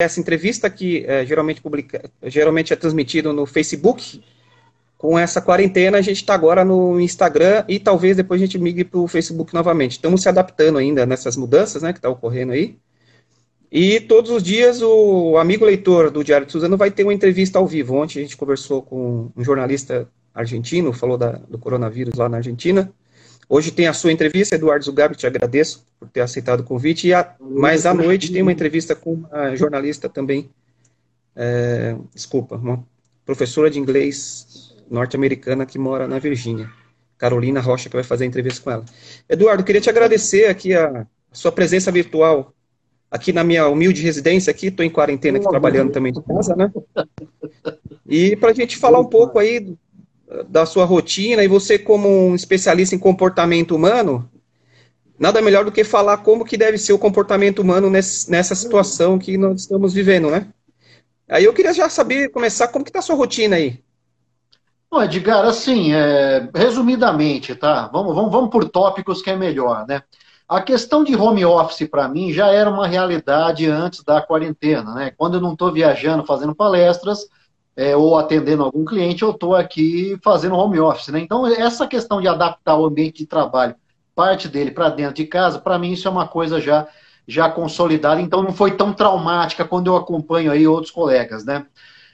essa 0.00 0.20
entrevista 0.20 0.70
que 0.70 1.04
é, 1.08 1.26
geralmente, 1.26 1.60
publica, 1.60 2.08
geralmente 2.22 2.72
é 2.72 2.76
transmitido 2.76 3.32
no 3.32 3.44
Facebook. 3.44 4.22
Com 4.96 5.18
essa 5.18 5.42
quarentena, 5.42 5.98
a 5.98 6.00
gente 6.00 6.18
está 6.18 6.34
agora 6.34 6.64
no 6.64 7.00
Instagram 7.00 7.64
e 7.66 7.80
talvez 7.80 8.16
depois 8.16 8.40
a 8.40 8.44
gente 8.44 8.58
migre 8.58 8.84
para 8.84 9.00
o 9.00 9.08
Facebook 9.08 9.52
novamente. 9.52 9.92
Estamos 9.92 10.22
se 10.22 10.28
adaptando 10.28 10.78
ainda 10.78 11.04
nessas 11.04 11.36
mudanças 11.36 11.82
né, 11.82 11.92
que 11.92 11.98
está 11.98 12.08
ocorrendo 12.08 12.52
aí. 12.52 12.78
E 13.72 13.98
todos 13.98 14.30
os 14.30 14.40
dias 14.40 14.82
o 14.82 15.36
amigo 15.36 15.64
leitor 15.64 16.12
do 16.12 16.22
Diário 16.22 16.46
de 16.46 16.52
Suzano 16.52 16.76
vai 16.76 16.92
ter 16.92 17.02
uma 17.02 17.12
entrevista 17.12 17.58
ao 17.58 17.66
vivo. 17.66 17.96
Ontem 17.96 18.20
a 18.20 18.22
gente 18.22 18.36
conversou 18.36 18.82
com 18.82 19.32
um 19.36 19.42
jornalista 19.42 20.08
argentino, 20.32 20.92
falou 20.92 21.18
da, 21.18 21.32
do 21.32 21.58
coronavírus 21.58 22.14
lá 22.14 22.28
na 22.28 22.36
Argentina. 22.36 22.92
Hoje 23.48 23.70
tem 23.70 23.86
a 23.86 23.94
sua 23.94 24.12
entrevista, 24.12 24.56
Eduardo 24.56 24.84
Zugabi, 24.84 25.16
te 25.16 25.26
agradeço 25.26 25.86
por 25.98 26.08
ter 26.08 26.20
aceitado 26.20 26.60
o 26.60 26.64
convite. 26.64 27.08
E 27.08 27.14
a, 27.14 27.34
mais 27.40 27.86
à 27.86 27.94
noite 27.94 28.30
tem 28.30 28.42
uma 28.42 28.52
entrevista 28.52 28.94
com 28.94 29.14
uma 29.14 29.56
jornalista 29.56 30.08
também, 30.08 30.50
é, 31.34 31.96
desculpa, 32.14 32.56
uma 32.56 32.84
professora 33.24 33.70
de 33.70 33.78
inglês 33.78 34.74
norte-americana 34.90 35.64
que 35.64 35.78
mora 35.78 36.06
na 36.06 36.18
Virgínia, 36.18 36.70
Carolina 37.16 37.60
Rocha, 37.60 37.88
que 37.88 37.96
vai 37.96 38.04
fazer 38.04 38.24
a 38.24 38.26
entrevista 38.26 38.62
com 38.62 38.70
ela. 38.70 38.84
Eduardo, 39.28 39.64
queria 39.64 39.80
te 39.80 39.88
agradecer 39.88 40.46
aqui 40.46 40.74
a, 40.74 41.06
sua 41.32 41.52
presença 41.52 41.90
virtual 41.90 42.52
aqui 43.10 43.32
na 43.32 43.42
minha 43.42 43.66
humilde 43.68 44.02
residência 44.02 44.50
aqui, 44.50 44.66
estou 44.66 44.84
em 44.84 44.90
quarentena 44.90 45.38
aqui 45.38 45.48
trabalhando 45.48 45.90
também 45.90 46.12
de 46.12 46.22
casa, 46.22 46.54
né? 46.54 46.70
E 48.06 48.36
para 48.36 48.50
a 48.50 48.54
gente 48.54 48.76
falar 48.76 48.98
um 48.98 49.06
pouco 49.06 49.38
aí 49.38 49.74
da 50.48 50.66
sua 50.66 50.84
rotina 50.84 51.42
e 51.42 51.48
você 51.48 51.78
como 51.78 52.08
um 52.08 52.34
especialista 52.34 52.94
em 52.94 52.98
comportamento 52.98 53.74
humano, 53.74 54.30
nada 55.18 55.40
melhor 55.40 55.64
do 55.64 55.72
que 55.72 55.82
falar 55.82 56.18
como 56.18 56.44
que 56.44 56.56
deve 56.56 56.78
ser 56.78 56.92
o 56.92 56.98
comportamento 56.98 57.60
humano 57.60 57.88
nesse, 57.88 58.30
nessa 58.30 58.54
situação 58.54 59.18
que 59.18 59.38
nós 59.38 59.62
estamos 59.62 59.94
vivendo, 59.94 60.30
né? 60.30 60.48
Aí 61.28 61.44
eu 61.44 61.52
queria 61.52 61.74
já 61.74 61.88
saber, 61.88 62.30
começar, 62.30 62.68
como 62.68 62.84
que 62.84 62.92
tá 62.92 63.00
a 63.00 63.02
sua 63.02 63.16
rotina 63.16 63.56
aí? 63.56 63.82
Bom, 64.90 65.02
Edgar, 65.02 65.44
assim, 65.44 65.92
é, 65.92 66.48
resumidamente, 66.54 67.54
tá? 67.54 67.88
Vamos, 67.92 68.14
vamos, 68.14 68.32
vamos 68.32 68.50
por 68.50 68.66
tópicos 68.68 69.20
que 69.20 69.28
é 69.28 69.36
melhor, 69.36 69.86
né? 69.86 70.02
A 70.48 70.62
questão 70.62 71.04
de 71.04 71.14
home 71.14 71.44
office 71.44 71.86
para 71.86 72.08
mim 72.08 72.32
já 72.32 72.46
era 72.46 72.70
uma 72.70 72.86
realidade 72.86 73.66
antes 73.66 74.02
da 74.02 74.22
quarentena, 74.22 74.94
né? 74.94 75.12
Quando 75.14 75.34
eu 75.34 75.40
não 75.42 75.52
estou 75.52 75.70
viajando, 75.70 76.24
fazendo 76.24 76.54
palestras, 76.54 77.28
é, 77.78 77.96
ou 77.96 78.18
atendendo 78.18 78.64
algum 78.64 78.84
cliente, 78.84 79.22
eu 79.22 79.30
estou 79.30 79.54
aqui 79.54 80.18
fazendo 80.20 80.56
home 80.56 80.80
office. 80.80 81.12
Né? 81.12 81.20
Então, 81.20 81.46
essa 81.46 81.86
questão 81.86 82.20
de 82.20 82.26
adaptar 82.26 82.76
o 82.76 82.84
ambiente 82.84 83.18
de 83.18 83.26
trabalho, 83.26 83.76
parte 84.16 84.48
dele 84.48 84.72
para 84.72 84.88
dentro 84.88 85.14
de 85.14 85.24
casa, 85.26 85.60
para 85.60 85.78
mim 85.78 85.92
isso 85.92 86.08
é 86.08 86.10
uma 86.10 86.26
coisa 86.26 86.60
já, 86.60 86.88
já 87.24 87.48
consolidada, 87.48 88.20
então 88.20 88.42
não 88.42 88.52
foi 88.52 88.72
tão 88.72 88.92
traumática 88.92 89.64
quando 89.64 89.86
eu 89.86 89.96
acompanho 89.96 90.50
aí 90.50 90.66
outros 90.66 90.90
colegas. 90.90 91.44
Né? 91.44 91.66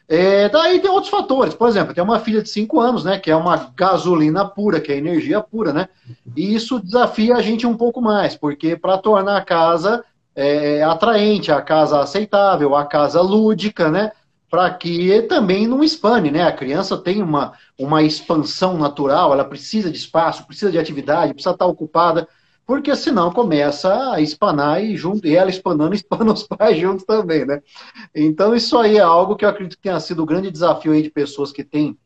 É, 0.06 0.50
daí 0.50 0.80
tem 0.80 0.90
outros 0.90 1.10
fatores, 1.10 1.54
por 1.54 1.66
exemplo, 1.66 1.94
tem 1.94 2.04
uma 2.04 2.20
filha 2.20 2.42
de 2.42 2.50
5 2.50 2.78
anos, 2.78 3.02
né, 3.02 3.18
que 3.18 3.30
é 3.30 3.36
uma 3.36 3.72
gasolina 3.74 4.44
pura, 4.44 4.82
que 4.82 4.92
é 4.92 4.98
energia 4.98 5.40
pura, 5.40 5.72
né? 5.72 5.88
E 6.36 6.54
isso 6.54 6.78
desafia 6.78 7.36
a 7.36 7.40
gente 7.40 7.66
um 7.66 7.74
pouco 7.74 8.02
mais, 8.02 8.36
porque 8.36 8.76
para 8.76 8.98
tornar 8.98 9.38
a 9.38 9.44
casa 9.44 10.04
é, 10.36 10.82
atraente, 10.82 11.50
a 11.50 11.62
casa 11.62 12.00
aceitável, 12.00 12.76
a 12.76 12.84
casa 12.84 13.22
lúdica, 13.22 13.90
né? 13.90 14.12
Para 14.55 14.72
que 14.72 15.20
também 15.22 15.66
não 15.66 15.83
expane, 15.83 16.30
né? 16.30 16.44
A 16.44 16.52
criança 16.52 16.97
tem 16.97 17.20
uma, 17.20 17.55
uma 17.77 18.05
expansão 18.05 18.78
natural, 18.78 19.33
ela 19.33 19.44
precisa 19.44 19.91
de 19.91 19.98
espaço, 19.98 20.46
precisa 20.46 20.70
de 20.70 20.78
atividade, 20.78 21.34
precisa 21.34 21.55
estar 21.55 21.66
ocupada, 21.66 22.28
porque 22.64 22.94
senão 22.94 23.33
começa 23.33 24.12
a 24.12 24.20
espanar 24.20 24.80
e 24.80 24.96
junto, 24.96 25.27
e 25.27 25.34
ela 25.34 25.50
espanando, 25.50 25.92
espana 25.96 26.33
os 26.33 26.44
pais 26.44 26.78
juntos 26.78 27.05
também, 27.05 27.44
né? 27.44 27.61
Então 28.14 28.55
isso 28.55 28.78
aí 28.78 28.96
é 28.96 29.00
algo 29.00 29.34
que 29.34 29.44
eu 29.44 29.48
acredito 29.48 29.74
que 29.74 29.83
tenha 29.83 29.98
sido 29.98 30.22
o 30.22 30.27
grande 30.27 30.52
desafio 30.52 30.92
aí 30.92 31.02
de 31.02 31.11
pessoas 31.11 31.50
que 31.50 31.64
têm 31.64 31.98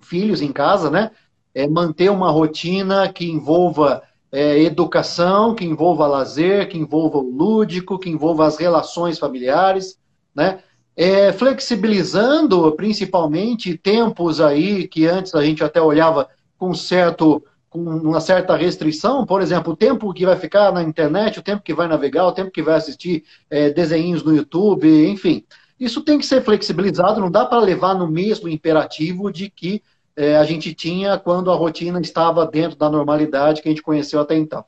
filhos 0.00 0.42
em 0.42 0.50
casa, 0.50 0.90
né? 0.90 1.12
É 1.54 1.68
manter 1.68 2.10
uma 2.10 2.28
rotina 2.28 3.08
que 3.08 3.30
envolva 3.30 4.02
é, 4.32 4.60
educação, 4.60 5.54
que 5.54 5.64
envolva 5.64 6.08
lazer, 6.08 6.68
que 6.68 6.76
envolva 6.76 7.18
o 7.18 7.30
lúdico, 7.30 8.00
que 8.00 8.10
envolva 8.10 8.46
as 8.46 8.56
relações 8.56 9.16
familiares, 9.16 9.96
né? 10.34 10.58
É, 10.96 11.32
flexibilizando 11.32 12.70
principalmente 12.72 13.76
tempos 13.76 14.40
aí 14.40 14.86
que 14.86 15.06
antes 15.06 15.34
a 15.34 15.44
gente 15.44 15.62
até 15.64 15.80
olhava 15.80 16.28
com 16.56 16.72
certo 16.74 17.42
com 17.68 17.80
uma 17.80 18.20
certa 18.20 18.54
restrição, 18.54 19.26
por 19.26 19.42
exemplo, 19.42 19.72
o 19.72 19.76
tempo 19.76 20.14
que 20.14 20.24
vai 20.24 20.36
ficar 20.36 20.70
na 20.72 20.80
internet, 20.80 21.40
o 21.40 21.42
tempo 21.42 21.60
que 21.60 21.74
vai 21.74 21.88
navegar, 21.88 22.24
o 22.24 22.30
tempo 22.30 22.52
que 22.52 22.62
vai 22.62 22.76
assistir 22.76 23.24
é, 23.50 23.68
desenhos 23.68 24.22
no 24.22 24.32
YouTube, 24.32 24.86
enfim. 25.08 25.44
Isso 25.78 26.00
tem 26.00 26.16
que 26.16 26.24
ser 26.24 26.40
flexibilizado, 26.44 27.20
não 27.20 27.28
dá 27.28 27.44
para 27.44 27.58
levar 27.58 27.94
no 27.94 28.06
mesmo 28.06 28.48
imperativo 28.48 29.32
de 29.32 29.50
que 29.50 29.82
é, 30.16 30.36
a 30.36 30.44
gente 30.44 30.72
tinha 30.72 31.18
quando 31.18 31.50
a 31.50 31.56
rotina 31.56 32.00
estava 32.00 32.46
dentro 32.46 32.78
da 32.78 32.88
normalidade 32.88 33.60
que 33.60 33.68
a 33.68 33.72
gente 33.72 33.82
conheceu 33.82 34.20
até 34.20 34.36
então. 34.36 34.64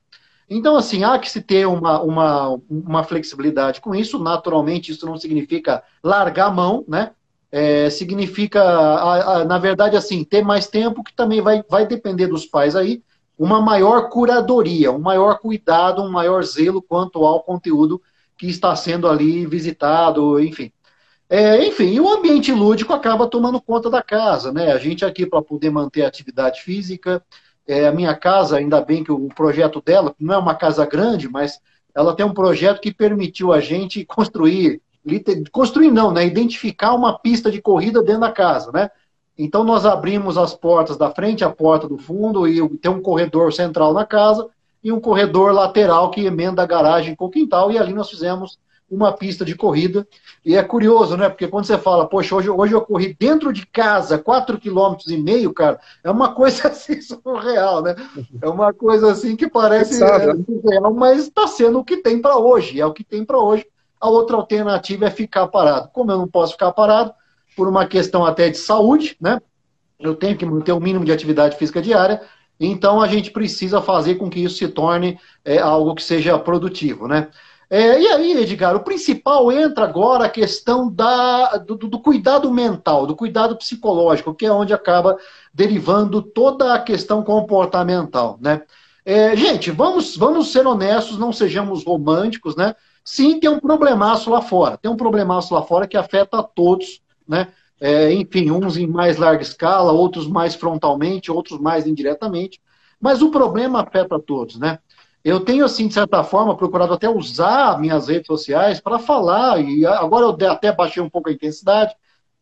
Então, 0.48 0.76
assim, 0.76 1.02
há 1.02 1.18
que 1.18 1.30
se 1.30 1.42
ter 1.42 1.66
uma, 1.66 2.00
uma, 2.00 2.60
uma 2.70 3.04
flexibilidade 3.04 3.80
com 3.80 3.94
isso. 3.94 4.18
Naturalmente, 4.18 4.92
isso 4.92 5.04
não 5.04 5.16
significa 5.16 5.82
largar 6.02 6.46
a 6.46 6.50
mão, 6.50 6.84
né? 6.86 7.12
É, 7.50 7.90
significa, 7.90 8.62
a, 8.62 9.38
a, 9.38 9.44
na 9.44 9.58
verdade, 9.58 9.96
assim, 9.96 10.22
ter 10.24 10.42
mais 10.44 10.66
tempo, 10.66 11.02
que 11.02 11.14
também 11.14 11.40
vai, 11.40 11.64
vai 11.68 11.86
depender 11.86 12.26
dos 12.26 12.44
pais 12.44 12.76
aí, 12.76 13.02
uma 13.38 13.60
maior 13.60 14.08
curadoria, 14.08 14.92
um 14.92 14.98
maior 14.98 15.38
cuidado, 15.38 16.02
um 16.02 16.10
maior 16.10 16.42
zelo 16.44 16.82
quanto 16.82 17.24
ao 17.24 17.42
conteúdo 17.42 18.00
que 18.36 18.46
está 18.46 18.74
sendo 18.76 19.08
ali 19.08 19.46
visitado, 19.46 20.40
enfim. 20.40 20.70
É, 21.28 21.66
enfim, 21.66 21.98
o 21.98 22.08
ambiente 22.08 22.52
lúdico 22.52 22.92
acaba 22.92 23.26
tomando 23.26 23.60
conta 23.60 23.90
da 23.90 24.02
casa, 24.02 24.52
né? 24.52 24.72
A 24.72 24.78
gente 24.78 25.04
aqui 25.04 25.26
para 25.26 25.42
poder 25.42 25.70
manter 25.70 26.02
a 26.04 26.08
atividade 26.08 26.62
física, 26.62 27.22
é, 27.66 27.86
a 27.86 27.92
minha 27.92 28.14
casa, 28.14 28.56
ainda 28.56 28.80
bem 28.80 29.02
que 29.02 29.12
o 29.12 29.28
projeto 29.28 29.82
dela 29.84 30.14
não 30.18 30.34
é 30.34 30.38
uma 30.38 30.54
casa 30.54 30.86
grande, 30.86 31.28
mas 31.28 31.60
ela 31.94 32.14
tem 32.14 32.24
um 32.24 32.34
projeto 32.34 32.80
que 32.80 32.92
permitiu 32.92 33.52
a 33.52 33.60
gente 33.60 34.04
construir, 34.04 34.80
construir 35.50 35.90
não, 35.90 36.12
né? 36.12 36.26
Identificar 36.26 36.94
uma 36.94 37.18
pista 37.18 37.50
de 37.50 37.60
corrida 37.60 38.02
dentro 38.02 38.20
da 38.20 38.32
casa, 38.32 38.70
né? 38.72 38.90
Então 39.38 39.64
nós 39.64 39.84
abrimos 39.84 40.38
as 40.38 40.54
portas 40.54 40.96
da 40.96 41.10
frente, 41.10 41.44
a 41.44 41.50
porta 41.50 41.88
do 41.88 41.98
fundo, 41.98 42.46
e 42.46 42.66
tem 42.78 42.90
um 42.90 43.02
corredor 43.02 43.52
central 43.52 43.92
na 43.92 44.04
casa 44.04 44.48
e 44.82 44.92
um 44.92 45.00
corredor 45.00 45.52
lateral 45.52 46.10
que 46.10 46.24
emenda 46.24 46.62
a 46.62 46.66
garagem 46.66 47.14
com 47.14 47.26
o 47.26 47.30
quintal, 47.30 47.72
e 47.72 47.78
ali 47.78 47.92
nós 47.92 48.08
fizemos 48.08 48.58
uma 48.90 49.12
pista 49.12 49.44
de 49.44 49.54
corrida. 49.54 50.06
E 50.44 50.56
é 50.56 50.62
curioso, 50.62 51.16
né? 51.16 51.28
Porque 51.28 51.48
quando 51.48 51.64
você 51.64 51.76
fala, 51.76 52.06
poxa, 52.06 52.34
hoje, 52.34 52.48
hoje 52.48 52.72
eu 52.72 52.80
corri 52.80 53.16
dentro 53.18 53.52
de 53.52 53.66
casa, 53.66 54.18
4,5 54.18 54.60
km 54.60 54.96
e 55.08 55.16
meio, 55.16 55.52
cara, 55.52 55.80
é 56.02 56.10
uma 56.10 56.34
coisa 56.34 56.68
assim 56.68 57.00
surreal, 57.00 57.82
né? 57.82 57.94
É 58.40 58.48
uma 58.48 58.72
coisa 58.72 59.10
assim 59.10 59.36
que 59.36 59.48
parece 59.48 60.02
é, 60.02 60.26
né? 60.26 60.44
surreal, 60.44 60.94
mas 60.94 61.26
está 61.26 61.46
sendo 61.46 61.80
o 61.80 61.84
que 61.84 61.98
tem 61.98 62.20
para 62.20 62.36
hoje. 62.36 62.80
É 62.80 62.86
o 62.86 62.92
que 62.92 63.04
tem 63.04 63.24
para 63.24 63.38
hoje. 63.38 63.66
A 64.00 64.08
outra 64.08 64.36
alternativa 64.36 65.06
é 65.06 65.10
ficar 65.10 65.46
parado. 65.48 65.90
Como 65.92 66.10
eu 66.10 66.18
não 66.18 66.28
posso 66.28 66.52
ficar 66.52 66.70
parado, 66.72 67.12
por 67.56 67.66
uma 67.66 67.86
questão 67.86 68.24
até 68.24 68.50
de 68.50 68.58
saúde, 68.58 69.16
né? 69.20 69.40
Eu 69.98 70.14
tenho 70.14 70.36
que 70.36 70.44
manter 70.44 70.72
o 70.72 70.80
mínimo 70.80 71.06
de 71.06 71.10
atividade 71.10 71.56
física 71.56 71.80
diária, 71.80 72.20
então 72.60 73.00
a 73.00 73.08
gente 73.08 73.30
precisa 73.30 73.80
fazer 73.80 74.16
com 74.16 74.28
que 74.28 74.40
isso 74.40 74.56
se 74.56 74.68
torne 74.68 75.18
é, 75.42 75.58
algo 75.58 75.94
que 75.94 76.02
seja 76.02 76.38
produtivo, 76.38 77.08
né? 77.08 77.28
É, 77.68 78.00
e 78.00 78.06
aí, 78.06 78.32
Edgar, 78.32 78.76
o 78.76 78.84
principal 78.84 79.50
entra 79.50 79.84
agora 79.84 80.26
a 80.26 80.30
questão 80.30 80.90
da, 80.92 81.56
do, 81.56 81.74
do, 81.76 81.98
cuidado 81.98 82.50
mental, 82.52 83.06
do 83.06 83.16
cuidado 83.16 83.56
psicológico, 83.56 84.34
que 84.34 84.46
é 84.46 84.52
onde 84.52 84.72
acaba 84.72 85.18
derivando 85.52 86.22
toda 86.22 86.74
a 86.74 86.78
questão 86.80 87.24
comportamental, 87.24 88.38
né? 88.40 88.62
É, 89.04 89.36
gente, 89.36 89.70
vamos, 89.70 90.16
vamos 90.16 90.52
ser 90.52 90.66
honestos, 90.66 91.18
não 91.18 91.32
sejamos 91.32 91.84
românticos, 91.84 92.56
né? 92.56 92.74
Sim, 93.04 93.38
tem 93.38 93.48
um 93.48 93.60
problemaço 93.60 94.30
lá 94.30 94.42
fora. 94.42 94.76
Tem 94.76 94.90
um 94.90 94.96
problemaço 94.96 95.54
lá 95.54 95.62
fora 95.62 95.86
que 95.86 95.96
afeta 95.96 96.38
a 96.38 96.42
todos, 96.42 97.00
né? 97.26 97.48
É, 97.80 98.12
enfim, 98.12 98.50
uns 98.50 98.76
em 98.76 98.86
mais 98.86 99.16
larga 99.16 99.42
escala, 99.42 99.92
outros 99.92 100.26
mais 100.26 100.54
frontalmente, 100.54 101.30
outros 101.30 101.60
mais 101.60 101.86
indiretamente. 101.86 102.60
Mas 103.00 103.22
o 103.22 103.30
problema 103.30 103.82
afeta 103.82 104.16
a 104.16 104.20
todos, 104.20 104.58
né? 104.58 104.78
Eu 105.26 105.40
tenho, 105.40 105.64
assim, 105.64 105.88
de 105.88 105.94
certa 105.94 106.22
forma, 106.22 106.56
procurado 106.56 106.94
até 106.94 107.08
usar 107.08 107.80
minhas 107.80 108.06
redes 108.06 108.28
sociais 108.28 108.78
para 108.78 108.96
falar, 108.96 109.60
e 109.60 109.84
agora 109.84 110.24
eu 110.24 110.48
até 110.48 110.70
baixei 110.70 111.02
um 111.02 111.10
pouco 111.10 111.28
a 111.28 111.32
intensidade, 111.32 111.92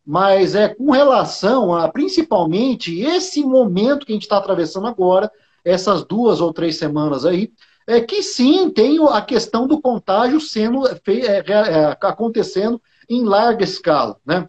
mas 0.05 0.53
é 0.53 0.69
com 0.69 0.91
relação 0.91 1.73
a, 1.73 1.89
principalmente, 1.89 3.01
esse 3.01 3.43
momento 3.43 4.05
que 4.05 4.11
a 4.11 4.15
gente 4.15 4.21
está 4.21 4.37
atravessando 4.37 4.85
agora, 4.85 5.31
essas 5.63 6.05
duas 6.05 6.39
ou 6.39 6.53
três 6.53 6.77
semanas 6.77 7.25
aí, 7.25 7.51
é 7.87 7.99
que 8.01 8.21
sim, 8.21 8.69
tem 8.69 8.99
a 9.09 9.19
questão 9.19 9.65
do 9.65 9.81
contágio 9.81 10.39
sendo 10.39 10.87
é, 10.87 10.93
é, 11.07 11.97
acontecendo 12.01 12.79
em 13.09 13.23
larga 13.23 13.63
escala, 13.63 14.17
né? 14.23 14.47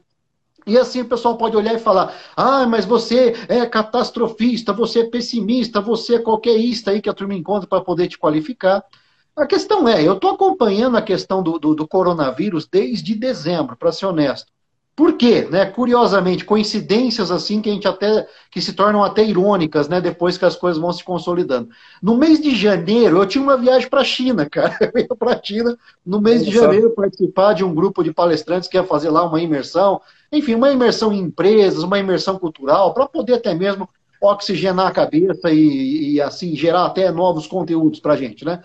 E 0.66 0.76
assim 0.76 1.00
o 1.00 1.08
pessoal 1.08 1.36
pode 1.36 1.56
olhar 1.56 1.74
e 1.74 1.78
falar: 1.78 2.12
ah, 2.36 2.66
mas 2.66 2.84
você 2.84 3.34
é 3.48 3.64
catastrofista, 3.66 4.72
você 4.72 5.00
é 5.00 5.04
pessimista, 5.04 5.80
você 5.80 6.16
é 6.16 6.18
qualquer 6.18 6.56
ista 6.56 6.90
aí 6.90 7.00
que 7.00 7.08
a 7.08 7.14
turma 7.14 7.34
encontra 7.34 7.68
para 7.68 7.80
poder 7.80 8.08
te 8.08 8.18
qualificar. 8.18 8.82
A 9.36 9.46
questão 9.46 9.86
é, 9.86 10.02
eu 10.02 10.14
estou 10.14 10.30
acompanhando 10.30 10.96
a 10.96 11.02
questão 11.02 11.42
do, 11.42 11.58
do, 11.58 11.74
do 11.74 11.86
coronavírus 11.86 12.66
desde 12.66 13.14
dezembro, 13.14 13.76
para 13.76 13.92
ser 13.92 14.06
honesto. 14.06 14.50
Por 14.96 15.12
quê? 15.12 15.46
Né? 15.50 15.66
Curiosamente, 15.66 16.42
coincidências 16.42 17.30
assim 17.30 17.60
que 17.60 17.68
a 17.68 17.72
gente 17.74 17.86
até 17.86 18.26
que 18.50 18.62
se 18.62 18.72
tornam 18.72 19.04
até 19.04 19.22
irônicas, 19.22 19.90
né? 19.90 20.00
Depois 20.00 20.38
que 20.38 20.46
as 20.46 20.56
coisas 20.56 20.80
vão 20.80 20.90
se 20.90 21.04
consolidando. 21.04 21.68
No 22.02 22.16
mês 22.16 22.40
de 22.40 22.56
janeiro, 22.56 23.18
eu 23.18 23.26
tinha 23.26 23.44
uma 23.44 23.58
viagem 23.58 23.90
para 23.90 24.00
a 24.00 24.04
China, 24.04 24.48
cara. 24.50 24.74
Eu 24.80 25.02
ia 25.02 25.08
para 25.08 25.34
a 25.34 25.42
China 25.42 25.76
no 26.04 26.18
mês 26.18 26.42
de 26.42 26.50
janeiro 26.50 26.90
participar 26.90 27.52
de 27.52 27.62
um 27.62 27.74
grupo 27.74 28.02
de 28.02 28.10
palestrantes 28.10 28.70
que 28.70 28.78
ia 28.78 28.84
fazer 28.84 29.10
lá 29.10 29.22
uma 29.22 29.38
imersão, 29.38 30.00
enfim, 30.32 30.54
uma 30.54 30.70
imersão 30.70 31.12
em 31.12 31.20
empresas, 31.20 31.82
uma 31.82 31.98
imersão 31.98 32.38
cultural, 32.38 32.92
para 32.92 33.06
poder 33.06 33.34
até 33.34 33.54
mesmo 33.54 33.88
oxigenar 34.20 34.86
a 34.86 34.92
cabeça 34.92 35.50
e, 35.50 36.14
e 36.14 36.20
assim 36.20 36.56
gerar 36.56 36.86
até 36.86 37.10
novos 37.10 37.46
conteúdos 37.46 38.00
para 38.00 38.14
a 38.14 38.16
gente, 38.16 38.44
né? 38.44 38.62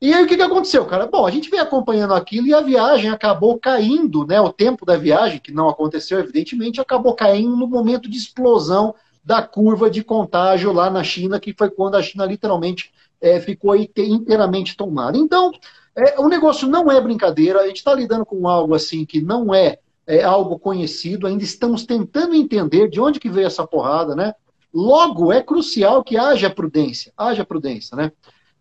E 0.00 0.12
aí 0.12 0.22
o 0.22 0.26
que, 0.26 0.36
que 0.36 0.42
aconteceu, 0.42 0.84
cara? 0.84 1.06
Bom, 1.06 1.24
a 1.24 1.30
gente 1.30 1.48
vem 1.48 1.60
acompanhando 1.60 2.12
aquilo 2.12 2.46
e 2.46 2.52
a 2.52 2.60
viagem 2.60 3.10
acabou 3.10 3.58
caindo, 3.58 4.26
né? 4.26 4.40
O 4.40 4.52
tempo 4.52 4.84
da 4.84 4.96
viagem, 4.96 5.38
que 5.38 5.52
não 5.52 5.68
aconteceu, 5.68 6.18
evidentemente, 6.18 6.80
acabou 6.80 7.14
caindo 7.14 7.56
no 7.56 7.66
momento 7.66 8.10
de 8.10 8.18
explosão 8.18 8.94
da 9.24 9.40
curva 9.40 9.88
de 9.88 10.04
contágio 10.04 10.72
lá 10.72 10.90
na 10.90 11.02
China, 11.02 11.40
que 11.40 11.54
foi 11.56 11.70
quando 11.70 11.94
a 11.94 12.02
China 12.02 12.26
literalmente 12.26 12.92
é, 13.18 13.40
ficou 13.40 13.74
inteiramente 13.74 14.76
tomada. 14.76 15.16
Então, 15.16 15.50
é, 15.96 16.20
o 16.20 16.28
negócio 16.28 16.68
não 16.68 16.92
é 16.92 17.00
brincadeira, 17.00 17.60
a 17.60 17.66
gente 17.66 17.78
está 17.78 17.94
lidando 17.94 18.26
com 18.26 18.46
algo 18.46 18.74
assim 18.74 19.06
que 19.06 19.22
não 19.22 19.54
é, 19.54 19.78
é 20.06 20.22
algo 20.22 20.58
conhecido, 20.58 21.26
ainda 21.26 21.44
estamos 21.44 21.84
tentando 21.84 22.34
entender 22.34 22.88
de 22.88 23.00
onde 23.00 23.20
que 23.20 23.30
veio 23.30 23.46
essa 23.46 23.66
porrada, 23.66 24.14
né? 24.14 24.34
Logo, 24.72 25.32
é 25.32 25.40
crucial 25.40 26.02
que 26.02 26.16
haja 26.16 26.50
prudência, 26.50 27.12
haja 27.16 27.44
prudência, 27.44 27.96
né? 27.96 28.12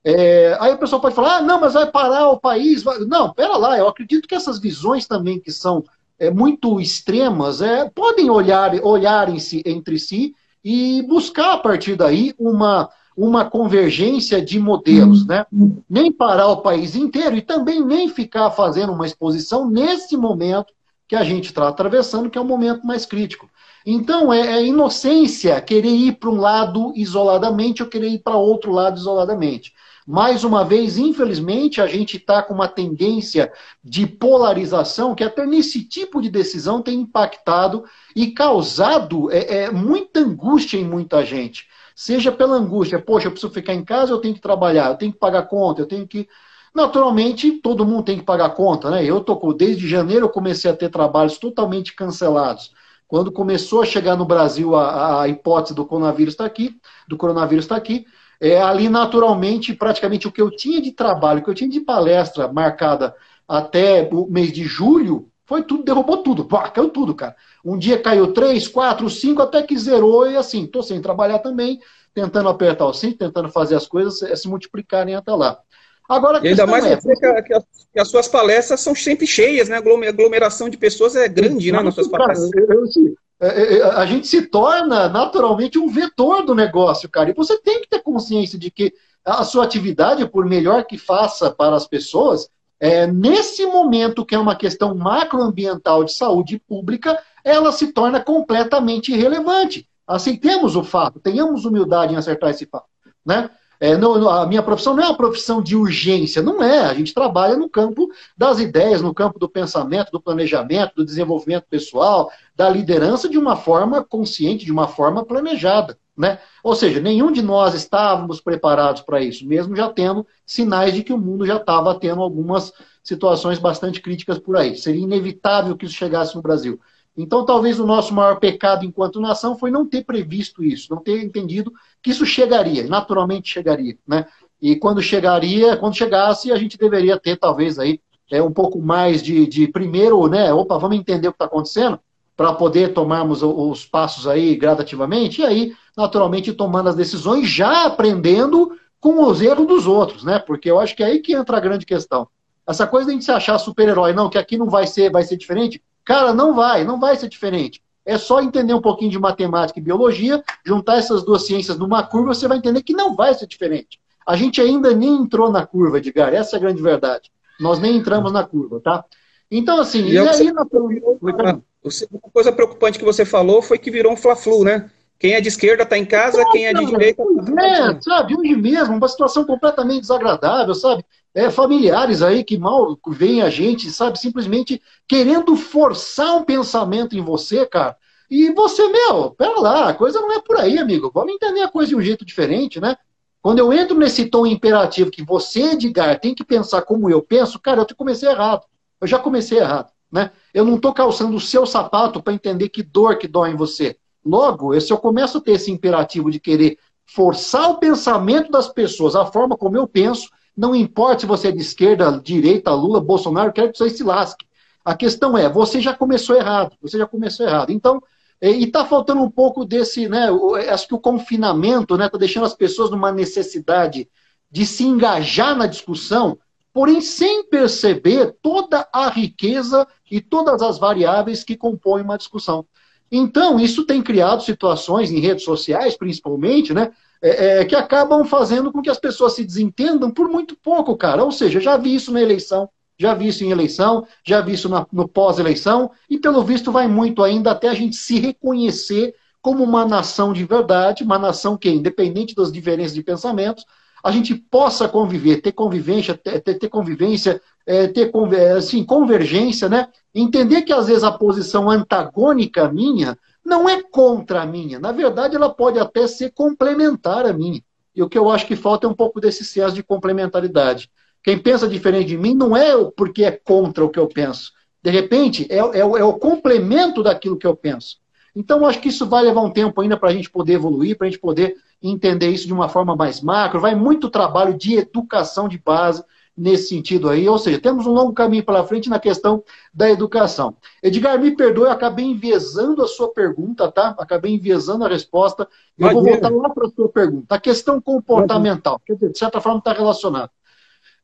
É, 0.04 0.58
aí 0.60 0.74
o 0.74 0.78
pessoal 0.78 1.02
pode 1.02 1.16
falar, 1.16 1.38
ah, 1.38 1.42
não, 1.42 1.62
mas 1.62 1.74
vai 1.74 1.90
parar 1.90 2.30
o 2.30 2.40
país. 2.40 2.84
Vai... 2.84 3.00
Não, 3.00 3.34
pera 3.34 3.56
lá, 3.58 3.78
eu 3.78 3.88
acredito 3.88 4.28
que 4.28 4.36
essas 4.36 4.60
visões 4.60 5.08
também 5.08 5.40
que 5.40 5.52
são 5.52 5.84
é, 6.20 6.30
muito 6.30 6.80
extremas 6.80 7.62
é, 7.62 7.90
podem 7.90 8.30
olhar, 8.30 8.74
olhar 8.84 9.30
em 9.30 9.40
si, 9.40 9.64
entre 9.66 9.98
si 9.98 10.36
e 10.64 11.02
buscar 11.04 11.54
a 11.54 11.58
partir 11.58 11.96
daí 11.96 12.34
uma, 12.38 12.90
uma 13.16 13.46
convergência 13.46 14.42
de 14.42 14.60
modelos, 14.60 15.26
né? 15.26 15.46
Nem 15.90 16.12
parar 16.12 16.48
o 16.48 16.62
país 16.62 16.96
inteiro 16.96 17.36
e 17.36 17.42
também 17.42 17.84
nem 17.84 18.08
ficar 18.10 18.52
fazendo 18.52 18.94
uma 18.94 19.06
exposição 19.06 19.70
nesse 19.70 20.16
momento 20.16 20.74
que 21.14 21.18
a 21.18 21.24
gente 21.24 21.46
está 21.46 21.68
atravessando, 21.68 22.28
que 22.28 22.40
é 22.40 22.42
o 22.42 22.46
momento 22.46 22.88
mais 22.88 23.06
crítico. 23.06 23.48
Então, 23.86 24.34
é, 24.34 24.54
é 24.54 24.66
inocência 24.66 25.62
querer 25.62 25.92
ir 25.92 26.14
para 26.14 26.32
um 26.32 26.40
lado 26.40 26.92
isoladamente 26.96 27.84
ou 27.84 27.88
querer 27.88 28.08
ir 28.08 28.18
para 28.18 28.36
outro 28.36 28.72
lado 28.72 28.98
isoladamente. 28.98 29.76
Mais 30.08 30.44
uma 30.44 30.66
vez, 30.66 30.98
infelizmente, 30.98 31.80
a 31.80 31.86
gente 31.86 32.18
está 32.18 32.42
com 32.42 32.56
uma 32.56 32.68
tendência 32.68 33.54
de 33.84 34.08
polarização 34.08 35.14
que 35.14 35.24
até 35.24 35.46
nesse 35.46 35.84
tipo 35.84 36.20
de 36.20 36.32
decisão 36.32 36.82
tem 36.82 37.02
impactado 37.02 37.84
e 38.16 38.32
causado 38.32 39.32
é, 39.32 39.66
é, 39.66 39.72
muita 39.72 40.20
angústia 40.20 40.80
em 40.80 40.84
muita 40.84 41.24
gente. 41.24 41.68
Seja 41.96 42.32
pela 42.32 42.56
angústia, 42.56 42.98
poxa, 43.00 43.28
eu 43.28 43.32
preciso 43.32 43.54
ficar 43.54 43.76
em 43.76 43.86
casa, 43.86 44.12
eu 44.12 44.20
tenho 44.20 44.34
que 44.34 44.42
trabalhar, 44.42 44.90
eu 44.90 44.98
tenho 44.98 45.14
que 45.14 45.20
pagar 45.20 45.44
conta, 45.44 45.84
eu 45.84 45.86
tenho 45.86 46.08
que. 46.08 46.28
Naturalmente, 46.74 47.52
todo 47.62 47.86
mundo 47.86 48.04
tem 48.04 48.18
que 48.18 48.24
pagar 48.24 48.50
conta, 48.52 48.90
né? 48.90 49.06
Eu 49.06 49.22
tô 49.22 49.54
desde 49.54 49.88
janeiro 49.88 50.26
eu 50.26 50.30
comecei 50.30 50.72
a 50.72 50.76
ter 50.76 50.90
trabalhos 50.90 51.38
totalmente 51.38 51.94
cancelados. 51.94 52.72
Quando 53.08 53.32
começou 53.32 53.84
a 53.84 53.86
chegar 53.86 54.16
no 54.16 54.26
Brasil 54.26 54.76
a, 54.76 55.22
a 55.22 55.28
hipótese 55.28 55.76
do 55.76 55.86
coronavírus 55.86 56.34
está 56.34 56.46
aqui, 56.46 56.76
do 57.08 57.16
coronavírus 57.16 57.66
está 57.66 57.76
aqui, 57.76 58.06
é, 58.42 58.60
ali 58.60 58.90
naturalmente, 58.90 59.74
praticamente 59.74 60.28
o 60.28 60.32
que 60.32 60.42
eu 60.42 60.50
tinha 60.50 60.82
de 60.82 60.92
trabalho, 60.92 61.42
o 61.42 61.44
que 61.44 61.50
eu 61.50 61.54
tinha 61.54 61.70
de 61.70 61.80
palestra 61.80 62.52
marcada 62.52 63.16
até 63.48 64.10
o 64.12 64.26
mês 64.26 64.52
de 64.52 64.64
julho, 64.64 65.30
foi 65.46 65.62
tudo, 65.64 65.84
derrubou 65.84 66.24
tudo, 66.24 66.46
pá, 66.46 66.70
caiu 66.72 66.90
tudo, 66.90 67.14
cara. 67.14 67.36
Um 67.64 67.78
dia 67.78 68.02
caiu 68.02 68.34
três, 68.34 68.68
quatro, 68.68 69.10
cinco, 69.10 69.42
até 69.42 69.62
que 69.62 69.78
zerou, 69.78 70.28
e 70.30 70.36
assim, 70.36 70.66
tô 70.66 70.82
sem 70.82 71.00
trabalhar 71.02 71.40
também, 71.40 71.80
tentando 72.14 72.50
apertar 72.50 72.86
o 72.86 72.94
cinto, 72.94 73.18
tentando 73.20 73.50
fazer 73.50 73.76
as 73.76 73.86
coisas 73.86 74.40
se 74.40 74.48
multiplicarem 74.48 75.14
até 75.16 75.32
lá. 75.34 75.60
Agora, 76.10 76.40
e 76.44 76.50
ainda 76.50 76.68
mais 76.68 76.86
é, 76.86 76.98
que, 77.42 77.54
as, 77.54 77.64
que, 77.94 78.00
as, 78.00 78.08
suas 78.10 78.28
palestras 78.28 78.82
são 78.82 78.94
sempre 78.94 79.26
cheias, 79.26 79.70
né? 79.70 79.78
A 79.78 80.10
aglomeração 80.10 80.70
de 80.70 80.78
pessoas 80.78 81.16
é 81.16 81.28
grande, 81.28 81.72
né? 81.72 81.82
Nas 81.82 81.96
suas 81.96 82.08
palestras. 82.08 82.50
Eu, 82.54 83.16
é, 83.40 83.48
é, 83.48 83.78
é, 83.78 83.84
a 83.84 84.06
gente 84.06 84.28
se 84.28 84.44
torna 84.44 85.10
naturalmente 85.10 85.78
um 85.78 85.90
vetor 85.90 86.46
do 86.46 86.56
negócio, 86.56 87.10
cara. 87.10 87.30
E 87.30 87.34
você 87.34 87.60
tem 87.60 87.82
que 87.82 87.90
ter 87.90 88.02
consciência 88.02 88.58
de 88.58 88.72
que 88.72 88.94
a 89.26 89.44
sua 89.44 89.64
atividade, 89.64 90.28
por 90.28 90.46
melhor 90.46 90.86
que 90.86 90.98
faça 90.98 91.52
para 91.52 91.76
as 91.76 91.88
pessoas, 91.88 92.50
é, 92.80 93.08
nesse 93.08 93.66
momento 93.66 94.26
que 94.26 94.36
é 94.36 94.40
uma 94.40 94.56
questão 94.56 94.94
macroambiental 94.96 96.04
de 96.04 96.14
saúde 96.14 96.60
pública, 96.60 97.18
ela 97.44 97.72
se 97.72 97.94
torna 97.94 98.20
completamente 98.22 99.14
irrelevante. 99.14 99.88
Aceitemos 100.06 100.76
o 100.76 100.84
fato, 100.84 101.20
tenhamos 101.20 101.66
humildade 101.66 102.14
em 102.14 102.18
acertar 102.18 102.50
esse 102.50 102.66
fato. 102.66 102.88
Né? 103.26 103.50
É, 103.80 103.98
não, 103.98 104.30
a 104.30 104.46
minha 104.46 104.64
profissão 104.64 104.96
não 104.96 105.04
é 105.04 105.08
uma 105.08 105.18
profissão 105.18 105.62
de 105.62 105.76
urgência, 105.76 106.42
não 106.42 106.64
é. 106.64 106.80
A 106.82 106.94
gente 106.94 107.14
trabalha 107.14 107.58
no 107.58 107.70
campo 107.70 108.08
das 108.38 108.60
ideias, 108.60 109.02
no 109.02 109.14
campo 109.14 109.38
do 109.38 109.50
pensamento, 109.50 110.12
do 110.12 110.22
planejamento, 110.22 110.96
do 110.96 111.06
desenvolvimento 111.06 111.66
pessoal, 111.70 112.32
da 112.56 112.70
liderança 112.70 113.28
de 113.28 113.38
uma 113.38 113.56
forma 113.56 114.04
consciente, 114.04 114.66
de 114.66 114.72
uma 114.72 114.88
forma 114.88 115.26
planejada. 115.26 115.98
Né? 116.16 116.40
Ou 116.64 116.76
seja, 116.76 117.02
nenhum 117.02 117.32
de 117.32 117.42
nós 117.42 117.74
estávamos 117.74 118.40
preparados 118.40 119.02
para 119.02 119.20
isso, 119.20 119.46
mesmo 119.48 119.76
já 119.76 119.90
tendo 119.90 120.26
sinais 120.46 120.94
de 120.94 121.04
que 121.04 121.12
o 121.12 121.18
mundo 121.18 121.46
já 121.46 121.58
estava 121.58 122.00
tendo 122.00 122.22
algumas 122.22 122.72
situações 123.04 123.58
bastante 123.58 124.00
críticas 124.00 124.38
por 124.38 124.56
aí. 124.56 124.78
Seria 124.78 125.04
inevitável 125.04 125.76
que 125.76 125.86
isso 125.86 125.96
chegasse 125.96 126.36
no 126.36 126.42
Brasil. 126.42 126.80
Então, 127.16 127.46
talvez 127.46 127.80
o 127.80 127.86
nosso 127.86 128.14
maior 128.14 128.40
pecado 128.40 128.86
enquanto 128.86 129.22
nação 129.22 129.58
foi 129.58 129.70
não 129.70 129.88
ter 129.88 130.04
previsto 130.04 130.64
isso, 130.64 130.88
não 130.90 131.02
ter 131.02 131.24
entendido 131.24 131.72
que 132.02 132.10
isso 132.10 132.26
chegaria, 132.26 132.88
naturalmente 132.88 133.50
chegaria, 133.50 133.98
né? 134.08 134.26
E 134.62 134.76
quando 134.76 135.02
chegaria, 135.02 135.78
quando 135.78 135.96
chegasse, 135.96 136.52
a 136.52 136.58
gente 136.58 136.78
deveria 136.78 137.20
ter 137.20 137.38
talvez 137.38 137.78
aí 137.78 138.00
é, 138.32 138.42
um 138.42 138.52
pouco 138.52 138.82
mais 138.82 139.22
de, 139.22 139.46
de 139.46 139.68
primeiro, 139.68 140.28
né? 140.28 140.52
Opa, 140.54 140.78
vamos 140.78 140.98
entender 140.98 141.28
o 141.28 141.32
que 141.32 141.36
está 141.36 141.46
acontecendo 141.46 142.00
para 142.36 142.54
poder 142.54 142.94
tomarmos 142.94 143.44
os 143.44 143.86
passos 143.86 144.26
aí 144.26 144.56
gradativamente 144.56 145.42
e 145.42 145.46
aí, 145.46 145.74
naturalmente, 145.96 146.52
tomando 146.52 146.90
as 146.90 146.96
decisões, 146.96 147.48
já 147.48 147.86
aprendendo 147.86 148.76
com 149.00 149.24
os 149.26 149.42
erros 149.42 149.68
dos 149.68 149.86
outros, 149.86 150.24
né? 150.24 150.40
Porque 150.40 150.72
eu 150.72 150.80
acho 150.80 150.96
que 150.96 151.04
é 151.04 151.08
aí 151.08 151.20
que 151.20 151.34
entra 151.34 151.58
a 151.58 151.60
grande 151.60 151.86
questão. 151.86 152.28
Essa 152.66 152.88
coisa 152.88 153.06
de 153.06 153.12
a 153.12 153.14
gente 153.14 153.26
se 153.26 153.32
achar 153.32 153.60
super-herói, 153.60 154.14
não, 154.14 154.30
que 154.30 154.38
aqui 154.38 154.58
não 154.58 154.70
vai 154.70 154.88
ser, 154.88 155.12
vai 155.12 155.24
ser 155.24 155.36
diferente, 155.36 155.84
Cara, 156.06 156.34
não 156.34 156.54
vai, 156.54 156.84
não 156.84 157.00
vai 157.00 157.16
ser 157.16 157.30
diferente. 157.30 157.82
É 158.06 158.18
só 158.18 158.42
entender 158.42 158.74
um 158.74 158.82
pouquinho 158.82 159.12
de 159.12 159.20
matemática 159.20 159.80
e 159.80 159.82
biologia, 159.82 160.44
juntar 160.66 160.98
essas 160.98 161.24
duas 161.24 161.46
ciências 161.46 161.78
numa 161.78 162.04
curva, 162.04 162.34
você 162.34 162.48
vai 162.48 162.58
entender 162.58 162.84
que 162.84 162.94
não 162.94 163.16
vai 163.16 163.34
ser 163.34 163.48
diferente. 163.48 164.00
A 164.28 164.36
gente 164.36 164.62
ainda 164.62 164.94
nem 164.94 165.16
entrou 165.16 165.52
na 165.52 165.66
curva, 165.66 165.98
Edgar, 165.98 166.34
essa 166.34 166.56
é 166.56 166.58
a 166.58 166.62
grande 166.62 166.82
verdade. 166.82 167.32
Nós 167.60 167.80
nem 167.80 167.98
entramos 167.98 168.32
na 168.32 168.44
curva, 168.44 168.80
tá? 168.82 169.06
Então, 169.50 169.80
assim, 169.80 170.04
e, 170.06 170.14
e 170.14 170.18
aí... 170.18 170.52
Na... 170.52 170.64
Uma 170.64 172.32
coisa 172.34 172.52
preocupante 172.52 172.98
que 172.98 173.06
você 173.06 173.24
falou 173.26 173.62
foi 173.62 173.78
que 173.78 173.92
virou 173.92 174.14
um 174.14 174.18
fla-flu, 174.18 174.64
né? 174.64 174.90
Quem 175.20 175.34
é 175.34 175.42
de 175.42 175.48
esquerda 175.48 175.84
está 175.84 175.98
em 175.98 176.06
casa, 176.06 176.44
quem 176.52 176.66
é 176.68 176.74
de 176.74 176.86
direita... 176.86 177.24
Tá 177.24 177.66
é, 177.66 178.02
sabe, 178.02 178.36
hoje 178.36 178.56
mesmo, 178.56 178.96
uma 178.96 179.08
situação 179.08 179.46
completamente 179.46 180.02
desagradável, 180.02 180.74
sabe? 180.74 181.06
É, 181.34 181.50
familiares 181.50 182.22
aí 182.22 182.44
que 182.44 182.58
mal 182.58 182.98
veem 183.08 183.42
a 183.42 183.50
gente, 183.50 183.90
sabe, 183.90 184.20
simplesmente 184.20 184.82
querendo 185.08 185.56
forçar 185.56 186.36
um 186.36 186.44
pensamento 186.44 187.18
em 187.18 187.22
você, 187.22 187.66
cara. 187.66 187.98
E 188.30 188.52
você, 188.52 188.88
meu, 188.88 189.32
pera 189.32 189.60
lá, 189.60 189.90
a 189.90 189.94
coisa 189.94 190.20
não 190.20 190.32
é 190.32 190.42
por 190.42 190.58
aí, 190.58 190.78
amigo. 190.78 191.12
Vamos 191.14 191.34
entender 191.34 191.62
a 191.62 191.68
coisa 191.68 191.90
de 191.90 191.96
um 191.96 192.02
jeito 192.02 192.26
diferente, 192.26 192.80
né? 192.80 192.96
Quando 193.42 193.60
eu 193.60 193.74
entro 193.74 193.98
nesse 193.98 194.26
tom 194.26 194.46
imperativo 194.46 195.12
que 195.12 195.24
você, 195.24 195.74
Edgar, 195.74 196.20
tem 196.20 196.34
que 196.34 196.46
pensar 196.46 196.84
como 196.84 197.10
eu 197.10 197.22
penso, 197.22 197.60
cara, 197.60 197.82
eu 197.82 197.96
comecei 197.96 198.30
errado. 198.30 198.66
Eu 199.02 199.08
já 199.08 199.20
comecei 199.20 199.60
errado, 199.60 199.92
né? 200.12 200.32
Eu 200.54 200.64
não 200.64 200.76
estou 200.76 200.94
calçando 200.94 201.36
o 201.36 201.42
seu 201.42 201.66
sapato 201.66 202.24
para 202.24 202.34
entender 202.34 202.70
que 202.70 202.82
dor 202.82 203.18
que 203.18 203.28
dói 203.28 203.52
em 203.52 203.56
você. 203.56 203.98
Logo, 204.26 204.80
se 204.80 204.94
eu 204.94 204.98
começo 204.98 205.40
a 205.40 205.42
ter 205.42 205.54
esse 205.54 205.70
imperativo 205.70 206.32
de 206.32 206.40
querer 206.40 206.78
forçar 207.06 207.70
o 207.70 207.80
pensamento 207.80 208.50
das 208.50 208.70
pessoas, 208.70 209.16
a 209.16 209.26
forma 209.26 209.58
como 209.58 209.76
eu 209.76 209.86
penso, 209.86 210.30
não 210.56 210.76
importa 210.76 211.22
se 211.22 211.26
você 211.26 211.48
é 211.50 211.52
de 211.52 211.62
esquerda, 211.62 212.20
direita, 212.24 212.72
Lula, 212.72 213.02
Bolsonaro, 213.02 213.52
quero 213.52 213.72
que 213.72 213.78
você 213.78 213.90
se 213.90 214.04
lasque. 214.04 214.46
A 214.86 214.96
questão 214.96 215.38
é, 215.38 215.50
você 215.50 215.82
já 215.82 215.94
começou 215.94 216.36
errado, 216.36 216.76
você 216.82 216.98
já 216.98 217.08
começou 217.08 217.46
errado. 217.46 217.72
Então, 217.72 218.02
e 218.42 218.66
está 218.66 218.86
faltando 218.86 219.22
um 219.22 219.32
pouco 219.32 219.64
desse, 219.64 220.10
né? 220.10 220.28
Acho 220.70 220.90
que 220.90 220.94
o 220.94 221.00
confinamento 221.00 221.94
está 221.94 221.98
né, 221.98 222.10
tá 222.10 222.18
deixando 222.18 222.46
as 222.46 222.54
pessoas 222.54 222.92
numa 222.92 223.12
necessidade 223.12 224.10
de 224.52 224.66
se 224.66 224.84
engajar 224.84 225.56
na 225.56 225.66
discussão, 225.66 226.38
porém 226.74 227.00
sem 227.00 227.46
perceber 227.46 228.36
toda 228.42 228.88
a 228.92 229.08
riqueza 229.08 229.88
e 230.12 230.20
todas 230.20 230.62
as 230.62 230.78
variáveis 230.78 231.44
que 231.44 231.56
compõem 231.56 232.04
uma 232.04 232.18
discussão. 232.18 232.66
Então, 233.10 233.60
isso 233.60 233.86
tem 233.86 234.02
criado 234.02 234.44
situações 234.44 235.10
em 235.10 235.20
redes 235.20 235.46
sociais, 235.46 235.96
principalmente, 235.96 236.74
né? 236.74 236.92
É, 237.24 237.62
é, 237.62 237.66
que 237.66 237.74
acabam 237.74 238.26
fazendo 238.26 238.70
com 238.70 238.82
que 238.82 238.90
as 238.90 239.00
pessoas 239.00 239.34
se 239.34 239.46
desentendam 239.46 240.12
por 240.12 240.28
muito 240.28 240.58
pouco, 240.58 240.98
cara. 240.98 241.24
Ou 241.24 241.32
seja, 241.32 241.62
já 241.62 241.78
vi 241.78 241.96
isso 241.96 242.12
na 242.12 242.22
eleição, 242.22 242.70
já 243.00 243.14
vi 243.14 243.30
isso 243.30 243.46
em 243.46 243.50
eleição, 243.50 244.06
já 244.26 244.42
vi 244.42 244.52
isso 244.52 244.68
na, 244.68 244.86
no 244.92 245.08
pós-eleição, 245.08 245.90
e 246.10 246.18
pelo 246.20 246.44
visto 246.44 246.70
vai 246.70 246.86
muito 246.86 247.24
ainda 247.24 247.52
até 247.52 247.70
a 247.70 247.74
gente 247.74 247.96
se 247.96 248.20
reconhecer 248.20 249.16
como 249.42 249.64
uma 249.64 249.86
nação 249.86 250.34
de 250.34 250.44
verdade, 250.44 251.04
uma 251.04 251.18
nação 251.18 251.56
que, 251.56 251.70
independente 251.70 252.36
das 252.36 252.52
diferenças 252.52 252.94
de 252.94 253.02
pensamentos, 253.02 253.66
a 254.04 254.12
gente 254.12 254.36
possa 254.36 254.90
conviver, 254.90 255.42
ter 255.42 255.54
convivência, 255.54 256.16
ter, 256.16 256.42
ter 256.42 256.68
convivência, 256.68 257.42
é, 257.66 257.88
ter 257.88 258.12
assim, 258.58 258.84
convergência, 258.84 259.70
né? 259.70 259.88
Entender 260.14 260.64
que 260.64 260.74
às 260.74 260.88
vezes 260.88 261.06
a 261.06 261.12
posição 261.12 261.70
antagônica 261.70 262.70
minha 262.70 263.18
não 263.46 263.68
é 263.68 263.82
contra 263.82 264.42
a 264.42 264.46
minha. 264.46 264.80
Na 264.80 264.92
verdade, 264.92 265.36
ela 265.36 265.54
pode 265.54 265.80
até 265.80 266.08
ser 266.08 266.32
complementar 266.32 267.26
a 267.26 267.34
minha. 267.34 267.62
E 267.96 268.02
o 268.02 268.10
que 268.10 268.18
eu 268.18 268.30
acho 268.30 268.48
que 268.48 268.56
falta 268.56 268.88
é 268.88 268.90
um 268.90 268.96
pouco 268.96 269.20
desse 269.20 269.44
senso 269.44 269.76
de 269.76 269.84
complementaridade. 269.84 270.90
Quem 271.22 271.38
pensa 271.38 271.68
diferente 271.68 272.08
de 272.08 272.18
mim 272.18 272.34
não 272.34 272.56
é 272.56 272.74
porque 272.98 273.24
é 273.24 273.32
contra 273.32 273.84
o 273.86 273.90
que 273.90 274.00
eu 274.00 274.08
penso. 274.08 274.52
De 274.82 274.90
repente, 274.90 275.48
é, 275.50 275.58
é, 275.58 275.80
é 275.80 276.04
o 276.04 276.14
complemento 276.14 277.04
daquilo 277.04 277.38
que 277.38 277.48
eu 277.48 277.56
penso. 277.56 277.98
Então, 278.36 278.60
eu 278.60 278.66
acho 278.66 278.82
que 278.82 278.90
isso 278.90 279.06
vai 279.06 279.24
levar 279.24 279.42
um 279.42 279.52
tempo 279.52 279.80
ainda 279.80 279.96
para 279.96 280.10
a 280.10 280.14
gente 280.14 280.30
poder 280.30 280.54
evoluir, 280.54 280.98
para 280.98 281.08
a 281.08 281.10
gente 281.10 281.20
poder 281.20 281.56
entender 281.82 282.30
isso 282.30 282.48
de 282.48 282.54
uma 282.54 282.68
forma 282.68 282.96
mais 282.96 283.22
macro. 283.22 283.62
Vai 283.62 283.76
muito 283.76 284.10
trabalho 284.10 284.58
de 284.58 284.76
educação 284.76 285.48
de 285.48 285.58
base 285.58 286.04
nesse 286.36 286.70
sentido 286.70 287.10
aí. 287.10 287.28
Ou 287.28 287.38
seja, 287.38 287.60
temos 287.60 287.86
um 287.86 287.92
longo 287.92 288.14
caminho 288.14 288.44
pela 288.44 288.66
frente 288.66 288.90
na 288.90 289.00
questão 289.00 289.44
da 289.74 289.90
educação. 289.90 290.56
Edgar, 290.82 291.20
me 291.20 291.36
perdoe, 291.36 291.66
eu 291.66 291.72
acabei 291.72 292.06
enviesando 292.06 292.82
a 292.84 292.88
sua 292.88 293.14
pergunta, 293.14 293.72
tá? 293.72 293.96
Acabei 293.98 294.34
enviesando 294.34 294.84
a 294.86 294.90
resposta. 294.90 295.48
Eu 295.78 295.92
vou 295.92 296.04
voltar 296.04 296.30
lá 296.30 296.50
para 296.50 296.68
a 296.68 296.72
sua 296.72 296.90
pergunta. 296.90 297.36
A 297.36 297.40
questão 297.40 297.80
comportamental, 297.80 298.80
quer 298.86 298.94
dizer, 298.94 299.12
de 299.12 299.18
certa 299.18 299.40
forma 299.40 299.60
está 299.60 299.74
relacionada. 299.74 300.32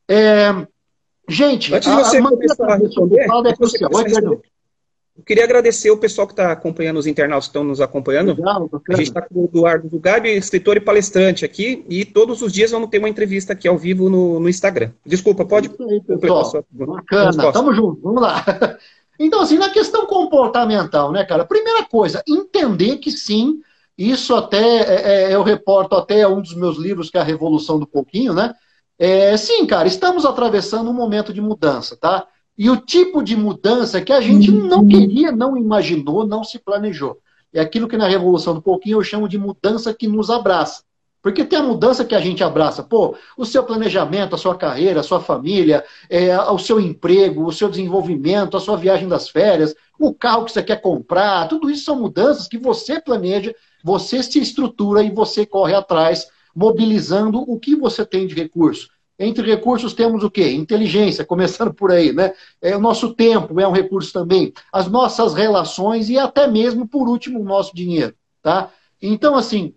É, 0.08 0.50
gente, 1.28 1.74
Antes 1.74 1.90
de 1.90 1.96
você 1.96 2.18
a, 2.18 2.20
a 2.20 2.30
começar 2.30 2.72
a 2.72 2.76
responder, 2.76 3.20
é 3.20 3.56
crucial. 3.56 3.92
Eu 5.20 5.26
queria 5.26 5.44
agradecer 5.44 5.92
o 5.92 5.98
pessoal 5.98 6.26
que 6.26 6.32
está 6.32 6.50
acompanhando, 6.50 6.98
os 6.98 7.06
internautas 7.06 7.46
que 7.46 7.50
estão 7.50 7.64
nos 7.64 7.82
acompanhando. 7.82 8.34
Legal, 8.34 8.70
a 8.90 8.96
gente 8.96 9.10
está 9.10 9.22
com 9.22 9.42
o 9.42 9.46
Eduardo 9.46 9.90
Zugabi, 9.90 10.30
escritor 10.30 10.78
e 10.78 10.80
palestrante 10.80 11.44
aqui, 11.44 11.86
e 11.90 12.06
todos 12.06 12.42
os 12.42 12.54
dias 12.54 12.72
vamos 12.72 12.90
ter 12.90 13.00
uma 13.00 13.10
entrevista 13.10 13.52
aqui 13.52 13.68
ao 13.68 13.78
vivo 13.78 14.10
no, 14.10 14.40
no 14.40 14.48
Instagram. 14.48 14.92
Desculpa, 15.06 15.44
pode 15.46 15.70
aí, 15.90 16.02
completar 16.02 16.46
sua 16.46 16.64
Bacana, 16.72 17.52
tamo 17.52 17.74
junto, 17.74 18.02
vamos 18.02 18.22
lá. 18.22 18.44
Então, 19.22 19.42
assim, 19.42 19.58
na 19.58 19.70
questão 19.70 20.06
comportamental, 20.06 21.12
né, 21.12 21.26
cara? 21.26 21.44
Primeira 21.44 21.84
coisa, 21.84 22.24
entender 22.26 23.00
que 23.00 23.12
sim, 23.12 23.60
isso 23.98 24.34
até 24.34 24.78
é, 24.78 25.32
é, 25.32 25.36
eu 25.36 25.44
reporto 25.44 25.94
até 25.94 26.26
um 26.26 26.42
dos 26.42 26.56
meus 26.56 26.78
livros, 26.78 27.10
que 27.10 27.18
é 27.18 27.20
a 27.20 27.26
Revolução 27.26 27.78
do 27.78 27.86
Pouquinho, 27.86 28.34
né? 28.34 28.54
É, 28.98 29.36
sim, 29.36 29.66
cara, 29.66 29.90
estamos 29.90 30.24
atravessando 30.24 30.90
um 30.90 30.94
momento 30.94 31.34
de 31.34 31.42
mudança, 31.42 31.98
tá? 31.98 32.26
E 32.60 32.70
o 32.70 32.75
tipo 32.75 33.24
de 33.24 33.38
mudança 33.38 34.01
que 34.01 34.12
a 34.12 34.20
gente 34.20 34.51
não 34.51 34.86
queria, 34.86 35.32
não 35.32 35.56
imaginou, 35.56 36.28
não 36.28 36.44
se 36.44 36.60
planejou. 36.60 37.18
É 37.54 37.62
aquilo 37.62 37.88
que 37.88 37.96
na 37.96 38.06
Revolução 38.06 38.54
do 38.54 38.62
Pouquinho 38.62 38.98
eu 38.98 39.04
chamo 39.04 39.30
de 39.30 39.38
mudança 39.38 39.94
que 39.94 40.06
nos 40.10 40.30
abraça. 40.30 40.84
Porque 41.22 41.46
tem 41.46 41.58
a 41.58 41.63
mudança 41.63 42.04
que 42.04 42.13
a 42.13 42.20
gente 42.20 42.44
abraça. 42.44 42.84
Pô, 42.84 43.16
o 43.38 43.46
seu 43.46 43.63
planejamento, 43.63 44.36
a 44.36 44.38
sua 44.38 44.58
carreira, 44.58 45.00
a 45.00 45.04
sua 45.04 45.22
família, 45.22 45.86
é, 46.10 46.38
o 46.38 46.60
seu 46.60 46.82
emprego, 46.82 47.46
o 47.46 47.54
seu 47.54 47.70
desenvolvimento, 47.70 48.58
a 48.58 48.60
sua 48.60 48.75
viagem 48.75 49.08
das 49.08 49.30
férias, 49.30 49.74
o 49.98 50.13
carro 50.13 50.44
que 50.44 50.51
você 50.51 50.62
quer 50.62 50.82
comprar, 50.82 51.48
tudo 51.48 51.70
isso 51.70 51.86
são 51.86 51.96
mudanças 51.96 52.46
que 52.46 52.58
você 52.58 53.00
planeja, 53.00 53.56
você 53.82 54.22
se 54.22 54.38
estrutura 54.38 55.01
e 55.01 55.10
você 55.10 55.46
corre 55.46 55.74
atrás 55.74 56.28
mobilizando 56.54 57.39
o 57.39 57.58
que 57.58 57.74
você 57.74 58.06
tem 58.06 58.28
de 58.28 58.36
recurso. 58.36 58.89
Entre 59.20 59.46
recursos 59.46 59.94
temos 59.94 60.24
o 60.24 60.32
quê? 60.32 60.54
Inteligência, 60.54 61.26
começando 61.26 61.74
por 61.74 61.92
aí, 61.92 62.14
né? 62.14 62.34
É, 62.62 62.76
o 62.76 62.80
nosso 62.80 63.14
tempo 63.14 63.60
é 63.60 63.68
um 63.68 63.74
recurso 63.74 64.14
também. 64.14 64.54
As 64.72 64.88
nossas 64.88 65.34
relações 65.34 66.10
e 66.10 66.18
até 66.18 66.48
mesmo, 66.48 66.88
por 66.88 67.10
último, 67.10 67.42
o 67.42 67.44
nosso 67.44 67.76
dinheiro, 67.76 68.16
tá? 68.42 68.72
Então, 69.02 69.36
assim, 69.36 69.74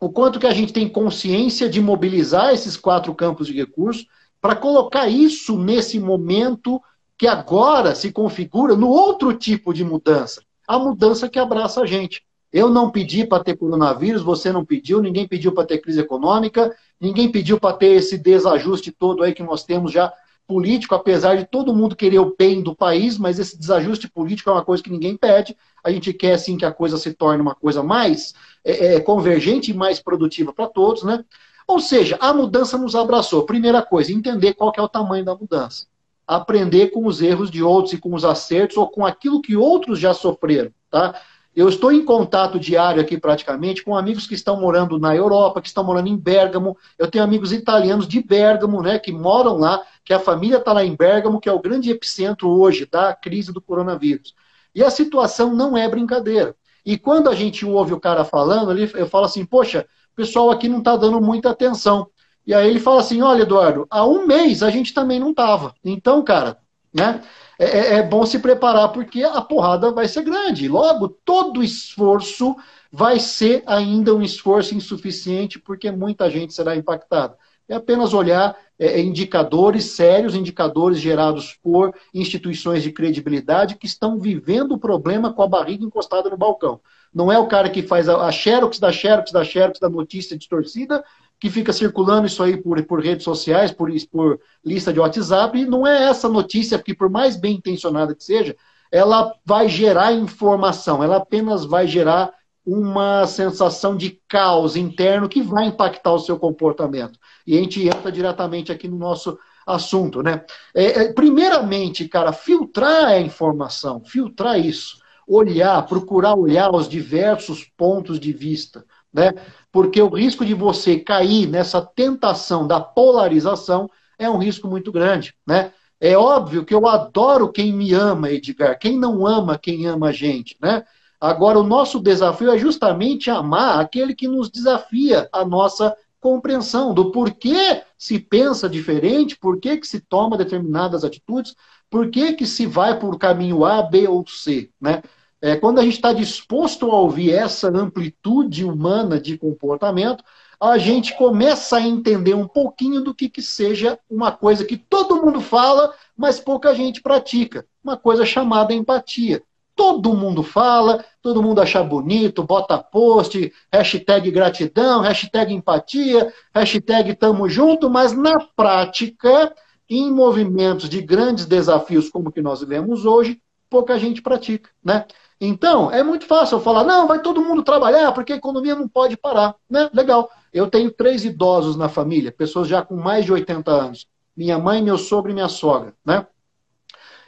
o 0.00 0.10
quanto 0.10 0.40
que 0.40 0.46
a 0.46 0.52
gente 0.52 0.72
tem 0.72 0.88
consciência 0.88 1.68
de 1.68 1.80
mobilizar 1.80 2.52
esses 2.52 2.76
quatro 2.76 3.14
campos 3.14 3.46
de 3.46 3.52
recursos 3.52 4.06
para 4.40 4.56
colocar 4.56 5.06
isso 5.06 5.56
nesse 5.56 6.00
momento 6.00 6.80
que 7.16 7.28
agora 7.28 7.94
se 7.94 8.10
configura 8.10 8.74
no 8.74 8.88
outro 8.88 9.34
tipo 9.34 9.74
de 9.74 9.84
mudança, 9.84 10.42
a 10.66 10.78
mudança 10.78 11.28
que 11.28 11.38
abraça 11.38 11.82
a 11.82 11.86
gente. 11.86 12.24
Eu 12.52 12.68
não 12.70 12.90
pedi 12.90 13.24
para 13.24 13.44
ter 13.44 13.56
coronavírus, 13.56 14.22
você 14.22 14.50
não 14.50 14.64
pediu, 14.64 15.00
ninguém 15.00 15.28
pediu 15.28 15.52
para 15.52 15.66
ter 15.66 15.78
crise 15.78 16.00
econômica, 16.00 16.74
ninguém 17.00 17.30
pediu 17.30 17.58
para 17.58 17.76
ter 17.76 17.94
esse 17.94 18.18
desajuste 18.18 18.92
todo 18.92 19.22
aí 19.22 19.32
que 19.32 19.42
nós 19.42 19.64
temos 19.64 19.90
já 19.90 20.12
político, 20.50 20.96
apesar 20.96 21.36
de 21.36 21.46
todo 21.46 21.72
mundo 21.72 21.94
querer 21.94 22.18
o 22.18 22.34
bem 22.36 22.60
do 22.60 22.74
país, 22.74 23.16
mas 23.16 23.38
esse 23.38 23.56
desajuste 23.56 24.08
político 24.08 24.50
é 24.50 24.52
uma 24.52 24.64
coisa 24.64 24.82
que 24.82 24.90
ninguém 24.90 25.16
pede. 25.16 25.56
A 25.82 25.92
gente 25.92 26.12
quer 26.12 26.36
sim 26.38 26.56
que 26.56 26.64
a 26.64 26.72
coisa 26.72 26.98
se 26.98 27.14
torne 27.14 27.40
uma 27.40 27.54
coisa 27.54 27.84
mais 27.84 28.34
é, 28.64 28.96
é, 28.96 29.00
convergente 29.00 29.70
e 29.70 29.74
mais 29.74 30.00
produtiva 30.00 30.52
para 30.52 30.66
todos, 30.66 31.04
né? 31.04 31.24
Ou 31.68 31.78
seja, 31.78 32.18
a 32.20 32.34
mudança 32.34 32.76
nos 32.76 32.96
abraçou. 32.96 33.46
Primeira 33.46 33.80
coisa, 33.80 34.12
entender 34.12 34.54
qual 34.54 34.72
é 34.76 34.82
o 34.82 34.88
tamanho 34.88 35.24
da 35.24 35.36
mudança. 35.36 35.86
Aprender 36.26 36.88
com 36.88 37.06
os 37.06 37.22
erros 37.22 37.48
de 37.48 37.62
outros 37.62 37.94
e 37.94 37.98
com 37.98 38.12
os 38.12 38.24
acertos 38.24 38.76
ou 38.76 38.88
com 38.88 39.06
aquilo 39.06 39.40
que 39.40 39.56
outros 39.56 40.00
já 40.00 40.12
sofreram, 40.12 40.72
tá? 40.90 41.14
Eu 41.54 41.68
estou 41.68 41.90
em 41.90 42.04
contato 42.04 42.60
diário 42.60 43.00
aqui 43.02 43.18
praticamente 43.18 43.82
com 43.82 43.96
amigos 43.96 44.26
que 44.26 44.34
estão 44.34 44.60
morando 44.60 44.98
na 44.98 45.14
Europa, 45.14 45.60
que 45.60 45.66
estão 45.66 45.82
morando 45.82 46.08
em 46.08 46.16
Bergamo. 46.16 46.76
Eu 46.96 47.10
tenho 47.10 47.24
amigos 47.24 47.52
italianos 47.52 48.06
de 48.06 48.22
Bergamo, 48.22 48.80
né, 48.80 48.98
que 48.98 49.10
moram 49.10 49.56
lá, 49.56 49.82
que 50.04 50.12
a 50.12 50.20
família 50.20 50.58
está 50.58 50.72
lá 50.72 50.84
em 50.84 50.94
Bergamo, 50.94 51.40
que 51.40 51.48
é 51.48 51.52
o 51.52 51.60
grande 51.60 51.90
epicentro 51.90 52.48
hoje 52.48 52.86
da 52.86 53.12
crise 53.14 53.52
do 53.52 53.60
coronavírus. 53.60 54.34
E 54.74 54.82
a 54.84 54.90
situação 54.90 55.52
não 55.54 55.76
é 55.76 55.88
brincadeira. 55.88 56.54
E 56.86 56.96
quando 56.96 57.28
a 57.28 57.34
gente 57.34 57.66
ouve 57.66 57.92
o 57.92 58.00
cara 58.00 58.24
falando, 58.24 58.76
eu 58.78 59.06
falo 59.08 59.24
assim, 59.24 59.44
poxa, 59.44 59.86
o 60.12 60.16
pessoal 60.16 60.50
aqui 60.50 60.68
não 60.68 60.78
está 60.78 60.96
dando 60.96 61.20
muita 61.20 61.50
atenção. 61.50 62.08
E 62.46 62.54
aí 62.54 62.68
ele 62.70 62.80
fala 62.80 63.00
assim, 63.00 63.20
olha, 63.22 63.42
Eduardo, 63.42 63.86
há 63.90 64.06
um 64.06 64.26
mês 64.26 64.62
a 64.62 64.70
gente 64.70 64.94
também 64.94 65.20
não 65.20 65.30
estava. 65.30 65.74
Então, 65.84 66.22
cara, 66.22 66.58
né? 66.92 67.22
É, 67.60 67.64
é, 67.64 67.94
é 67.98 68.02
bom 68.02 68.24
se 68.24 68.38
preparar 68.38 68.90
porque 68.90 69.22
a 69.22 69.42
porrada 69.42 69.92
vai 69.92 70.08
ser 70.08 70.22
grande. 70.22 70.66
Logo, 70.66 71.08
todo 71.08 71.62
esforço 71.62 72.56
vai 72.90 73.20
ser 73.20 73.62
ainda 73.66 74.14
um 74.14 74.22
esforço 74.22 74.74
insuficiente 74.74 75.58
porque 75.58 75.90
muita 75.90 76.30
gente 76.30 76.54
será 76.54 76.74
impactada. 76.74 77.36
É 77.68 77.74
apenas 77.74 78.14
olhar 78.14 78.56
é, 78.78 78.98
é, 78.98 79.00
indicadores 79.00 79.84
sérios, 79.92 80.34
indicadores 80.34 80.98
gerados 80.98 81.58
por 81.62 81.94
instituições 82.14 82.82
de 82.82 82.92
credibilidade 82.92 83.76
que 83.76 83.86
estão 83.86 84.18
vivendo 84.18 84.72
o 84.72 84.78
problema 84.78 85.30
com 85.30 85.42
a 85.42 85.46
barriga 85.46 85.84
encostada 85.84 86.30
no 86.30 86.38
balcão. 86.38 86.80
Não 87.12 87.30
é 87.30 87.38
o 87.38 87.46
cara 87.46 87.68
que 87.68 87.82
faz 87.82 88.08
a, 88.08 88.26
a 88.26 88.32
xerox 88.32 88.78
da 88.78 88.90
xerox 88.90 89.30
da 89.32 89.44
xerox 89.44 89.78
da 89.78 89.90
notícia 89.90 90.36
distorcida 90.36 91.04
que 91.40 91.48
fica 91.48 91.72
circulando 91.72 92.26
isso 92.26 92.42
aí 92.42 92.56
por, 92.56 92.80
por 92.84 93.00
redes 93.00 93.24
sociais, 93.24 93.72
por, 93.72 93.90
por 94.12 94.38
lista 94.64 94.92
de 94.92 95.00
WhatsApp, 95.00 95.58
e 95.58 95.64
não 95.64 95.86
é 95.86 96.04
essa 96.04 96.28
notícia 96.28 96.78
que, 96.78 96.94
por 96.94 97.08
mais 97.08 97.34
bem 97.34 97.56
intencionada 97.56 98.14
que 98.14 98.22
seja, 98.22 98.54
ela 98.92 99.32
vai 99.44 99.68
gerar 99.68 100.12
informação, 100.12 101.02
ela 101.02 101.16
apenas 101.16 101.64
vai 101.64 101.86
gerar 101.86 102.30
uma 102.66 103.26
sensação 103.26 103.96
de 103.96 104.20
caos 104.28 104.76
interno 104.76 105.28
que 105.28 105.40
vai 105.40 105.66
impactar 105.66 106.12
o 106.12 106.18
seu 106.18 106.38
comportamento. 106.38 107.18
E 107.46 107.56
a 107.56 107.60
gente 107.60 107.88
entra 107.88 108.12
diretamente 108.12 108.70
aqui 108.70 108.86
no 108.86 108.98
nosso 108.98 109.38
assunto, 109.66 110.22
né? 110.22 110.44
É, 110.74 111.04
é, 111.04 111.12
primeiramente, 111.12 112.06
cara, 112.06 112.32
filtrar 112.32 113.06
a 113.06 113.20
informação, 113.20 114.02
filtrar 114.04 114.58
isso, 114.58 114.98
olhar, 115.26 115.86
procurar 115.86 116.34
olhar 116.34 116.70
os 116.70 116.88
diversos 116.88 117.64
pontos 117.64 118.20
de 118.20 118.32
vista, 118.32 118.84
né? 119.12 119.32
Porque 119.72 120.00
o 120.00 120.08
risco 120.08 120.44
de 120.44 120.54
você 120.54 120.98
cair 120.98 121.46
nessa 121.46 121.80
tentação 121.80 122.66
da 122.66 122.80
polarização 122.80 123.88
é 124.18 124.28
um 124.28 124.38
risco 124.38 124.68
muito 124.68 124.92
grande, 124.92 125.34
né? 125.46 125.72
É 126.00 126.16
óbvio 126.16 126.64
que 126.64 126.74
eu 126.74 126.86
adoro 126.86 127.52
quem 127.52 127.72
me 127.72 127.92
ama, 127.92 128.30
Edgar. 128.30 128.78
Quem 128.78 128.98
não 128.98 129.26
ama 129.26 129.58
quem 129.58 129.86
ama 129.86 130.08
a 130.08 130.12
gente, 130.12 130.56
né? 130.60 130.84
Agora, 131.20 131.58
o 131.58 131.62
nosso 131.62 132.00
desafio 132.00 132.50
é 132.50 132.58
justamente 132.58 133.30
amar 133.30 133.78
aquele 133.78 134.14
que 134.14 134.26
nos 134.26 134.50
desafia 134.50 135.28
a 135.30 135.44
nossa 135.44 135.94
compreensão 136.18 136.94
do 136.94 137.10
porquê 137.10 137.82
se 137.98 138.18
pensa 138.18 138.68
diferente, 138.68 139.36
por 139.38 139.60
que, 139.60 139.82
se 139.84 140.00
toma 140.00 140.38
determinadas 140.38 141.04
atitudes, 141.04 141.54
por 141.90 142.10
que 142.10 142.46
se 142.46 142.66
vai 142.66 142.98
por 142.98 143.18
caminho 143.18 143.64
A, 143.64 143.82
B 143.82 144.08
ou 144.08 144.26
C, 144.26 144.70
né? 144.80 145.02
É, 145.42 145.56
quando 145.56 145.78
a 145.78 145.82
gente 145.82 145.94
está 145.94 146.12
disposto 146.12 146.90
a 146.90 146.94
ouvir 147.00 147.32
essa 147.32 147.68
amplitude 147.68 148.64
humana 148.64 149.18
de 149.20 149.38
comportamento, 149.38 150.22
a 150.60 150.76
gente 150.76 151.16
começa 151.16 151.76
a 151.78 151.80
entender 151.80 152.34
um 152.34 152.46
pouquinho 152.46 153.00
do 153.02 153.14
que, 153.14 153.30
que 153.30 153.40
seja 153.40 153.98
uma 154.08 154.30
coisa 154.30 154.64
que 154.64 154.76
todo 154.76 155.24
mundo 155.24 155.40
fala, 155.40 155.94
mas 156.16 156.38
pouca 156.38 156.74
gente 156.74 157.00
pratica. 157.00 157.66
Uma 157.82 157.96
coisa 157.96 158.26
chamada 158.26 158.74
empatia. 158.74 159.42
todo 159.74 160.12
mundo 160.14 160.42
fala, 160.42 161.02
todo 161.22 161.42
mundo 161.42 161.60
acha 161.62 161.82
bonito, 161.82 162.42
bota 162.42 162.76
post, 162.76 163.50
hashtag 163.72 164.30
gratidão, 164.30 165.00
hashtag 165.00 165.54
empatia, 165.54 166.32
hashtag 166.54 167.14
tamo 167.14 167.48
junto, 167.48 167.88
mas 167.88 168.12
na 168.12 168.38
prática, 168.54 169.54
em 169.88 170.10
movimentos 170.12 170.88
de 170.88 171.00
grandes 171.00 171.46
desafios 171.46 172.10
como 172.10 172.30
que 172.30 172.42
nós 172.42 172.60
vivemos 172.60 173.06
hoje, 173.06 173.40
pouca 173.70 173.98
gente 173.98 174.20
pratica, 174.20 174.68
né? 174.84 175.06
Então, 175.40 175.90
é 175.90 176.02
muito 176.02 176.26
fácil 176.26 176.58
eu 176.58 176.62
falar, 176.62 176.84
não, 176.84 177.08
vai 177.08 177.20
todo 177.22 177.42
mundo 177.42 177.62
trabalhar, 177.62 178.12
porque 178.12 178.32
a 178.32 178.36
economia 178.36 178.74
não 178.74 178.86
pode 178.86 179.16
parar, 179.16 179.54
né? 179.70 179.88
Legal. 179.94 180.30
Eu 180.52 180.68
tenho 180.68 180.90
três 180.90 181.24
idosos 181.24 181.76
na 181.76 181.88
família, 181.88 182.30
pessoas 182.30 182.68
já 182.68 182.82
com 182.82 182.94
mais 182.94 183.24
de 183.24 183.32
80 183.32 183.70
anos. 183.70 184.06
Minha 184.36 184.58
mãe, 184.58 184.82
meu 184.82 184.98
sogro 184.98 185.30
e 185.30 185.34
minha 185.34 185.48
sogra, 185.48 185.94
né? 186.04 186.26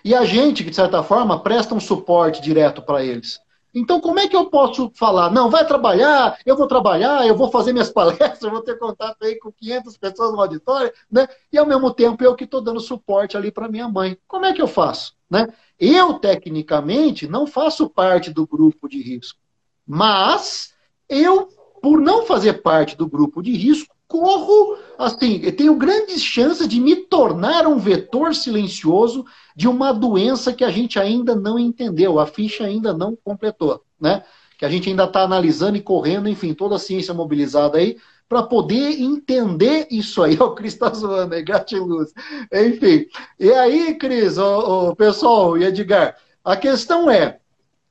E 0.05 0.15
a 0.15 0.25
gente, 0.25 0.63
de 0.63 0.75
certa 0.75 1.03
forma, 1.03 1.43
presta 1.43 1.75
um 1.75 1.81
suporte 1.81 2.43
direto 2.43 2.83
para 2.83 3.03
eles. 3.03 3.41
Então, 3.75 4.01
como 4.01 4.19
é 4.19 4.29
que 4.29 4.37
eu 4.37 4.51
posso 4.51 4.93
falar? 4.95 5.31
Não, 5.31 5.49
vai 5.49 5.67
trabalhar, 5.67 6.39
eu 6.45 6.57
vou 6.57 6.67
trabalhar, 6.67 7.27
eu 7.27 7.35
vou 7.35 7.51
fazer 7.51 7.73
minhas 7.73 7.89
palestras, 7.91 8.43
eu 8.43 8.51
vou 8.51 8.61
ter 8.61 8.79
contato 8.79 9.23
aí 9.23 9.39
com 9.39 9.51
500 9.51 9.97
pessoas 9.97 10.33
no 10.33 10.41
auditório, 10.41 10.93
né? 11.11 11.27
E 11.51 11.57
ao 11.57 11.65
mesmo 11.65 11.93
tempo 11.95 12.23
eu 12.23 12.35
que 12.35 12.45
estou 12.45 12.61
dando 12.61 12.81
suporte 12.81 13.37
ali 13.37 13.51
para 13.51 13.69
minha 13.69 13.89
mãe. 13.89 14.19
Como 14.29 14.45
é 14.45 14.53
que 14.53 14.61
eu 14.61 14.69
faço? 14.69 15.15
Né? 15.31 15.49
Eu, 15.85 16.15
tecnicamente, 16.15 17.27
não 17.27 17.45
faço 17.45 17.91
parte 17.91 18.31
do 18.31 18.47
grupo 18.47 18.89
de 18.89 19.03
risco, 19.03 19.41
mas 19.85 20.73
eu, 21.09 21.49
por 21.83 22.01
não 22.01 22.25
fazer 22.25 22.63
parte 22.63 22.97
do 22.97 23.09
grupo 23.09 23.43
de 23.43 23.51
risco, 23.51 23.93
corro, 24.07 24.79
assim, 24.97 25.41
eu 25.43 25.57
tenho 25.57 25.75
grandes 25.75 26.23
chances 26.23 26.69
de 26.69 26.79
me 26.79 26.95
tornar 26.95 27.67
um 27.67 27.79
vetor 27.79 28.33
silencioso 28.33 29.25
de 29.57 29.67
uma 29.67 29.91
doença 29.91 30.53
que 30.53 30.63
a 30.63 30.71
gente 30.71 31.01
ainda 31.01 31.35
não 31.35 31.59
entendeu, 31.59 32.21
a 32.21 32.27
ficha 32.27 32.63
ainda 32.63 32.93
não 32.93 33.17
completou, 33.17 33.83
né? 34.01 34.23
Que 34.57 34.65
a 34.65 34.69
gente 34.69 34.89
ainda 34.89 35.03
está 35.03 35.23
analisando 35.23 35.77
e 35.77 35.83
correndo, 35.83 36.29
enfim, 36.29 36.55
toda 36.55 36.77
a 36.77 36.79
ciência 36.79 37.13
mobilizada 37.13 37.79
aí 37.79 37.97
para 38.33 38.45
poder 38.45 38.99
entender 38.99 39.87
isso 39.91 40.23
aí. 40.23 40.39
O 40.41 40.55
Cris 40.55 40.73
está 40.73 40.89
zoando 40.89 41.35
aí, 41.35 41.43
gratiluz. 41.43 42.15
Enfim. 42.51 43.07
E 43.39 43.53
aí, 43.53 43.95
Cris, 43.95 44.39
o, 44.39 44.89
o 44.89 44.97
pessoal 44.97 45.59
e 45.59 45.65
Edgar, 45.65 46.17
a 46.43 46.57
questão 46.57 47.11
é 47.11 47.41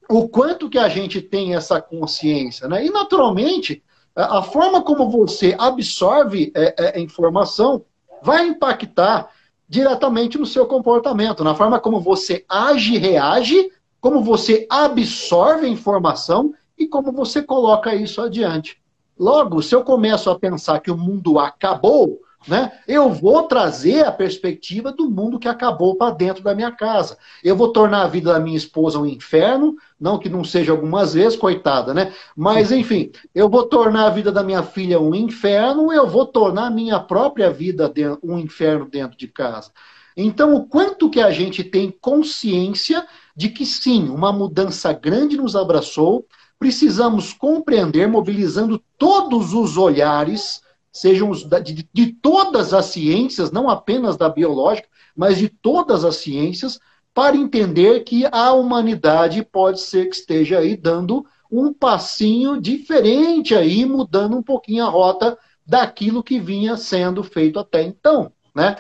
o 0.09 0.27
quanto 0.27 0.67
que 0.67 0.79
a 0.79 0.89
gente 0.89 1.21
tem 1.21 1.53
essa 1.53 1.79
consciência, 1.79 2.67
né? 2.67 2.83
E 2.83 2.89
naturalmente 2.89 3.83
a 4.15 4.41
forma 4.41 4.81
como 4.81 5.11
você 5.11 5.55
absorve 5.59 6.51
é, 6.55 6.97
é, 6.97 6.99
informação 6.99 7.85
vai 8.23 8.47
impactar 8.47 9.29
diretamente 9.69 10.39
no 10.39 10.45
seu 10.47 10.65
comportamento, 10.65 11.43
na 11.43 11.53
forma 11.53 11.79
como 11.79 12.01
você 12.01 12.43
age, 12.49 12.97
reage, 12.97 13.71
como 14.01 14.23
você 14.23 14.65
absorve 14.71 15.67
a 15.67 15.69
informação 15.69 16.51
e 16.75 16.87
como 16.87 17.11
você 17.11 17.43
coloca 17.43 17.93
isso 17.93 18.19
adiante. 18.21 18.80
Logo, 19.21 19.61
se 19.61 19.75
eu 19.75 19.83
começo 19.83 20.31
a 20.31 20.39
pensar 20.39 20.79
que 20.79 20.89
o 20.89 20.97
mundo 20.97 21.37
acabou, 21.37 22.19
né? 22.47 22.71
Eu 22.87 23.11
vou 23.11 23.43
trazer 23.43 24.03
a 24.03 24.11
perspectiva 24.11 24.91
do 24.91 25.11
mundo 25.11 25.37
que 25.37 25.47
acabou 25.47 25.95
para 25.95 26.11
dentro 26.11 26.43
da 26.43 26.55
minha 26.55 26.71
casa. 26.71 27.19
Eu 27.43 27.55
vou 27.55 27.71
tornar 27.71 28.01
a 28.01 28.07
vida 28.07 28.33
da 28.33 28.39
minha 28.39 28.57
esposa 28.57 28.97
um 28.97 29.05
inferno, 29.05 29.75
não 29.99 30.17
que 30.17 30.27
não 30.27 30.43
seja 30.43 30.71
algumas 30.71 31.13
vezes, 31.13 31.37
coitada, 31.37 31.93
né? 31.93 32.11
Mas, 32.35 32.71
enfim, 32.71 33.11
eu 33.35 33.47
vou 33.47 33.67
tornar 33.67 34.07
a 34.07 34.09
vida 34.09 34.31
da 34.31 34.41
minha 34.41 34.63
filha 34.63 34.99
um 34.99 35.13
inferno, 35.13 35.93
eu 35.93 36.07
vou 36.07 36.25
tornar 36.25 36.65
a 36.65 36.71
minha 36.71 36.99
própria 36.99 37.51
vida 37.51 37.93
um 38.23 38.39
inferno 38.39 38.89
dentro 38.89 39.15
de 39.15 39.27
casa. 39.27 39.69
Então, 40.17 40.55
o 40.55 40.65
quanto 40.65 41.11
que 41.11 41.21
a 41.21 41.29
gente 41.29 41.63
tem 41.63 41.91
consciência 42.01 43.05
de 43.35 43.49
que 43.49 43.67
sim, 43.67 44.09
uma 44.09 44.33
mudança 44.33 44.91
grande 44.91 45.37
nos 45.37 45.55
abraçou, 45.55 46.25
precisamos 46.61 47.33
compreender, 47.33 48.07
mobilizando 48.07 48.79
todos 48.95 49.51
os 49.51 49.77
olhares 49.77 50.61
sejam 50.93 51.31
os 51.31 51.43
de, 51.43 51.89
de 51.91 52.13
todas 52.13 52.71
as 52.71 52.85
ciências, 52.85 53.51
não 53.51 53.67
apenas 53.67 54.15
da 54.15 54.29
biológica, 54.29 54.87
mas 55.15 55.39
de 55.39 55.49
todas 55.49 56.05
as 56.05 56.17
ciências, 56.17 56.79
para 57.15 57.35
entender 57.35 58.01
que 58.01 58.27
a 58.31 58.53
humanidade 58.53 59.43
pode 59.43 59.79
ser 59.79 60.07
que 60.07 60.15
esteja 60.15 60.59
aí 60.59 60.77
dando 60.77 61.25
um 61.51 61.73
passinho 61.73 62.61
diferente 62.61 63.55
aí, 63.55 63.83
mudando 63.83 64.37
um 64.37 64.43
pouquinho 64.43 64.85
a 64.85 64.89
rota 64.89 65.35
daquilo 65.65 66.21
que 66.21 66.39
vinha 66.39 66.77
sendo 66.77 67.23
feito 67.23 67.57
até 67.57 67.81
então, 67.81 68.31
né? 68.53 68.75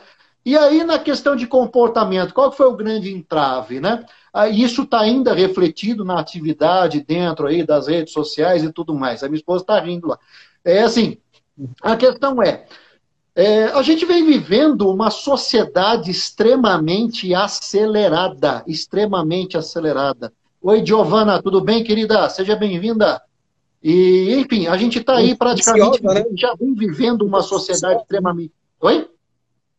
E 0.45 0.55
aí, 0.55 0.83
na 0.83 0.99
questão 0.99 1.35
de 1.35 1.47
comportamento, 1.47 2.33
qual 2.33 2.51
foi 2.51 2.67
o 2.67 2.75
grande 2.75 3.11
entrave, 3.11 3.79
né? 3.79 4.05
Ah, 4.33 4.47
isso 4.47 4.83
está 4.83 5.01
ainda 5.01 5.33
refletido 5.33 6.05
na 6.05 6.19
atividade 6.19 7.01
dentro 7.01 7.47
aí 7.47 7.65
das 7.65 7.87
redes 7.87 8.13
sociais 8.13 8.63
e 8.63 8.71
tudo 8.71 8.93
mais. 8.95 9.23
A 9.23 9.27
minha 9.27 9.37
esposa 9.37 9.63
está 9.63 9.79
rindo 9.79 10.07
lá. 10.07 10.17
É 10.63 10.83
assim, 10.83 11.17
a 11.81 11.97
questão 11.97 12.41
é, 12.41 12.65
é, 13.35 13.65
a 13.65 13.81
gente 13.81 14.05
vem 14.05 14.25
vivendo 14.25 14.89
uma 14.89 15.09
sociedade 15.09 16.11
extremamente 16.11 17.33
acelerada, 17.33 18.63
extremamente 18.67 19.57
acelerada. 19.57 20.31
Oi, 20.61 20.85
Giovana, 20.85 21.41
tudo 21.41 21.59
bem, 21.59 21.83
querida? 21.83 22.29
Seja 22.29 22.55
bem-vinda. 22.55 23.21
E, 23.83 24.35
enfim, 24.35 24.67
a 24.67 24.77
gente 24.77 24.99
está 24.99 25.15
aí 25.15 25.35
praticamente, 25.35 26.03
né? 26.03 26.23
já 26.37 26.53
vem 26.55 26.73
vivendo 26.75 27.23
uma 27.23 27.41
sociedade 27.41 28.01
extremamente... 28.01 28.53
Oi? 28.79 29.09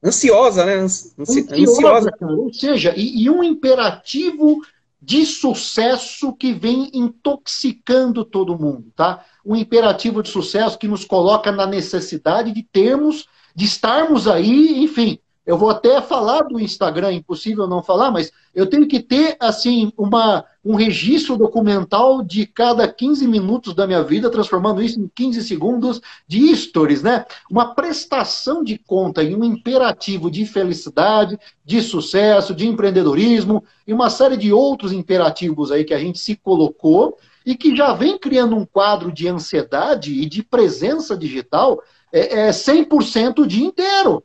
Ansiosa, 0.03 0.65
né? 0.65 0.75
Ansi... 0.75 1.15
Ansiosa, 1.19 1.55
Ansiosa. 1.55 2.12
Cara. 2.12 2.33
Ou 2.33 2.53
seja, 2.53 2.95
e, 2.97 3.23
e 3.23 3.31
um 3.31 3.43
imperativo 3.43 4.61
de 5.01 5.27
sucesso 5.27 6.33
que 6.33 6.53
vem 6.53 6.91
intoxicando 6.93 8.25
todo 8.25 8.59
mundo, 8.59 8.93
tá? 8.95 9.25
Um 9.45 9.57
imperativo 9.57 10.23
de 10.23 10.29
sucesso 10.29 10.79
que 10.79 10.87
nos 10.87 11.05
coloca 11.05 11.51
na 11.51 11.67
necessidade 11.67 12.53
de 12.53 12.62
termos, 12.62 13.27
de 13.55 13.65
estarmos 13.65 14.29
aí, 14.29 14.83
enfim, 14.83 15.19
eu 15.45 15.59
vou 15.59 15.71
até 15.71 16.01
falar 16.01 16.43
do 16.43 16.61
Instagram, 16.61 17.13
impossível 17.13 17.67
não 17.67 17.83
falar, 17.83 18.13
mas 18.13 18.31
eu 18.55 18.67
tenho 18.67 18.87
que 18.87 19.01
ter 19.01 19.37
assim 19.41 19.93
uma, 19.97 20.45
um 20.65 20.77
registro 20.77 21.37
documental 21.37 22.23
de 22.23 22.47
cada 22.47 22.87
15 22.87 23.27
minutos 23.27 23.75
da 23.75 23.87
minha 23.87 24.05
vida, 24.05 24.31
transformando 24.31 24.81
isso 24.81 25.01
em 25.01 25.11
15 25.13 25.43
segundos 25.43 26.01
de 26.29 26.55
stories, 26.55 27.03
né? 27.03 27.25
Uma 27.51 27.75
prestação 27.75 28.63
de 28.63 28.79
conta 28.79 29.23
e 29.23 29.35
um 29.35 29.43
imperativo 29.43 30.31
de 30.31 30.47
felicidade, 30.47 31.37
de 31.65 31.83
sucesso, 31.83 32.55
de 32.55 32.69
empreendedorismo 32.69 33.65
e 33.85 33.93
uma 33.93 34.11
série 34.11 34.37
de 34.37 34.53
outros 34.53 34.93
imperativos 34.93 35.73
aí 35.73 35.83
que 35.85 35.95
a 35.95 35.99
gente 35.99 36.21
se 36.21 36.37
colocou 36.37 37.17
e 37.45 37.57
que 37.57 37.75
já 37.75 37.93
vem 37.93 38.17
criando 38.17 38.55
um 38.55 38.65
quadro 38.65 39.11
de 39.11 39.27
ansiedade 39.27 40.13
e 40.13 40.25
de 40.25 40.45
presença 40.45 41.17
digital 41.17 41.83
é, 42.13 42.47
é 42.47 42.51
100% 42.51 43.41
o 43.41 43.47
dia 43.47 43.67
inteiro. 43.67 44.23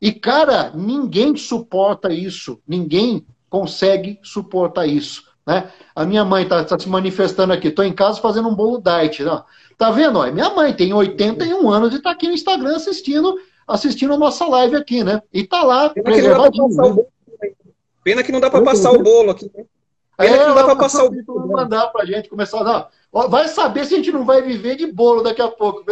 E, 0.00 0.12
cara, 0.12 0.72
ninguém 0.74 1.36
suporta 1.36 2.12
isso. 2.12 2.60
Ninguém 2.66 3.26
consegue 3.50 4.18
suportar 4.22 4.86
isso. 4.86 5.24
Né? 5.46 5.70
A 5.94 6.04
minha 6.06 6.24
mãe 6.24 6.44
está 6.44 6.64
tá 6.64 6.78
se 6.78 6.88
manifestando 6.88 7.52
aqui. 7.52 7.68
Estou 7.68 7.84
em 7.84 7.92
casa 7.92 8.20
fazendo 8.20 8.48
um 8.48 8.54
bolo 8.54 8.80
diet. 8.80 9.22
Ó. 9.24 9.42
Tá 9.76 9.90
vendo? 9.90 10.18
Ó? 10.18 10.30
Minha 10.30 10.50
mãe 10.50 10.72
tem 10.72 10.92
81 10.92 11.68
anos 11.68 11.92
e 11.92 11.96
está 11.96 12.12
aqui 12.12 12.28
no 12.28 12.34
Instagram 12.34 12.76
assistindo, 12.76 13.36
assistindo 13.66 14.14
a 14.14 14.18
nossa 14.18 14.46
live 14.46 14.76
aqui, 14.76 15.04
né? 15.04 15.20
E 15.32 15.46
tá 15.46 15.62
lá, 15.62 15.90
Pena 15.90 16.04
preservadinho. 16.04 16.68
Que 16.68 16.76
né? 16.76 17.04
Pena 18.02 18.22
que 18.22 18.32
não 18.32 18.40
dá 18.40 18.48
para 18.48 18.64
passar 18.64 18.92
o 18.92 19.02
bolo 19.02 19.32
aqui. 19.32 19.50
Né? 19.54 19.64
Pena 20.16 20.36
é, 20.36 20.38
que 20.38 20.46
não 20.46 20.54
dá 20.54 20.64
para 20.64 20.76
passar 20.76 21.04
o 21.04 21.10
bolo. 21.10 21.48
mandar 21.48 21.88
para 21.88 22.06
gente 22.06 22.28
começar. 22.28 22.88
Vai 23.12 23.48
saber 23.48 23.84
se 23.84 23.94
a 23.94 23.96
gente 23.96 24.12
não 24.12 24.24
vai 24.24 24.40
viver 24.40 24.76
de 24.76 24.86
bolo 24.90 25.22
daqui 25.22 25.42
a 25.42 25.48
pouco. 25.48 25.84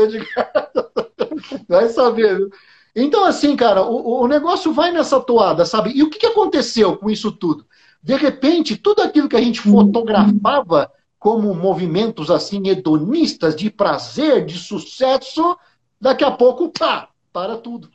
Vai 1.68 1.88
saber, 1.88 2.36
viu? 2.36 2.50
Então, 3.00 3.24
assim, 3.24 3.54
cara, 3.54 3.84
o, 3.84 4.22
o 4.22 4.26
negócio 4.26 4.72
vai 4.72 4.90
nessa 4.90 5.20
toada, 5.20 5.64
sabe? 5.64 5.92
E 5.94 6.02
o 6.02 6.10
que, 6.10 6.18
que 6.18 6.26
aconteceu 6.26 6.96
com 6.96 7.08
isso 7.08 7.30
tudo? 7.30 7.64
De 8.02 8.16
repente, 8.16 8.76
tudo 8.76 9.02
aquilo 9.02 9.28
que 9.28 9.36
a 9.36 9.40
gente 9.40 9.60
fotografava 9.60 10.90
como 11.18 11.54
movimentos 11.54 12.30
assim 12.30 12.66
hedonistas, 12.68 13.54
de 13.54 13.70
prazer, 13.70 14.44
de 14.44 14.58
sucesso, 14.58 15.56
daqui 16.00 16.24
a 16.24 16.30
pouco, 16.30 16.70
pá, 16.70 17.08
para 17.32 17.56
tudo. 17.56 17.88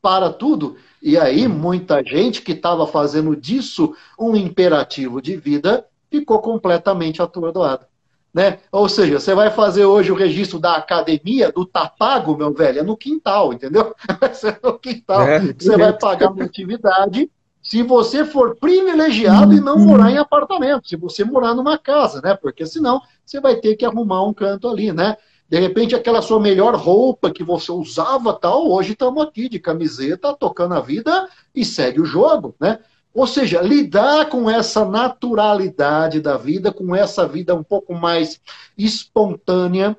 Para 0.00 0.32
tudo. 0.32 0.76
E 1.02 1.18
aí, 1.18 1.48
muita 1.48 2.02
gente 2.02 2.40
que 2.42 2.52
estava 2.52 2.86
fazendo 2.86 3.34
disso 3.34 3.94
um 4.18 4.34
imperativo 4.36 5.20
de 5.20 5.36
vida 5.36 5.86
ficou 6.10 6.40
completamente 6.40 7.20
atordoada. 7.20 7.87
Né? 8.32 8.58
Ou 8.70 8.88
seja, 8.88 9.18
você 9.18 9.34
vai 9.34 9.50
fazer 9.50 9.84
hoje 9.84 10.12
o 10.12 10.14
registro 10.14 10.58
da 10.58 10.76
academia, 10.76 11.50
do 11.50 11.64
tapago, 11.64 12.36
meu 12.36 12.52
velho, 12.52 12.80
é 12.80 12.82
no 12.82 12.96
quintal, 12.96 13.52
entendeu? 13.52 13.94
Ser 14.34 14.60
no 14.62 14.78
quintal. 14.78 15.22
É, 15.22 15.40
você 15.40 15.76
vai 15.76 15.92
pagar 15.92 16.30
uma 16.30 16.44
atividade 16.44 17.30
se 17.62 17.82
você 17.82 18.24
for 18.24 18.56
privilegiado 18.56 19.52
e 19.52 19.60
não 19.60 19.78
morar 19.78 20.10
em 20.10 20.16
apartamento, 20.16 20.88
se 20.88 20.96
você 20.96 21.24
morar 21.24 21.54
numa 21.54 21.76
casa, 21.76 22.20
né? 22.22 22.34
Porque 22.34 22.64
senão 22.64 23.00
você 23.24 23.40
vai 23.40 23.56
ter 23.56 23.76
que 23.76 23.84
arrumar 23.84 24.24
um 24.24 24.32
canto 24.32 24.68
ali, 24.68 24.92
né? 24.92 25.16
De 25.48 25.58
repente, 25.58 25.94
aquela 25.94 26.22
sua 26.22 26.38
melhor 26.40 26.74
roupa 26.76 27.30
que 27.30 27.42
você 27.42 27.72
usava 27.72 28.32
tal, 28.32 28.70
hoje 28.70 28.92
estamos 28.92 29.22
aqui 29.22 29.48
de 29.48 29.58
camiseta, 29.58 30.34
tocando 30.34 30.74
a 30.74 30.80
vida 30.80 31.28
e 31.54 31.64
segue 31.64 32.00
o 32.00 32.04
jogo, 32.04 32.54
né? 32.60 32.78
Ou 33.18 33.26
seja, 33.26 33.60
lidar 33.60 34.28
com 34.28 34.48
essa 34.48 34.84
naturalidade 34.84 36.20
da 36.20 36.36
vida, 36.36 36.72
com 36.72 36.94
essa 36.94 37.26
vida 37.26 37.52
um 37.52 37.64
pouco 37.64 37.92
mais 37.92 38.40
espontânea, 38.78 39.98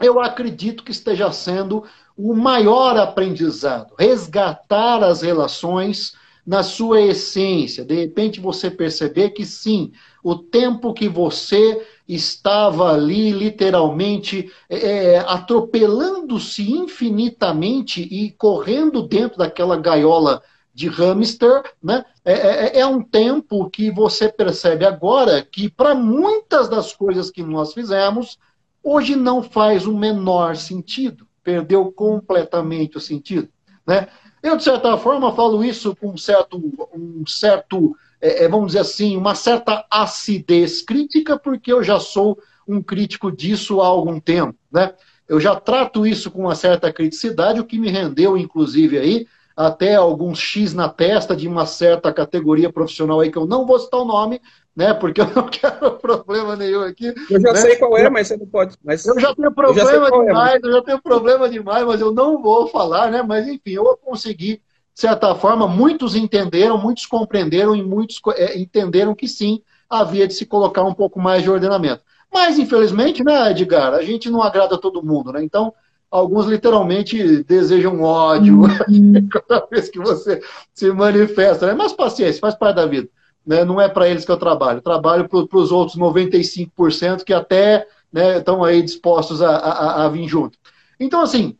eu 0.00 0.18
acredito 0.18 0.82
que 0.82 0.90
esteja 0.90 1.30
sendo 1.30 1.84
o 2.16 2.34
maior 2.34 2.96
aprendizado. 2.96 3.92
Resgatar 3.98 5.04
as 5.04 5.20
relações 5.20 6.14
na 6.46 6.62
sua 6.62 7.02
essência. 7.02 7.84
De 7.84 7.94
repente 7.94 8.40
você 8.40 8.70
perceber 8.70 9.32
que 9.32 9.44
sim, 9.44 9.92
o 10.24 10.34
tempo 10.34 10.94
que 10.94 11.10
você 11.10 11.86
estava 12.08 12.90
ali 12.90 13.32
literalmente 13.32 14.50
é, 14.66 14.76
é, 14.76 15.18
atropelando-se 15.18 16.72
infinitamente 16.72 18.00
e 18.00 18.30
correndo 18.30 19.02
dentro 19.02 19.36
daquela 19.36 19.76
gaiola 19.76 20.42
de 20.72 20.88
hamster, 20.88 21.62
né? 21.82 22.02
É, 22.28 22.32
é, 22.32 22.80
é 22.80 22.86
um 22.86 23.00
tempo 23.00 23.70
que 23.70 23.88
você 23.88 24.28
percebe 24.28 24.84
agora 24.84 25.40
que 25.40 25.70
para 25.70 25.94
muitas 25.94 26.68
das 26.68 26.92
coisas 26.92 27.30
que 27.30 27.40
nós 27.40 27.72
fizemos 27.72 28.36
hoje 28.82 29.14
não 29.14 29.42
faz 29.42 29.86
o 29.86 29.96
menor 29.96 30.56
sentido, 30.56 31.24
perdeu 31.44 31.92
completamente 31.92 32.96
o 32.96 33.00
sentido, 33.00 33.48
né? 33.86 34.08
Eu 34.42 34.56
de 34.56 34.64
certa 34.64 34.96
forma 34.98 35.32
falo 35.34 35.64
isso 35.64 35.94
com 35.94 36.10
um 36.10 36.16
certo, 36.16 36.56
um 36.92 37.24
certo 37.26 37.96
é, 38.20 38.44
é, 38.44 38.48
vamos 38.48 38.68
dizer 38.68 38.80
assim, 38.80 39.16
uma 39.16 39.36
certa 39.36 39.86
acidez 39.88 40.82
crítica, 40.82 41.38
porque 41.38 41.72
eu 41.72 41.82
já 41.82 42.00
sou 42.00 42.36
um 42.66 42.82
crítico 42.82 43.30
disso 43.30 43.80
há 43.80 43.86
algum 43.86 44.18
tempo, 44.18 44.58
né? 44.70 44.94
Eu 45.28 45.38
já 45.40 45.54
trato 45.54 46.06
isso 46.06 46.30
com 46.30 46.42
uma 46.42 46.54
certa 46.54 46.92
criticidade, 46.92 47.60
o 47.60 47.64
que 47.64 47.78
me 47.78 47.90
rendeu, 47.90 48.36
inclusive, 48.36 48.98
aí, 48.98 49.26
até 49.56 49.94
alguns 49.94 50.38
X 50.38 50.74
na 50.74 50.88
testa 50.88 51.34
de 51.34 51.48
uma 51.48 51.64
certa 51.64 52.12
categoria 52.12 52.70
profissional 52.70 53.20
aí, 53.20 53.30
que 53.30 53.38
eu 53.38 53.46
não 53.46 53.66
vou 53.66 53.78
citar 53.78 54.00
o 54.00 54.04
nome, 54.04 54.40
né? 54.76 54.92
Porque 54.92 55.22
eu 55.22 55.26
não 55.34 55.48
quero 55.48 55.92
problema 55.92 56.54
nenhum 56.54 56.82
aqui. 56.82 57.14
Eu 57.30 57.40
já 57.40 57.52
né? 57.52 57.60
sei 57.60 57.76
qual 57.76 57.96
é, 57.96 58.10
mas 58.10 58.28
você 58.28 58.36
não 58.36 58.46
pode. 58.46 58.76
Mas... 58.84 59.06
Eu 59.06 59.18
já 59.18 59.34
tenho 59.34 59.50
problema 59.50 59.90
eu 59.90 60.00
já 60.00 60.10
demais, 60.10 60.28
é, 60.28 60.32
mas... 60.32 60.62
eu 60.62 60.72
já 60.72 60.82
tenho 60.82 61.02
problema 61.02 61.48
demais, 61.48 61.86
mas 61.86 62.00
eu 62.00 62.12
não 62.12 62.42
vou 62.42 62.68
falar, 62.68 63.10
né? 63.10 63.22
Mas 63.22 63.48
enfim, 63.48 63.72
eu 63.72 63.96
consegui 63.96 64.60
de 64.96 65.00
certa 65.00 65.34
forma, 65.34 65.68
muitos 65.68 66.14
entenderam, 66.14 66.78
muitos 66.78 67.04
compreenderam 67.04 67.76
e 67.76 67.82
muitos 67.82 68.18
é, 68.34 68.58
entenderam 68.58 69.14
que 69.14 69.28
sim, 69.28 69.62
havia 69.90 70.26
de 70.26 70.32
se 70.32 70.46
colocar 70.46 70.84
um 70.84 70.94
pouco 70.94 71.20
mais 71.20 71.42
de 71.42 71.50
ordenamento. 71.50 72.02
Mas, 72.32 72.58
infelizmente, 72.58 73.22
né, 73.22 73.50
Edgar, 73.50 73.92
a 73.92 74.02
gente 74.02 74.30
não 74.30 74.42
agrada 74.42 74.78
todo 74.78 75.02
mundo, 75.02 75.32
né? 75.32 75.44
Então, 75.44 75.72
alguns 76.10 76.46
literalmente 76.46 77.42
desejam 77.44 78.02
ódio 78.02 78.62
uhum. 78.62 79.28
cada 79.30 79.66
vez 79.66 79.88
que 79.88 79.98
você 79.98 80.40
se 80.72 80.90
manifesta, 80.92 81.66
né? 81.66 81.74
Mas 81.74 81.92
paciência, 81.92 82.40
faz 82.40 82.54
parte 82.54 82.76
da 82.76 82.86
vida. 82.86 83.08
Né? 83.46 83.64
Não 83.64 83.80
é 83.80 83.88
para 83.88 84.08
eles 84.08 84.24
que 84.24 84.30
eu 84.30 84.36
trabalho. 84.36 84.78
Eu 84.78 84.82
trabalho 84.82 85.28
para 85.28 85.58
os 85.58 85.72
outros 85.72 85.96
95% 85.96 87.24
que 87.24 87.32
até 87.32 87.86
né, 88.12 88.38
estão 88.38 88.64
aí 88.64 88.82
dispostos 88.82 89.42
a, 89.42 89.56
a, 89.56 90.04
a 90.04 90.08
vir 90.08 90.28
junto. 90.28 90.58
Então, 90.98 91.20
assim, 91.20 91.56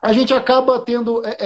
a 0.00 0.12
gente 0.12 0.34
acaba 0.34 0.78
tendo, 0.80 1.24
é, 1.24 1.36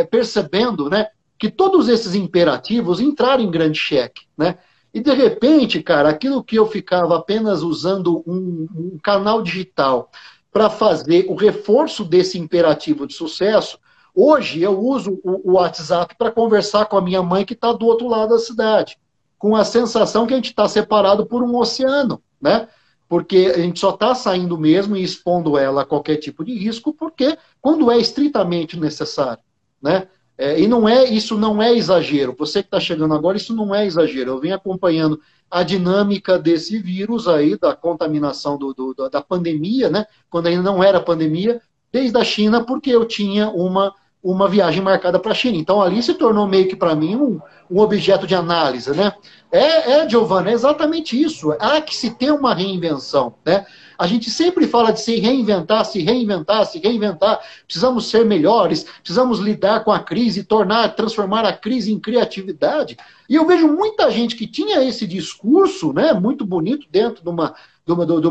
é, 0.00 0.04
percebendo, 0.04 0.90
né, 0.90 1.06
que 1.38 1.50
todos 1.50 1.88
esses 1.88 2.14
imperativos 2.14 3.00
entraram 3.00 3.44
em 3.44 3.50
grande 3.50 3.78
cheque, 3.78 4.26
né? 4.36 4.58
E 4.92 5.00
de 5.00 5.12
repente, 5.12 5.82
cara, 5.82 6.08
aquilo 6.08 6.42
que 6.42 6.56
eu 6.56 6.66
ficava 6.66 7.16
apenas 7.16 7.62
usando 7.62 8.24
um, 8.26 8.66
um 8.74 8.98
canal 9.00 9.42
digital 9.42 10.10
para 10.58 10.68
fazer 10.68 11.24
o 11.28 11.36
reforço 11.36 12.04
desse 12.04 12.36
imperativo 12.36 13.06
de 13.06 13.14
sucesso, 13.14 13.78
hoje 14.12 14.60
eu 14.60 14.76
uso 14.76 15.20
o, 15.22 15.52
WhatsApp 15.52 16.16
para 16.18 16.32
conversar 16.32 16.86
com 16.86 16.96
a 16.96 17.00
minha 17.00 17.22
mãe 17.22 17.44
que 17.44 17.52
está 17.52 17.72
do 17.72 17.86
outro 17.86 18.08
lado 18.08 18.30
da 18.30 18.40
cidade, 18.40 18.98
com 19.38 19.54
a 19.54 19.64
sensação 19.64 20.26
que 20.26 20.32
a 20.32 20.36
gente 20.36 20.50
está 20.50 20.68
separado 20.68 21.24
por 21.26 21.44
um 21.44 21.54
oceano, 21.54 22.20
né? 22.40 22.66
porque 23.08 23.52
a 23.54 23.60
gente 23.60 23.78
só 23.78 23.90
está 23.90 24.16
saindo 24.16 24.58
mesmo 24.58 24.96
e 24.96 25.02
expondo 25.04 25.56
ela 25.56 25.82
a 25.82 25.86
qualquer 25.86 26.16
tipo 26.16 26.44
de 26.44 26.58
risco, 26.58 26.92
porque 26.92 27.38
quando 27.60 27.88
é 27.88 27.96
estritamente 27.96 28.76
necessário, 28.76 29.44
né? 29.80 30.08
É, 30.38 30.60
e 30.60 30.68
não 30.68 30.88
é 30.88 31.04
isso 31.04 31.36
não 31.36 31.60
é 31.60 31.74
exagero. 31.74 32.34
Você 32.38 32.62
que 32.62 32.68
está 32.68 32.78
chegando 32.78 33.12
agora, 33.12 33.36
isso 33.36 33.52
não 33.54 33.74
é 33.74 33.84
exagero. 33.84 34.30
Eu 34.30 34.40
venho 34.40 34.54
acompanhando 34.54 35.20
a 35.50 35.64
dinâmica 35.64 36.38
desse 36.38 36.78
vírus 36.78 37.26
aí, 37.26 37.58
da 37.58 37.74
contaminação 37.74 38.56
do, 38.56 38.72
do, 38.72 39.08
da 39.10 39.20
pandemia, 39.20 39.90
né? 39.90 40.06
Quando 40.30 40.46
ainda 40.46 40.62
não 40.62 40.82
era 40.82 41.00
pandemia, 41.00 41.60
desde 41.92 42.16
a 42.16 42.24
China, 42.24 42.64
porque 42.64 42.90
eu 42.90 43.04
tinha 43.04 43.48
uma 43.48 43.92
uma 44.22 44.48
viagem 44.48 44.82
marcada 44.82 45.18
para 45.18 45.32
a 45.32 45.34
China. 45.34 45.56
Então 45.56 45.80
ali 45.80 46.02
se 46.02 46.14
tornou 46.14 46.46
meio 46.46 46.68
que 46.68 46.76
para 46.76 46.94
mim 46.94 47.16
um, 47.16 47.40
um, 47.70 47.78
objeto 47.78 48.26
de 48.26 48.34
análise, 48.34 48.90
né? 48.90 49.12
É, 49.50 49.92
é, 49.92 50.08
Giovanna, 50.08 50.50
é 50.50 50.54
exatamente 50.54 51.20
isso. 51.20 51.52
Há 51.58 51.80
que 51.80 51.94
se 51.94 52.10
ter 52.10 52.32
uma 52.32 52.52
reinvenção, 52.52 53.34
né? 53.44 53.64
A 53.98 54.06
gente 54.06 54.30
sempre 54.30 54.66
fala 54.68 54.92
de 54.92 55.00
se 55.00 55.16
reinventar, 55.16 55.84
se 55.84 56.00
reinventar, 56.00 56.64
se 56.66 56.78
reinventar. 56.78 57.40
Precisamos 57.66 58.08
ser 58.08 58.24
melhores, 58.24 58.84
precisamos 59.02 59.40
lidar 59.40 59.82
com 59.82 59.90
a 59.90 59.98
crise, 59.98 60.44
tornar, 60.44 60.94
transformar 60.94 61.44
a 61.44 61.52
crise 61.52 61.92
em 61.92 61.98
criatividade. 61.98 62.96
E 63.28 63.34
eu 63.34 63.44
vejo 63.44 63.66
muita 63.66 64.08
gente 64.10 64.36
que 64.36 64.46
tinha 64.46 64.84
esse 64.84 65.06
discurso, 65.06 65.92
né, 65.92 66.12
muito 66.12 66.46
bonito 66.46 66.86
dentro 66.90 67.22
de 67.22 67.28
uma 67.28 67.54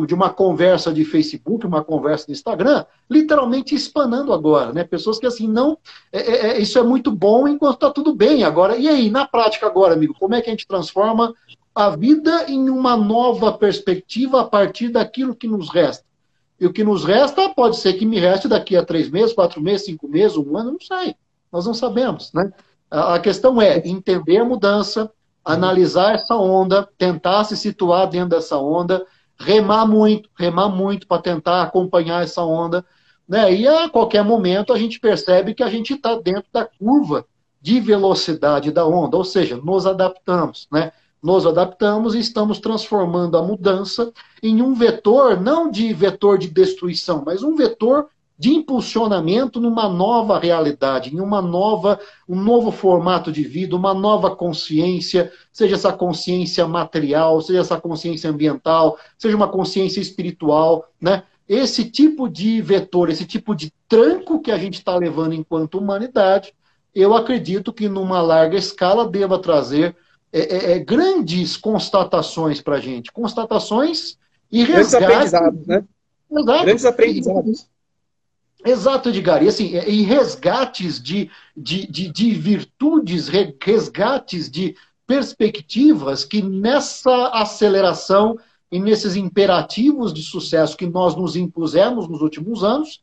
de 0.06 0.14
uma 0.14 0.30
conversa 0.30 0.94
de 0.94 1.04
Facebook, 1.04 1.66
uma 1.66 1.84
conversa 1.84 2.28
de 2.28 2.32
Instagram, 2.32 2.86
literalmente 3.10 3.74
espanando 3.74 4.32
agora, 4.32 4.72
né? 4.72 4.84
Pessoas 4.84 5.18
que 5.18 5.26
assim, 5.26 5.48
não. 5.48 5.78
É, 6.12 6.20
é, 6.20 6.48
é 6.50 6.62
isso 6.62 6.78
é 6.78 6.84
muito 6.84 7.12
bom 7.12 7.48
enquanto 7.48 7.76
está 7.76 7.90
tudo 7.90 8.14
bem. 8.14 8.44
Agora, 8.44 8.78
e 8.78 8.88
aí, 8.88 9.10
na 9.10 9.28
prática 9.28 9.66
agora, 9.66 9.96
amigo, 9.96 10.14
como 10.20 10.36
é 10.36 10.42
que 10.42 10.50
a 10.50 10.54
gente 10.54 10.68
transforma 10.68 11.34
a 11.78 11.96
vida 11.96 12.46
em 12.48 12.72
uma 12.72 12.98
nova 12.98 13.54
perspectiva 13.54 14.42
a 14.42 14.44
partir 14.44 14.90
daquilo 14.90 15.36
que 15.36 15.48
nos 15.48 15.70
resta? 15.70 16.04
E 16.60 16.66
o 16.66 16.74
que 16.74 16.84
nos 16.84 17.06
resta 17.06 17.50
pode 17.50 17.78
ser 17.78 17.94
que 17.94 18.04
me 18.04 18.20
reste 18.20 18.48
daqui 18.48 18.76
a 18.76 18.84
três 18.84 19.12
meses, 19.12 19.32
quatro 19.32 19.62
meses, 19.62 19.86
cinco 19.86 20.08
meses, 20.08 20.36
um 20.36 20.58
ano, 20.58 20.72
não 20.72 20.80
sei. 20.80 21.16
Nós 21.52 21.68
não 21.68 21.76
sabemos, 21.76 22.34
né? 22.34 22.52
A 22.90 23.20
questão 23.20 23.62
é 23.62 23.78
entender 23.88 24.38
a 24.38 24.46
mudança, 24.46 25.12
analisar 25.46 26.16
essa 26.16 26.36
onda, 26.36 26.90
tentar 26.98 27.44
se 27.44 27.56
situar 27.56 28.10
dentro 28.10 28.30
dessa 28.30 28.58
onda, 28.58 29.06
remar 29.40 29.86
muito, 29.86 30.32
remar 30.36 30.70
muito 30.70 31.06
para 31.06 31.22
tentar 31.22 31.62
acompanhar 31.62 32.24
essa 32.24 32.42
onda. 32.42 32.84
Né? 33.30 33.54
E 33.54 33.68
a 33.68 33.88
qualquer 33.88 34.24
momento 34.24 34.74
a 34.74 34.80
gente 34.80 35.00
percebe 35.00 35.54
que 35.54 35.62
a 35.62 35.70
gente 35.70 35.94
está 35.94 36.16
dentro 36.16 36.50
da 36.52 36.66
curva 36.66 37.24
de 37.62 37.80
velocidade 37.80 38.72
da 38.72 38.88
onda, 38.88 39.16
ou 39.16 39.24
seja, 39.24 39.58
nos 39.58 39.86
adaptamos. 39.86 40.68
Né? 40.72 40.92
Nos 41.22 41.46
adaptamos 41.46 42.14
e 42.14 42.20
estamos 42.20 42.60
transformando 42.60 43.38
a 43.38 43.42
mudança 43.42 44.12
em 44.42 44.62
um 44.62 44.74
vetor, 44.74 45.42
não 45.42 45.70
de 45.70 45.92
vetor 45.94 46.38
de 46.38 46.48
destruição, 46.48 47.24
mas 47.26 47.42
um 47.42 47.56
vetor 47.56 48.08
de 48.38 48.54
impulsionamento 48.54 49.60
numa 49.60 49.90
nova 49.90 50.38
realidade, 50.38 51.14
em 51.14 51.20
uma 51.20 51.42
nova, 51.42 52.00
um 52.30 52.40
novo 52.40 52.72
formato 52.72 53.32
de 53.32 53.44
vida, 53.44 53.76
uma 53.76 53.96
nova 53.96 54.36
consciência, 54.36 55.32
seja 55.52 55.74
essa 55.76 55.92
consciência 55.92 56.68
material, 56.68 57.42
seja 57.42 57.62
essa 57.62 57.82
consciência 57.82 58.30
ambiental, 58.30 58.98
seja 59.18 59.36
uma 59.36 59.48
consciência 59.48 60.00
espiritual, 60.00 60.88
né? 61.02 61.24
Esse 61.50 61.90
tipo 61.90 62.30
de 62.30 62.62
vetor, 62.62 63.10
esse 63.10 63.26
tipo 63.26 63.56
de 63.56 63.74
tranco 63.88 64.42
que 64.42 64.52
a 64.52 64.58
gente 64.58 64.76
está 64.76 64.96
levando 64.96 65.34
enquanto 65.34 65.80
humanidade, 65.80 66.54
eu 66.94 67.16
acredito 67.16 67.74
que 67.74 67.88
numa 67.88 68.22
larga 68.22 68.58
escala 68.58 69.08
deva 69.08 69.40
trazer 69.40 69.96
é, 70.32 70.40
é, 70.40 70.72
é 70.74 70.80
grandes 70.80 71.58
constatações 71.58 72.62
para 72.62 72.76
a 72.76 72.80
gente, 72.80 73.12
constatações 73.12 74.18
e 74.52 74.64
resgates. 74.64 74.92
Grandes 74.92 75.34
aprendizados, 75.34 75.68
né? 75.68 75.84
Exato. 76.30 76.66
Grandes 76.66 76.86
aprendizados 76.86 77.68
Exato, 78.66 79.10
Edgar. 79.10 79.44
E, 79.44 79.48
assim, 79.48 79.76
e 79.88 80.02
resgates 80.04 81.02
de, 81.02 81.30
de, 81.56 81.88
de, 81.88 82.12
de 82.12 82.34
virtudes, 82.34 83.28
resgates 83.28 84.50
de 84.50 84.76
perspectivas 85.06 86.26
que 86.26 86.42
nessa 86.42 87.30
aceleração 87.30 88.38
e 88.70 88.80
nesses 88.80 89.16
imperativos 89.16 90.14
de 90.14 90.22
sucesso 90.22 90.76
que 90.76 90.86
nós 90.86 91.16
nos 91.16 91.36
impusemos 91.36 92.10
nos 92.10 92.22
últimos 92.22 92.64
anos, 92.64 93.02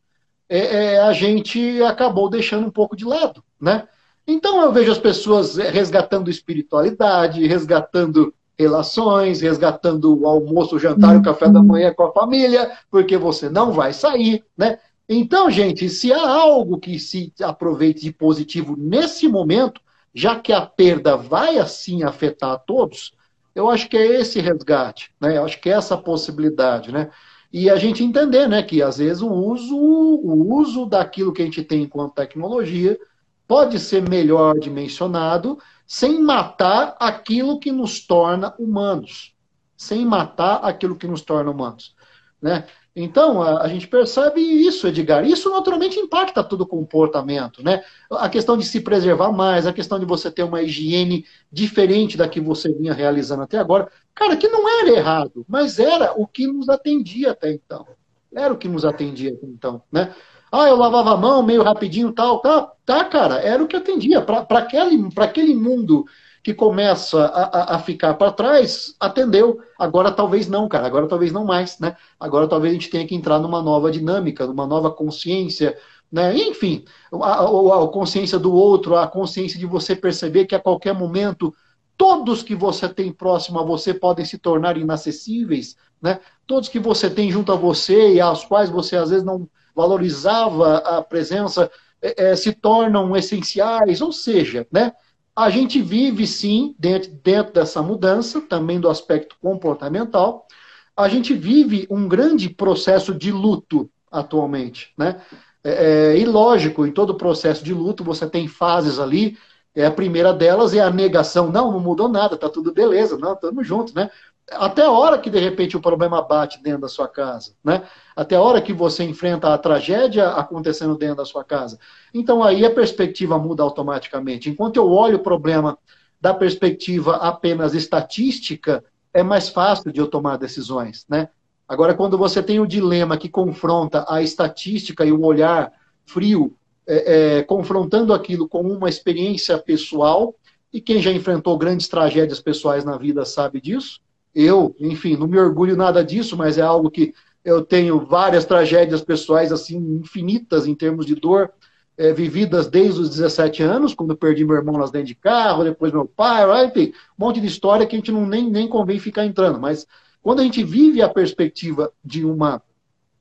é, 0.49 0.59
é, 0.59 1.01
a 1.01 1.13
gente 1.15 1.83
acabou 1.83 2.29
deixando 2.29 2.67
um 2.67 2.71
pouco 2.71 2.95
de 2.95 3.05
lado, 3.05 3.43
né? 3.59 3.89
Então 4.27 4.63
eu 4.63 4.73
vejo 4.73 4.91
as 4.91 4.99
pessoas 4.99 5.57
resgatando 5.57 6.31
espiritualidade, 6.31 7.47
resgatando 7.47 8.33
relações, 8.59 9.41
resgatando 9.41 10.21
o 10.21 10.27
almoço, 10.27 10.77
o 10.77 10.79
jantar, 10.79 11.17
o 11.17 11.23
café 11.23 11.49
da 11.49 11.63
manhã 11.63 11.93
com 11.93 12.05
a 12.05 12.13
família, 12.13 12.71
porque 12.91 13.17
você 13.17 13.49
não 13.49 13.73
vai 13.73 13.93
sair, 13.93 14.45
né? 14.57 14.79
Então, 15.09 15.51
gente, 15.51 15.89
se 15.91 16.13
há 16.13 16.27
algo 16.27 16.79
que 16.79 16.99
se 16.99 17.33
aproveite 17.43 18.01
de 18.01 18.13
positivo 18.13 18.75
nesse 18.79 19.29
momento, 19.29 19.81
já 20.15 20.39
que 20.39 20.53
a 20.53 20.65
perda 20.65 21.17
vai 21.17 21.59
assim 21.59 22.03
afetar 22.03 22.53
a 22.53 22.59
todos, 22.59 23.13
eu 23.55 23.69
acho 23.69 23.89
que 23.89 23.97
é 23.97 24.21
esse 24.21 24.41
resgate, 24.41 25.11
né? 25.21 25.37
Eu 25.37 25.45
acho 25.45 25.61
que 25.61 25.69
é 25.69 25.75
essa 25.75 25.97
possibilidade, 25.97 26.91
né? 26.91 27.11
E 27.53 27.69
a 27.69 27.77
gente 27.77 28.03
entender, 28.03 28.49
né, 28.49 28.63
que 28.63 28.83
às 28.83 28.99
vezes 28.99 29.23
o 29.23 29.31
uso, 29.31 29.77
o 29.77 30.55
uso 30.57 30.87
daquilo 30.87 31.33
que 31.33 31.43
a 31.43 31.45
gente 31.45 31.63
tem 31.63 31.83
enquanto 31.83 32.15
tecnologia 32.15 32.99
pode 33.47 33.79
ser 33.79 34.09
melhor 34.09 34.59
dimensionado 34.59 35.59
sem 35.87 36.21
matar 36.21 36.97
aquilo 36.99 37.59
que 37.59 37.71
nos 37.71 38.05
torna 38.05 38.55
humanos. 38.59 39.35
Sem 39.77 40.05
matar 40.05 40.57
aquilo 40.57 40.97
que 40.97 41.07
nos 41.07 41.23
torna 41.23 41.51
humanos. 41.51 41.95
Né? 42.41 42.65
Então, 42.97 43.43
a, 43.43 43.63
a, 43.63 43.69
gente 43.69 43.89
percebe 43.89 44.41
isso, 44.41 44.87
Edgar. 44.87 45.27
Isso 45.27 45.51
naturalmente 45.51 45.99
impacta 45.99 46.45
todo 46.45 46.61
o 46.61 46.67
comportamento, 46.67 47.63
né? 47.63 47.83
A 48.09 48.29
questão 48.29 48.57
de 48.57 48.65
se 48.65 48.81
preservar 48.81 49.33
mais, 49.33 49.67
a 49.67 49.73
questão 49.73 49.99
de 49.99 50.07
você 50.07 50.31
ter 50.31 50.45
uma 50.45 50.63
higiene 50.63 51.27
diferente 51.51 52.17
da 52.17 52.29
que 52.29 52.41
você 52.41 52.73
vinha 52.73 52.95
realizando 52.95 53.43
até 53.43 53.59
agora. 53.59 53.91
Cara, 54.15 54.37
que 54.37 54.47
não 54.47 54.69
era 54.81 54.91
errado, 54.91 55.45
mas 55.49 55.81
era 55.81 56.13
o 56.17 56.25
que 56.25 56.47
nos 56.47 56.69
atendia 56.69 57.33
até 57.33 57.53
então. 57.53 57.85
Era 58.33 58.55
o 58.55 58.57
que 58.57 58.69
nos 58.69 58.85
atendia 58.85 59.33
até 59.33 59.47
então, 59.47 59.83
né? 59.91 60.15
Ah, 60.57 60.69
eu 60.69 60.77
lavava 60.77 61.15
a 61.15 61.17
mão 61.17 61.43
meio 61.43 61.65
rapidinho, 61.65 62.13
tal, 62.13 62.39
tá, 62.39 62.71
tá, 62.87 63.05
cara, 63.07 63.41
era 63.41 63.61
o 63.61 63.67
que 63.67 63.75
atendia. 63.75 64.23
Para 64.23 64.47
aquele, 64.59 65.09
aquele 65.17 65.53
mundo 65.53 66.05
que 66.45 66.55
começa 66.55 67.25
a, 67.27 67.75
a, 67.75 67.77
a 67.77 67.79
ficar 67.81 68.15
para 68.15 68.31
trás, 68.31 68.95
atendeu. 69.01 69.59
Agora 69.77 70.13
talvez 70.13 70.47
não, 70.47 70.69
cara. 70.69 70.87
Agora 70.87 71.09
talvez 71.09 71.33
não 71.33 71.45
mais, 71.45 71.81
né? 71.81 71.97
Agora 72.21 72.47
talvez 72.47 72.71
a 72.71 72.75
gente 72.75 72.89
tenha 72.89 73.05
que 73.05 73.17
entrar 73.17 73.41
numa 73.41 73.61
nova 73.61 73.91
dinâmica, 73.91 74.47
numa 74.47 74.65
nova 74.65 74.93
consciência, 74.93 75.77
né? 76.13 76.37
Enfim, 76.37 76.85
a, 77.13 77.41
a, 77.41 77.85
a 77.85 77.89
consciência 77.89 78.39
do 78.39 78.53
outro, 78.55 78.95
a 78.95 79.09
consciência 79.09 79.59
de 79.59 79.67
você 79.67 79.97
perceber 79.97 80.45
que 80.45 80.55
a 80.55 80.61
qualquer 80.61 80.95
momento 80.95 81.53
todos 81.97 82.45
que 82.45 82.55
você 82.55 82.89
tem 82.89 83.13
próximo 83.13 83.59
a 83.59 83.65
você 83.65 83.93
podem 83.93 84.25
se 84.25 84.39
tornar 84.39 84.77
inacessíveis, 84.77 85.77
né? 86.05 86.21
Todos 86.47 86.69
que 86.69 86.79
você 86.79 87.09
tem 87.09 87.31
junto 87.31 87.51
a 87.51 87.57
você 87.57 88.13
e 88.13 88.21
aos 88.21 88.45
quais 88.45 88.69
você 88.69 88.95
às 88.95 89.09
vezes 89.09 89.25
não 89.25 89.49
valorizava 89.75 90.77
a 90.77 91.03
presença 91.03 91.71
é, 92.03 92.33
é, 92.33 92.37
se 92.37 92.53
tornam 92.53 93.17
essenciais, 93.17 94.03
ou 94.03 94.13
seja, 94.13 94.67
né? 94.71 94.93
A 95.35 95.49
gente 95.49 95.81
vive, 95.81 96.27
sim, 96.27 96.77
dentro, 96.79 97.11
dentro 97.25 97.55
dessa 97.55 97.83
mudança, 97.83 98.41
também 98.43 98.79
do 98.79 98.91
aspecto 98.91 99.37
comportamental, 99.41 100.47
a 100.95 101.09
gente 101.09 101.33
vive 101.35 101.87
um 101.91 102.07
grande 102.07 102.51
processo 102.51 103.15
de 103.15 103.33
luto 103.33 103.91
atualmente, 104.13 104.93
né? 104.99 105.23
É, 105.65 106.13
é, 106.13 106.19
e 106.19 106.27
lógico, 106.27 106.87
em 106.87 106.93
todo 106.93 107.17
processo 107.17 107.65
de 107.65 107.73
luto 107.73 108.05
você 108.05 108.29
tem 108.29 108.47
fases 108.47 108.99
ali, 108.99 109.39
é, 109.75 109.87
a 109.87 109.91
primeira 109.91 110.35
delas 110.35 110.75
é 110.75 110.81
a 110.81 110.91
negação, 110.91 111.51
não, 111.51 111.73
não 111.73 111.81
mudou 111.81 112.09
nada, 112.09 112.37
tá 112.37 112.51
tudo 112.51 112.73
beleza, 112.73 113.17
não, 113.17 113.33
estamos 113.33 113.67
juntos, 113.67 113.95
né? 113.95 114.11
Até 114.51 114.83
a 114.83 114.91
hora 114.91 115.19
que 115.19 115.31
de 115.31 115.39
repente 115.39 115.77
o 115.77 115.81
problema 115.81 116.21
bate 116.23 116.63
dentro 116.63 116.83
da 116.83 116.89
sua 116.89 117.09
casa, 117.09 117.55
né? 117.65 117.83
Até 118.15 118.37
a 118.37 118.43
hora 118.43 118.61
que 118.61 118.73
você 118.73 119.03
enfrenta 119.03 119.53
a 119.53 119.59
tragédia 119.59 120.29
acontecendo 120.29 120.97
dentro 120.97 121.17
da 121.17 121.25
sua 121.25 121.45
casa. 121.45 121.79
Então 122.13 122.43
aí 122.43 122.65
a 122.65 122.75
perspectiva 122.75 123.39
muda 123.39 123.63
automaticamente. 123.63 124.51
Enquanto 124.51 124.77
eu 124.77 124.91
olho 124.91 125.17
o 125.17 125.23
problema 125.23 125.79
da 126.21 126.35
perspectiva 126.35 127.17
apenas 127.17 127.75
estatística, 127.75 128.85
é 129.13 129.23
mais 129.23 129.49
fácil 129.49 129.93
de 129.93 130.01
eu 130.01 130.09
tomar 130.09 130.37
decisões, 130.37 131.05
né? 131.09 131.29
Agora, 131.67 131.95
quando 131.95 132.19
você 132.19 132.43
tem 132.43 132.61
o 132.61 132.67
dilema 132.67 133.17
que 133.17 133.29
confronta 133.29 134.05
a 134.07 134.21
estatística 134.21 135.05
e 135.05 135.13
o 135.13 135.25
olhar 135.25 135.73
frio, 136.05 136.55
é, 136.87 137.39
é, 137.39 137.43
confrontando 137.43 138.13
aquilo 138.13 138.47
com 138.47 138.61
uma 138.61 138.89
experiência 138.89 139.57
pessoal, 139.57 140.35
e 140.71 140.81
quem 140.81 141.01
já 141.01 141.11
enfrentou 141.11 141.57
grandes 141.57 141.89
tragédias 141.89 142.41
pessoais 142.41 142.85
na 142.85 142.99
vida 142.99 143.25
sabe 143.25 143.61
disso, 143.61 144.01
eu, 144.35 144.75
enfim, 144.81 145.17
não 145.17 145.27
me 145.27 145.39
orgulho 145.39 145.77
nada 145.77 146.05
disso, 146.05 146.37
mas 146.37 146.59
é 146.59 146.63
algo 146.63 146.91
que 146.91 147.15
eu 147.45 147.63
tenho 147.63 148.05
várias 148.05 148.45
tragédias 148.45 149.03
pessoais 149.03 149.53
assim 149.53 149.77
infinitas 149.77 150.67
em 150.67 150.75
termos 150.75 151.07
de 151.07 151.15
dor, 151.15 151.53
é, 151.97 152.13
vividas 152.13 152.67
desde 152.67 153.01
os 153.01 153.11
17 153.11 153.63
anos, 153.63 153.95
quando 153.95 154.17
perdi 154.17 154.45
meu 154.45 154.57
irmão 154.57 154.79
nas 154.79 154.91
dentro 154.91 155.09
de 155.09 155.15
carro, 155.15 155.63
depois 155.63 155.93
meu 155.93 156.07
pai, 156.07 156.67
enfim, 156.67 156.93
um 157.19 157.25
monte 157.25 157.41
de 157.41 157.47
história 157.47 157.87
que 157.87 157.95
a 157.95 157.99
gente 157.99 158.11
não 158.11 158.27
nem, 158.27 158.51
nem 158.51 158.67
convém 158.67 158.99
ficar 158.99 159.25
entrando. 159.25 159.61
Mas 159.61 159.87
quando 160.23 160.41
a 160.41 160.43
gente 160.43 160.65
vive 160.65 161.03
a 161.03 161.09
perspectiva 161.09 161.93
de 162.05 162.25
uma 162.25 162.61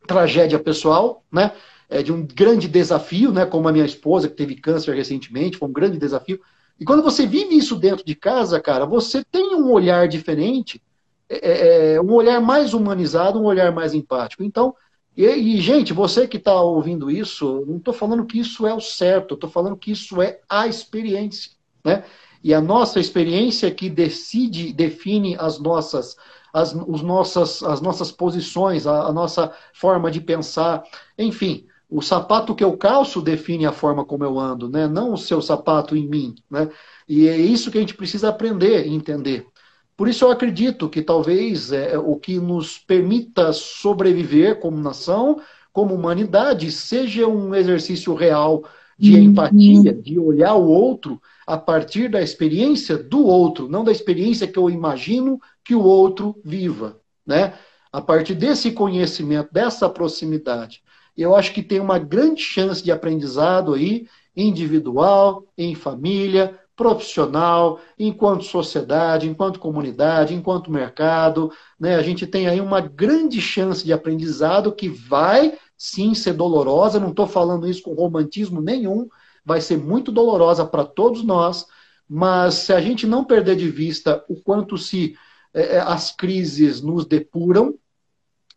tragédia 0.07 0.57
pessoal, 0.57 1.23
né, 1.31 1.51
é, 1.89 2.01
de 2.01 2.11
um 2.11 2.25
grande 2.25 2.67
desafio, 2.67 3.31
né, 3.31 3.45
como 3.45 3.67
a 3.67 3.71
minha 3.71 3.85
esposa, 3.85 4.27
que 4.27 4.35
teve 4.35 4.55
câncer 4.55 4.95
recentemente, 4.95 5.57
foi 5.57 5.67
um 5.67 5.73
grande 5.73 5.97
desafio. 5.97 6.39
E 6.79 6.85
quando 6.85 7.03
você 7.03 7.27
vive 7.27 7.55
isso 7.55 7.75
dentro 7.75 8.03
de 8.03 8.15
casa, 8.15 8.59
cara, 8.59 8.85
você 8.85 9.23
tem 9.23 9.53
um 9.53 9.71
olhar 9.71 10.07
diferente 10.07 10.81
é, 11.29 11.35
é, 11.37 11.93
é, 11.93 12.01
um 12.01 12.11
olhar 12.13 12.41
mais 12.41 12.73
humanizado, 12.73 13.39
um 13.39 13.45
olhar 13.45 13.71
mais 13.71 13.93
empático. 13.93 14.43
Então, 14.43 14.75
e, 15.15 15.25
e 15.25 15.61
gente, 15.61 15.93
você 15.93 16.27
que 16.27 16.37
está 16.37 16.59
ouvindo 16.61 17.09
isso, 17.09 17.63
não 17.67 17.77
estou 17.77 17.93
falando 17.93 18.25
que 18.25 18.39
isso 18.39 18.65
é 18.67 18.73
o 18.73 18.81
certo, 18.81 19.35
estou 19.35 19.49
falando 19.49 19.77
que 19.77 19.91
isso 19.91 20.21
é 20.21 20.39
a 20.49 20.67
experiência, 20.67 21.51
né? 21.83 22.03
E 22.43 22.53
a 22.53 22.59
nossa 22.59 22.99
experiência 22.99 23.71
que 23.71 23.89
decide, 23.89 24.73
define 24.73 25.35
as 25.39 25.59
nossas, 25.59 26.17
as, 26.53 26.73
os 26.73 27.01
nossas, 27.01 27.63
as 27.63 27.79
nossas 27.79 28.11
posições, 28.11 28.85
a, 28.85 29.07
a 29.07 29.13
nossa 29.13 29.53
forma 29.73 30.11
de 30.11 30.19
pensar, 30.19 30.83
enfim. 31.17 31.65
O 31.89 32.01
sapato 32.01 32.55
que 32.55 32.63
eu 32.63 32.75
calço 32.75 33.21
define 33.21 33.67
a 33.67 33.71
forma 33.71 34.03
como 34.03 34.23
eu 34.23 34.39
ando, 34.39 34.67
né? 34.67 34.87
Não 34.87 35.13
o 35.13 35.17
seu 35.17 35.41
sapato 35.41 35.95
em 35.95 36.07
mim, 36.07 36.35
né? 36.49 36.69
E 37.07 37.27
é 37.27 37.37
isso 37.37 37.69
que 37.69 37.77
a 37.77 37.81
gente 37.81 37.93
precisa 37.93 38.29
aprender 38.29 38.87
e 38.87 38.93
entender. 38.93 39.47
Por 39.95 40.07
isso 40.07 40.25
eu 40.25 40.31
acredito 40.31 40.89
que 40.89 41.01
talvez 41.01 41.71
é, 41.71 41.97
o 41.97 42.15
que 42.15 42.39
nos 42.39 42.77
permita 42.77 43.53
sobreviver 43.53 44.59
como 44.59 44.77
nação, 44.77 45.39
como 45.71 45.93
humanidade, 45.93 46.71
seja 46.71 47.27
um 47.27 47.53
exercício 47.53 48.13
real 48.13 48.63
de 48.97 49.13
uhum. 49.13 49.23
empatia, 49.23 49.93
de 49.93 50.19
olhar 50.19 50.55
o 50.55 50.67
outro 50.67 51.21
a 51.45 51.57
partir 51.57 52.09
da 52.09 52.21
experiência 52.21 52.97
do 52.97 53.25
outro, 53.25 53.67
não 53.67 53.83
da 53.83 53.91
experiência 53.91 54.47
que 54.47 54.57
eu 54.57 54.69
imagino 54.69 55.39
que 55.63 55.75
o 55.75 55.83
outro 55.83 56.39
viva, 56.43 56.99
né? 57.25 57.53
A 57.91 58.01
partir 58.01 58.33
desse 58.33 58.71
conhecimento, 58.71 59.49
dessa 59.51 59.89
proximidade, 59.89 60.81
eu 61.15 61.35
acho 61.35 61.53
que 61.53 61.61
tem 61.61 61.79
uma 61.79 61.99
grande 61.99 62.41
chance 62.41 62.83
de 62.83 62.91
aprendizado 62.91 63.73
aí, 63.73 64.07
individual, 64.35 65.45
em 65.55 65.75
família, 65.75 66.59
profissional, 66.75 67.79
enquanto 67.97 68.43
sociedade, 68.43 69.27
enquanto 69.27 69.59
comunidade, 69.59 70.33
enquanto 70.33 70.71
mercado. 70.71 71.51
Né? 71.79 71.95
A 71.95 72.01
gente 72.01 72.25
tem 72.25 72.47
aí 72.47 72.59
uma 72.59 72.81
grande 72.81 73.39
chance 73.39 73.85
de 73.85 73.93
aprendizado 73.93 74.73
que 74.73 74.89
vai 74.89 75.57
sim 75.77 76.13
ser 76.13 76.33
dolorosa, 76.33 76.99
não 76.99 77.09
estou 77.09 77.27
falando 77.27 77.67
isso 77.67 77.83
com 77.83 77.93
romantismo 77.93 78.61
nenhum, 78.61 79.07
vai 79.45 79.59
ser 79.59 79.77
muito 79.77 80.11
dolorosa 80.11 80.65
para 80.65 80.85
todos 80.85 81.23
nós, 81.23 81.65
mas 82.07 82.55
se 82.55 82.73
a 82.73 82.79
gente 82.79 83.05
não 83.05 83.25
perder 83.25 83.55
de 83.55 83.69
vista 83.69 84.23
o 84.29 84.35
quanto 84.35 84.77
se 84.77 85.15
é, 85.53 85.75
é, 85.75 85.79
as 85.79 86.11
crises 86.11 86.81
nos 86.81 87.05
depuram, 87.05 87.75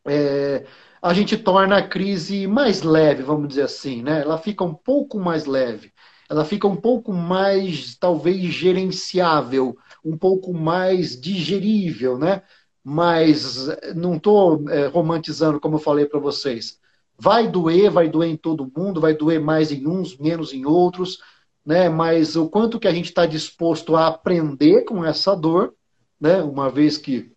é, 0.06 0.64
a 1.02 1.12
gente 1.12 1.36
torna 1.36 1.78
a 1.78 1.86
crise 1.86 2.46
mais 2.46 2.82
leve, 2.82 3.22
vamos 3.22 3.48
dizer 3.48 3.62
assim, 3.62 4.02
né? 4.02 4.22
Ela 4.22 4.38
fica 4.38 4.64
um 4.64 4.74
pouco 4.74 5.18
mais 5.18 5.44
leve 5.44 5.92
ela 6.28 6.44
fica 6.44 6.66
um 6.66 6.76
pouco 6.76 7.12
mais, 7.12 7.96
talvez, 7.96 8.52
gerenciável, 8.52 9.76
um 10.04 10.16
pouco 10.16 10.52
mais 10.52 11.20
digerível, 11.20 12.18
né? 12.18 12.42
Mas 12.82 13.68
não 13.94 14.16
estou 14.16 14.68
é, 14.70 14.86
romantizando, 14.86 15.60
como 15.60 15.76
eu 15.76 15.80
falei 15.80 16.06
para 16.06 16.20
vocês. 16.20 16.78
Vai 17.18 17.48
doer, 17.48 17.90
vai 17.90 18.08
doer 18.08 18.30
em 18.30 18.36
todo 18.36 18.70
mundo, 18.76 19.00
vai 19.00 19.14
doer 19.14 19.40
mais 19.40 19.72
em 19.72 19.86
uns, 19.86 20.16
menos 20.16 20.52
em 20.52 20.66
outros, 20.66 21.18
né? 21.64 21.88
Mas 21.88 22.36
o 22.36 22.48
quanto 22.48 22.78
que 22.78 22.88
a 22.88 22.92
gente 22.92 23.06
está 23.06 23.26
disposto 23.26 23.96
a 23.96 24.06
aprender 24.08 24.84
com 24.84 25.04
essa 25.04 25.34
dor, 25.34 25.74
né? 26.20 26.42
Uma 26.42 26.70
vez 26.70 26.96
que 26.96 27.32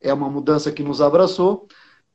é 0.00 0.12
uma 0.12 0.30
mudança 0.30 0.72
que 0.72 0.82
nos 0.82 1.00
abraçou, 1.00 1.66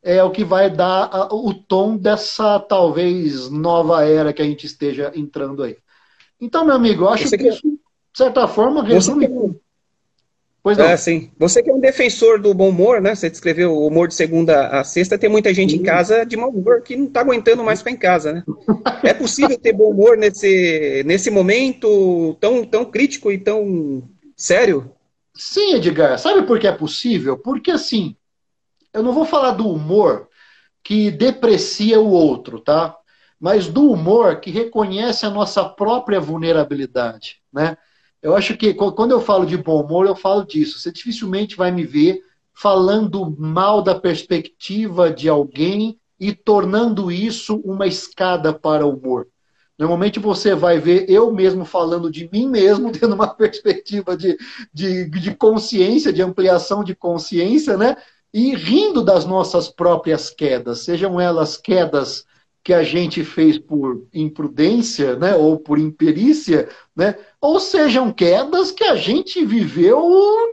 é 0.02 0.22
o 0.24 0.32
que 0.32 0.44
vai 0.44 0.70
dar 0.70 1.34
o 1.34 1.54
tom 1.54 1.96
dessa 1.98 2.60
talvez 2.60 3.50
nova 3.50 4.06
era 4.06 4.34
que 4.34 4.42
a 4.42 4.46
gente 4.46 4.66
esteja 4.66 5.12
entrando 5.16 5.64
aí. 5.64 5.78
Então, 6.44 6.66
meu 6.66 6.76
amigo, 6.76 7.06
eu 7.06 7.10
acho 7.10 7.30
Você 7.30 7.38
que, 7.38 7.48
isso, 7.48 7.62
de 7.62 7.80
certa 8.14 8.46
forma, 8.50 8.84
resume. 8.84 9.30
Pois 10.62 10.78
não. 10.78 10.86
É, 10.86 10.98
sim. 10.98 11.32
Você 11.40 11.64
que 11.64 11.70
é 11.70 11.74
um 11.74 11.80
defensor 11.80 12.38
do 12.38 12.54
bom 12.54 12.68
humor, 12.68 13.00
né? 13.00 13.16
Você 13.16 13.30
descreveu 13.30 13.72
o 13.72 13.88
humor 13.88 14.10
de 14.10 14.14
segunda 14.14 14.68
a 14.68 14.84
sexta, 14.84 15.18
tem 15.18 15.30
muita 15.30 15.54
gente 15.54 15.72
sim. 15.72 15.78
em 15.80 15.84
casa 15.84 16.26
de 16.26 16.36
mau 16.36 16.50
humor 16.50 16.82
que 16.82 16.98
não 16.98 17.06
está 17.06 17.22
aguentando 17.22 17.64
mais 17.64 17.80
ficar 17.80 17.92
em 17.92 17.98
casa, 17.98 18.34
né? 18.34 18.44
é 19.04 19.14
possível 19.14 19.58
ter 19.58 19.72
bom 19.72 19.90
humor 19.90 20.18
nesse, 20.18 21.02
nesse 21.06 21.32
momento 21.32 22.36
tão, 22.42 22.66
tão 22.66 22.84
crítico 22.84 23.32
e 23.32 23.38
tão 23.38 24.04
sério? 24.36 24.92
Sim, 25.34 25.76
Edgar. 25.76 26.20
Sabe 26.20 26.46
por 26.46 26.60
que 26.60 26.68
é 26.68 26.74
possível? 26.74 27.38
Porque, 27.38 27.72
assim, 27.72 28.18
eu 28.94 29.02
não 29.02 29.14
vou 29.14 29.24
falar 29.24 29.52
do 29.52 29.70
humor 29.70 30.28
que 30.84 31.10
deprecia 31.10 32.02
o 32.02 32.10
outro, 32.10 32.60
tá? 32.60 32.98
Mas 33.44 33.68
do 33.68 33.92
humor 33.92 34.40
que 34.40 34.50
reconhece 34.50 35.26
a 35.26 35.30
nossa 35.30 35.66
própria 35.66 36.18
vulnerabilidade, 36.18 37.42
né? 37.52 37.78
Eu 38.22 38.38
acho 38.38 38.56
que 38.56 38.74
quando 38.74 39.12
eu 39.12 39.20
falo 39.20 39.46
de 39.46 39.58
bom 39.58 39.84
humor, 39.84 40.08
eu 40.08 40.16
falo 40.16 40.46
disso. 40.46 40.80
Você 40.80 40.94
dificilmente 40.94 41.58
vai 41.58 41.70
me 41.70 41.84
ver 41.84 42.22
falando 42.54 43.36
mal 43.38 43.82
da 43.82 43.96
perspectiva 43.96 45.12
de 45.12 45.28
alguém 45.28 46.00
e 46.18 46.32
tornando 46.34 47.12
isso 47.12 47.58
uma 47.66 47.86
escada 47.86 48.54
para 48.54 48.86
o 48.86 48.96
humor. 48.96 49.28
Normalmente 49.78 50.22
você 50.22 50.56
vai 50.56 50.80
ver 50.80 51.10
eu 51.10 51.30
mesmo 51.34 51.66
falando 51.66 52.10
de 52.10 52.30
mim 52.32 52.48
mesmo, 52.48 52.94
tendo 52.98 53.14
uma 53.14 53.28
perspectiva 53.28 54.16
de, 54.16 54.38
de, 54.74 55.10
de 55.10 55.36
consciência, 55.36 56.14
de 56.14 56.22
ampliação 56.22 56.82
de 56.82 56.96
consciência, 56.96 57.76
né? 57.76 57.98
E 58.34 58.56
rindo 58.56 59.04
das 59.04 59.26
nossas 59.26 59.68
próprias 59.68 60.30
quedas, 60.30 60.80
sejam 60.80 61.20
elas 61.20 61.58
quedas 61.58 62.26
que 62.64 62.74
a 62.74 62.84
gente 62.84 63.24
fez 63.24 63.58
por 63.58 64.08
imprudência, 64.14 65.16
né, 65.18 65.36
ou 65.36 65.60
por 65.60 65.78
imperícia, 65.78 66.70
né, 66.96 67.16
ou 67.42 67.60
sejam 67.60 68.12
quedas 68.12 68.72
que 68.72 68.86
a 68.86 68.96
gente 68.96 69.44
viveu 69.46 70.00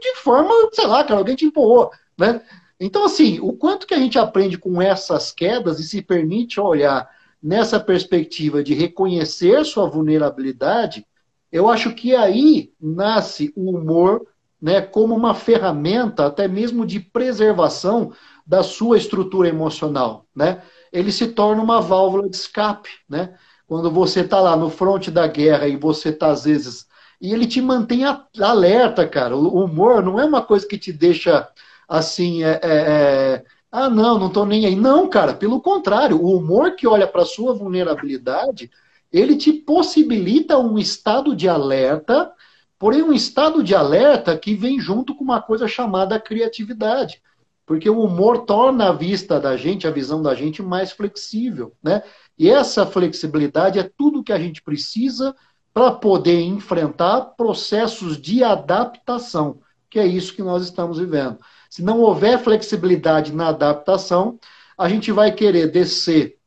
de 0.01 0.15
forma, 0.15 0.51
sei 0.73 0.87
lá, 0.87 1.03
que 1.03 1.13
alguém 1.13 1.35
te 1.35 1.45
empurrou, 1.45 1.89
né? 2.17 2.41
Então, 2.79 3.05
assim, 3.05 3.39
o 3.39 3.53
quanto 3.53 3.85
que 3.85 3.93
a 3.93 3.99
gente 3.99 4.17
aprende 4.17 4.57
com 4.57 4.81
essas 4.81 5.31
quedas 5.31 5.79
e 5.79 5.83
se 5.83 6.01
permite 6.01 6.59
olhar 6.59 7.07
nessa 7.41 7.79
perspectiva 7.79 8.63
de 8.63 8.73
reconhecer 8.73 9.63
sua 9.63 9.87
vulnerabilidade, 9.87 11.05
eu 11.51 11.69
acho 11.69 11.93
que 11.93 12.15
aí 12.15 12.73
nasce 12.81 13.53
o 13.55 13.69
humor 13.69 14.25
né, 14.59 14.81
como 14.81 15.15
uma 15.15 15.33
ferramenta 15.33 16.25
até 16.25 16.47
mesmo 16.47 16.85
de 16.85 16.99
preservação 16.99 18.13
da 18.45 18.63
sua 18.63 18.97
estrutura 18.97 19.47
emocional. 19.47 20.25
Né? 20.35 20.61
Ele 20.91 21.11
se 21.11 21.27
torna 21.27 21.61
uma 21.61 21.81
válvula 21.81 22.29
de 22.29 22.35
escape. 22.35 22.89
Né? 23.07 23.33
Quando 23.67 23.89
você 23.89 24.21
está 24.21 24.39
lá 24.39 24.55
no 24.55 24.69
fronte 24.69 25.09
da 25.09 25.27
guerra 25.27 25.67
e 25.67 25.77
você 25.77 26.09
está, 26.09 26.31
às 26.31 26.43
vezes. 26.45 26.87
E 27.19 27.33
ele 27.33 27.45
te 27.45 27.61
mantém 27.61 28.03
alerta, 28.39 29.07
cara. 29.07 29.35
O 29.35 29.63
humor 29.63 30.03
não 30.03 30.19
é 30.19 30.25
uma 30.25 30.41
coisa 30.41 30.67
que 30.67 30.77
te 30.77 30.91
deixa 30.91 31.47
assim, 31.87 32.43
é, 32.43 32.51
é, 32.51 32.59
é, 32.63 33.43
ah, 33.71 33.89
não, 33.89 34.17
não 34.17 34.27
estou 34.27 34.45
nem 34.45 34.65
aí. 34.65 34.75
Não, 34.75 35.09
cara, 35.09 35.33
pelo 35.33 35.61
contrário, 35.61 36.21
o 36.21 36.37
humor 36.37 36.75
que 36.75 36.87
olha 36.87 37.05
para 37.07 37.25
sua 37.25 37.53
vulnerabilidade, 37.53 38.71
ele 39.11 39.35
te 39.35 39.51
possibilita 39.51 40.57
um 40.57 40.77
estado 40.79 41.35
de 41.35 41.49
alerta, 41.49 42.31
porém 42.79 43.01
um 43.03 43.13
estado 43.13 43.61
de 43.63 43.75
alerta 43.75 44.37
que 44.37 44.55
vem 44.55 44.79
junto 44.79 45.13
com 45.13 45.23
uma 45.23 45.41
coisa 45.41 45.67
chamada 45.67 46.19
criatividade. 46.19 47.21
Porque 47.65 47.89
o 47.89 48.01
humor 48.01 48.45
torna 48.45 48.89
a 48.89 48.93
vista 48.93 49.39
da 49.39 49.55
gente, 49.55 49.87
a 49.87 49.91
visão 49.91 50.21
da 50.21 50.35
gente 50.35 50.61
mais 50.61 50.91
flexível, 50.91 51.73
né? 51.81 52.03
E 52.37 52.49
essa 52.49 52.85
flexibilidade 52.85 53.79
é 53.79 53.83
tudo 53.83 54.23
que 54.23 54.33
a 54.33 54.39
gente 54.39 54.61
precisa 54.61 55.35
para 55.73 55.91
poder 55.91 56.41
enfrentar 56.41 57.21
processos 57.37 58.19
de 58.19 58.43
adaptação, 58.43 59.59
que 59.89 59.99
é 59.99 60.05
isso 60.05 60.35
que 60.35 60.41
nós 60.41 60.63
estamos 60.63 60.99
vivendo. 60.99 61.37
Se 61.69 61.81
não 61.81 62.01
houver 62.01 62.39
flexibilidade 62.39 63.33
na 63.33 63.49
adaptação, 63.49 64.37
a 64.77 64.89
gente 64.89 65.11
vai 65.11 65.31
querer 65.31 65.71
descer 65.71 66.37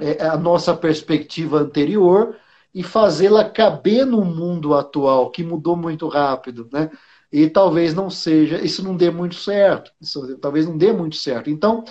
é, 0.00 0.26
a 0.26 0.36
nossa 0.36 0.74
perspectiva 0.74 1.58
anterior 1.58 2.36
e 2.74 2.82
fazê-la 2.82 3.48
caber 3.48 4.04
no 4.04 4.24
mundo 4.24 4.74
atual, 4.74 5.30
que 5.30 5.44
mudou 5.44 5.76
muito 5.76 6.08
rápido, 6.08 6.68
né? 6.72 6.90
E 7.34 7.50
talvez 7.50 7.92
não 7.92 8.08
seja, 8.08 8.64
isso 8.64 8.80
não 8.80 8.96
dê 8.96 9.10
muito 9.10 9.34
certo, 9.34 9.90
isso, 10.00 10.38
talvez 10.38 10.68
não 10.68 10.78
dê 10.78 10.92
muito 10.92 11.16
certo. 11.16 11.50
Então, 11.50 11.82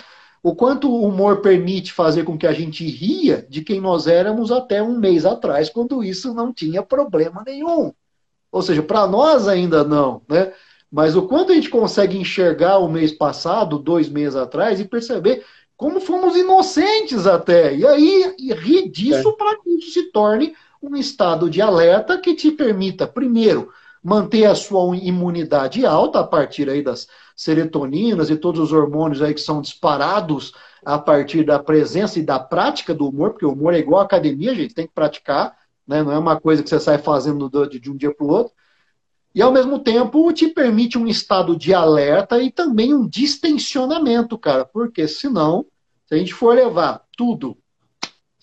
o 0.42 0.56
quanto 0.56 0.90
o 0.90 1.02
humor 1.02 1.42
permite 1.42 1.92
fazer 1.92 2.24
com 2.24 2.38
que 2.38 2.46
a 2.46 2.52
gente 2.54 2.82
ria 2.86 3.46
de 3.46 3.60
quem 3.60 3.78
nós 3.78 4.06
éramos 4.06 4.50
até 4.50 4.82
um 4.82 4.98
mês 4.98 5.26
atrás, 5.26 5.68
quando 5.68 6.02
isso 6.02 6.32
não 6.32 6.50
tinha 6.50 6.82
problema 6.82 7.42
nenhum. 7.44 7.92
Ou 8.50 8.62
seja, 8.62 8.82
para 8.82 9.06
nós 9.06 9.46
ainda 9.46 9.84
não, 9.84 10.22
né? 10.26 10.50
Mas 10.90 11.14
o 11.14 11.28
quanto 11.28 11.52
a 11.52 11.54
gente 11.54 11.68
consegue 11.68 12.16
enxergar 12.16 12.78
o 12.78 12.88
mês 12.88 13.12
passado, 13.12 13.78
dois 13.78 14.08
meses 14.08 14.36
atrás, 14.36 14.80
e 14.80 14.86
perceber 14.86 15.44
como 15.76 16.00
fomos 16.00 16.38
inocentes 16.38 17.26
até. 17.26 17.76
E 17.76 17.86
aí 17.86 18.34
e 18.38 18.50
rir 18.54 18.88
disso 18.88 19.28
é. 19.28 19.32
para 19.36 19.60
que 19.60 19.68
isso 19.74 19.90
se 19.90 20.10
torne 20.10 20.54
um 20.82 20.96
estado 20.96 21.50
de 21.50 21.60
alerta 21.60 22.16
que 22.16 22.34
te 22.34 22.50
permita, 22.50 23.06
primeiro, 23.06 23.70
manter 24.04 24.44
a 24.44 24.54
sua 24.54 24.94
imunidade 24.98 25.86
alta 25.86 26.20
a 26.20 26.24
partir 26.24 26.68
aí 26.68 26.82
das 26.82 27.08
serotoninas 27.34 28.28
e 28.28 28.36
todos 28.36 28.60
os 28.60 28.70
hormônios 28.70 29.22
aí 29.22 29.32
que 29.32 29.40
são 29.40 29.62
disparados 29.62 30.52
a 30.84 30.98
partir 30.98 31.42
da 31.42 31.58
presença 31.58 32.18
e 32.18 32.22
da 32.22 32.38
prática 32.38 32.94
do 32.94 33.08
humor, 33.08 33.30
porque 33.30 33.46
o 33.46 33.52
humor 33.52 33.72
é 33.72 33.78
igual 33.78 34.02
à 34.02 34.04
academia, 34.04 34.54
gente, 34.54 34.74
tem 34.74 34.86
que 34.86 34.92
praticar, 34.92 35.56
né? 35.88 36.02
não 36.02 36.12
é 36.12 36.18
uma 36.18 36.38
coisa 36.38 36.62
que 36.62 36.68
você 36.68 36.78
sai 36.78 36.98
fazendo 36.98 37.50
de 37.66 37.90
um 37.90 37.96
dia 37.96 38.14
para 38.14 38.26
o 38.26 38.30
outro 38.30 38.52
e 39.34 39.40
ao 39.40 39.50
mesmo 39.50 39.78
tempo 39.78 40.30
te 40.32 40.48
permite 40.48 40.96
um 40.96 41.08
estado 41.08 41.56
de 41.56 41.72
alerta 41.74 42.40
e 42.40 42.52
também 42.52 42.94
um 42.94 43.08
distensionamento, 43.08 44.38
cara, 44.38 44.66
porque 44.66 45.08
senão, 45.08 45.66
se 46.06 46.14
a 46.14 46.18
gente 46.18 46.32
for 46.32 46.54
levar 46.54 47.02
tudo 47.16 47.56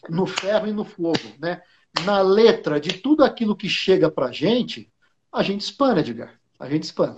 no 0.10 0.26
ferro 0.26 0.68
e 0.68 0.74
no 0.74 0.84
fogo, 0.84 1.20
né, 1.40 1.62
na 2.04 2.22
letra 2.22 2.80
de 2.80 2.94
tudo 2.94 3.24
aquilo 3.24 3.56
que 3.56 3.70
chega 3.70 4.10
pra 4.10 4.32
gente, 4.32 4.91
a 5.32 5.44
gente 5.44 5.62
espana, 5.62 6.00
Edgar, 6.00 6.34
a 6.60 6.70
gente 6.70 6.84
espana. 6.84 7.18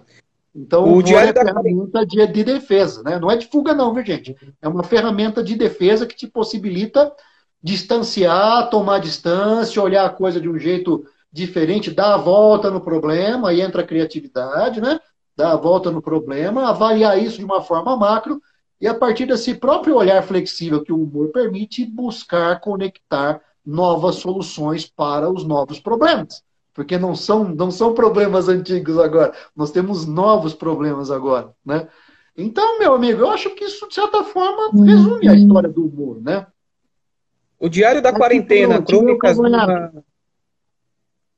Então, 0.56 0.94
o 0.94 1.02
diário 1.02 1.32
é 1.32 1.34
ferramenta 1.34 2.06
de, 2.06 2.28
de 2.28 2.44
defesa, 2.44 3.02
né? 3.02 3.18
Não 3.18 3.32
é 3.32 3.36
de 3.36 3.48
fuga, 3.48 3.74
não, 3.74 3.94
viu, 3.94 4.06
gente? 4.06 4.36
É 4.62 4.68
uma 4.68 4.84
ferramenta 4.84 5.44
de 5.44 5.56
defesa 5.56 6.06
que 6.06 6.16
te 6.16 6.28
possibilita 6.28 7.12
distanciar, 7.62 8.70
tomar 8.70 9.00
distância, 9.00 9.82
olhar 9.82 10.06
a 10.06 10.10
coisa 10.10 10.40
de 10.40 10.48
um 10.48 10.60
jeito 10.60 11.06
diferente, 11.32 11.90
dá 11.90 12.14
a 12.14 12.18
volta 12.18 12.70
no 12.70 12.82
problema, 12.82 13.50
aí 13.50 13.62
entra 13.62 13.82
a 13.82 13.86
criatividade, 13.86 14.80
né? 14.80 15.00
Dá 15.36 15.54
a 15.54 15.58
volta 15.58 15.90
no 15.90 16.02
problema, 16.02 16.70
avaliar 16.70 17.18
isso 17.18 17.38
de 17.38 17.46
uma 17.46 17.62
forma 17.62 17.98
macro, 17.98 18.40
e 18.80 18.88
a 18.88 18.94
partir 18.94 19.26
desse 19.26 19.56
próprio 19.56 19.96
olhar 19.96 20.22
flexível 20.22 20.84
que 20.84 20.92
o 20.92 21.02
humor 21.02 21.30
permite, 21.30 21.86
buscar 21.86 22.60
conectar 22.60 23.42
novas 23.66 24.16
soluções 24.18 24.86
para 24.86 25.32
os 25.32 25.44
novos 25.44 25.80
problemas. 25.80 26.44
Porque 26.74 26.98
não 26.98 27.16
são, 27.16 27.44
não 27.44 27.70
são 27.70 27.94
problemas 27.94 28.50
antigos 28.50 28.98
agora, 28.98 29.34
nós 29.56 29.72
temos 29.72 30.06
novos 30.06 30.54
problemas 30.54 31.12
agora, 31.12 31.52
né? 31.64 31.88
Então, 32.36 32.80
meu 32.80 32.96
amigo, 32.96 33.22
eu 33.22 33.30
acho 33.30 33.52
que 33.52 33.64
isso, 33.64 33.88
de 33.88 33.94
certa 33.94 34.24
forma, 34.24 34.72
resume 34.84 35.28
a 35.28 35.32
uhum. 35.32 35.38
história 35.38 35.70
do 35.70 35.86
humor, 35.86 36.20
né? 36.20 36.48
O 37.60 37.70
Diário 37.70 38.02
da 38.02 38.12
Quarentena, 38.12 38.82
Crônicas 38.82 39.36
de 39.36 39.42
uma, 39.42 39.92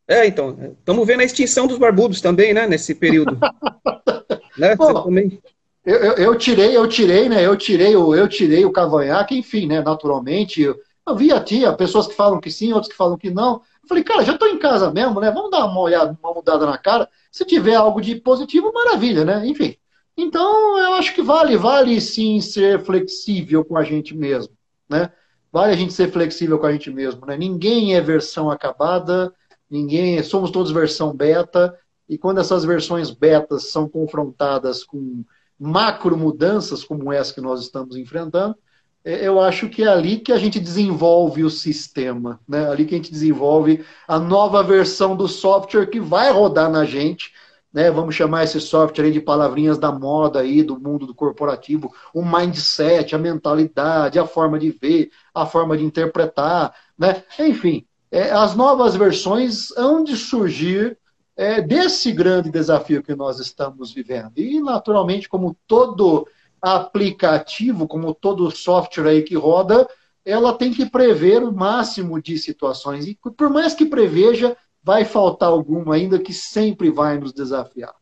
é, 0.08 0.28
então, 0.28 0.56
estamos 0.78 1.08
vendo 1.08 1.22
a 1.22 1.24
extinção 1.24 1.66
dos 1.66 1.78
barbudos 1.78 2.22
também, 2.22 2.54
né, 2.54 2.68
nesse 2.68 2.94
período. 2.94 3.38
né? 4.58 4.76
Pô, 4.76 5.04
também... 5.04 5.42
eu, 5.84 5.96
eu, 5.96 6.14
eu, 6.14 6.38
tirei, 6.38 6.78
eu 6.78 6.88
tirei, 6.88 7.28
né, 7.28 7.44
eu 7.44 7.58
tirei 7.58 7.96
o, 7.96 8.14
eu 8.14 8.28
tirei 8.28 8.64
o 8.66 8.72
cavanhaque, 8.72 9.38
enfim, 9.38 9.66
né, 9.66 9.82
naturalmente, 9.82 10.62
eu, 10.62 10.76
eu 11.08 11.16
vi 11.16 11.32
a 11.32 11.44
tia, 11.44 11.74
pessoas 11.74 12.06
que 12.06 12.14
falam 12.14 12.40
que 12.40 12.52
sim, 12.52 12.72
outros 12.72 12.92
que 12.92 12.98
falam 12.98 13.18
que 13.18 13.32
não. 13.32 13.62
Falei, 13.88 14.04
cara, 14.04 14.24
já 14.24 14.34
estou 14.34 14.48
em 14.48 14.58
casa 14.58 14.92
mesmo, 14.92 15.20
né, 15.20 15.32
vamos 15.32 15.52
dar 15.52 15.66
uma 15.66 15.80
olhada, 15.80 16.18
uma 16.22 16.34
mudada 16.34 16.66
na 16.66 16.78
cara. 16.78 17.10
Se 17.32 17.46
tiver 17.46 17.76
algo 17.76 18.02
de 18.02 18.16
positivo, 18.16 18.72
maravilha, 18.74 19.24
né, 19.26 19.46
enfim. 19.46 19.76
Então, 20.18 20.78
eu 20.78 20.94
acho 20.94 21.14
que 21.14 21.22
vale, 21.22 21.58
vale 21.58 22.00
sim 22.00 22.40
ser 22.40 22.84
flexível 22.84 23.66
com 23.66 23.78
a 23.78 23.84
gente 23.84 24.16
mesmo, 24.16 24.54
né? 24.90 25.12
Vale 25.52 25.74
a 25.74 25.76
gente 25.76 25.94
ser 25.94 26.12
flexível 26.12 26.58
com 26.58 26.66
a 26.66 26.72
gente 26.72 26.90
mesmo, 26.90 27.26
né? 27.26 27.38
Ninguém 27.38 27.96
é 27.96 28.02
versão 28.02 28.50
acabada, 28.50 29.34
ninguém, 29.70 30.22
somos 30.24 30.52
todos 30.52 30.72
versão 30.72 31.14
beta, 31.14 31.78
e 32.08 32.18
quando 32.18 32.40
essas 32.40 32.64
versões 32.64 33.12
betas 33.12 33.72
são 33.72 33.90
confrontadas 33.90 34.84
com 34.84 35.24
macro 35.60 36.18
mudanças 36.18 36.84
como 36.84 37.12
essa 37.12 37.34
que 37.34 37.42
nós 37.42 37.62
estamos 37.62 37.96
enfrentando, 37.96 38.56
é, 38.56 38.60
eu 39.06 39.40
acho 39.40 39.70
que 39.70 39.84
é 39.84 39.88
ali 39.88 40.18
que 40.18 40.32
a 40.32 40.38
gente 40.38 40.60
desenvolve 40.60 41.44
o 41.44 41.50
sistema, 41.50 42.40
né? 42.48 42.68
ali 42.70 42.86
que 42.86 42.96
a 42.96 42.98
gente 42.98 43.12
desenvolve 43.12 43.86
a 44.08 44.18
nova 44.18 44.64
versão 44.64 45.16
do 45.16 45.28
software 45.28 45.86
que 45.86 46.00
vai 46.00 46.32
rodar 46.32 46.72
na 46.72 46.86
gente, 46.86 47.32
né? 47.72 47.92
Vamos 47.92 48.16
chamar 48.16 48.46
esse 48.46 48.60
software 48.62 49.12
de 49.12 49.20
palavrinhas 49.20 49.78
da 49.78 49.92
moda 49.92 50.40
aí, 50.40 50.64
do 50.64 50.80
mundo 50.80 51.06
do 51.06 51.14
corporativo, 51.14 51.94
o 52.14 52.24
mindset, 52.24 53.14
a 53.14 53.18
mentalidade, 53.20 54.18
a 54.18 54.26
forma 54.26 54.58
de 54.58 54.72
ver, 54.72 55.12
a 55.34 55.46
forma 55.46 55.78
de 55.78 55.84
interpretar, 55.84 56.74
né? 56.98 57.22
Enfim, 57.38 57.86
é, 58.10 58.32
as 58.32 58.56
novas 58.56 58.96
versões 58.96 59.76
hão 59.78 60.06
de 60.06 60.16
surgir 60.16 60.98
é, 61.36 61.62
desse 61.62 62.14
grande 62.14 62.50
desafio 62.50 63.04
que 63.04 63.14
nós 63.14 63.40
estamos 63.40 63.92
vivendo. 63.92 64.32
E, 64.38 64.62
naturalmente, 64.62 65.28
como 65.28 65.58
todo 65.68 66.26
aplicativo, 66.66 67.88
como 67.88 68.16
todo 68.16 68.50
software 68.50 69.08
aí 69.08 69.22
que 69.22 69.36
roda, 69.36 69.88
ela 70.26 70.52
tem 70.52 70.74
que 70.74 70.90
prever 70.90 71.44
o 71.44 71.54
máximo 71.54 72.20
de 72.20 72.40
situações. 72.40 73.06
E 73.06 73.16
por 73.38 73.52
mais 73.52 73.76
que 73.76 73.86
preveja, 73.86 74.58
vai 74.84 75.06
faltar 75.06 75.50
alguma 75.50 75.94
ainda 75.94 76.18
que 76.18 76.34
sempre 76.34 76.90
vai 76.90 77.20
nos 77.20 77.32
desafiar. 77.32 77.94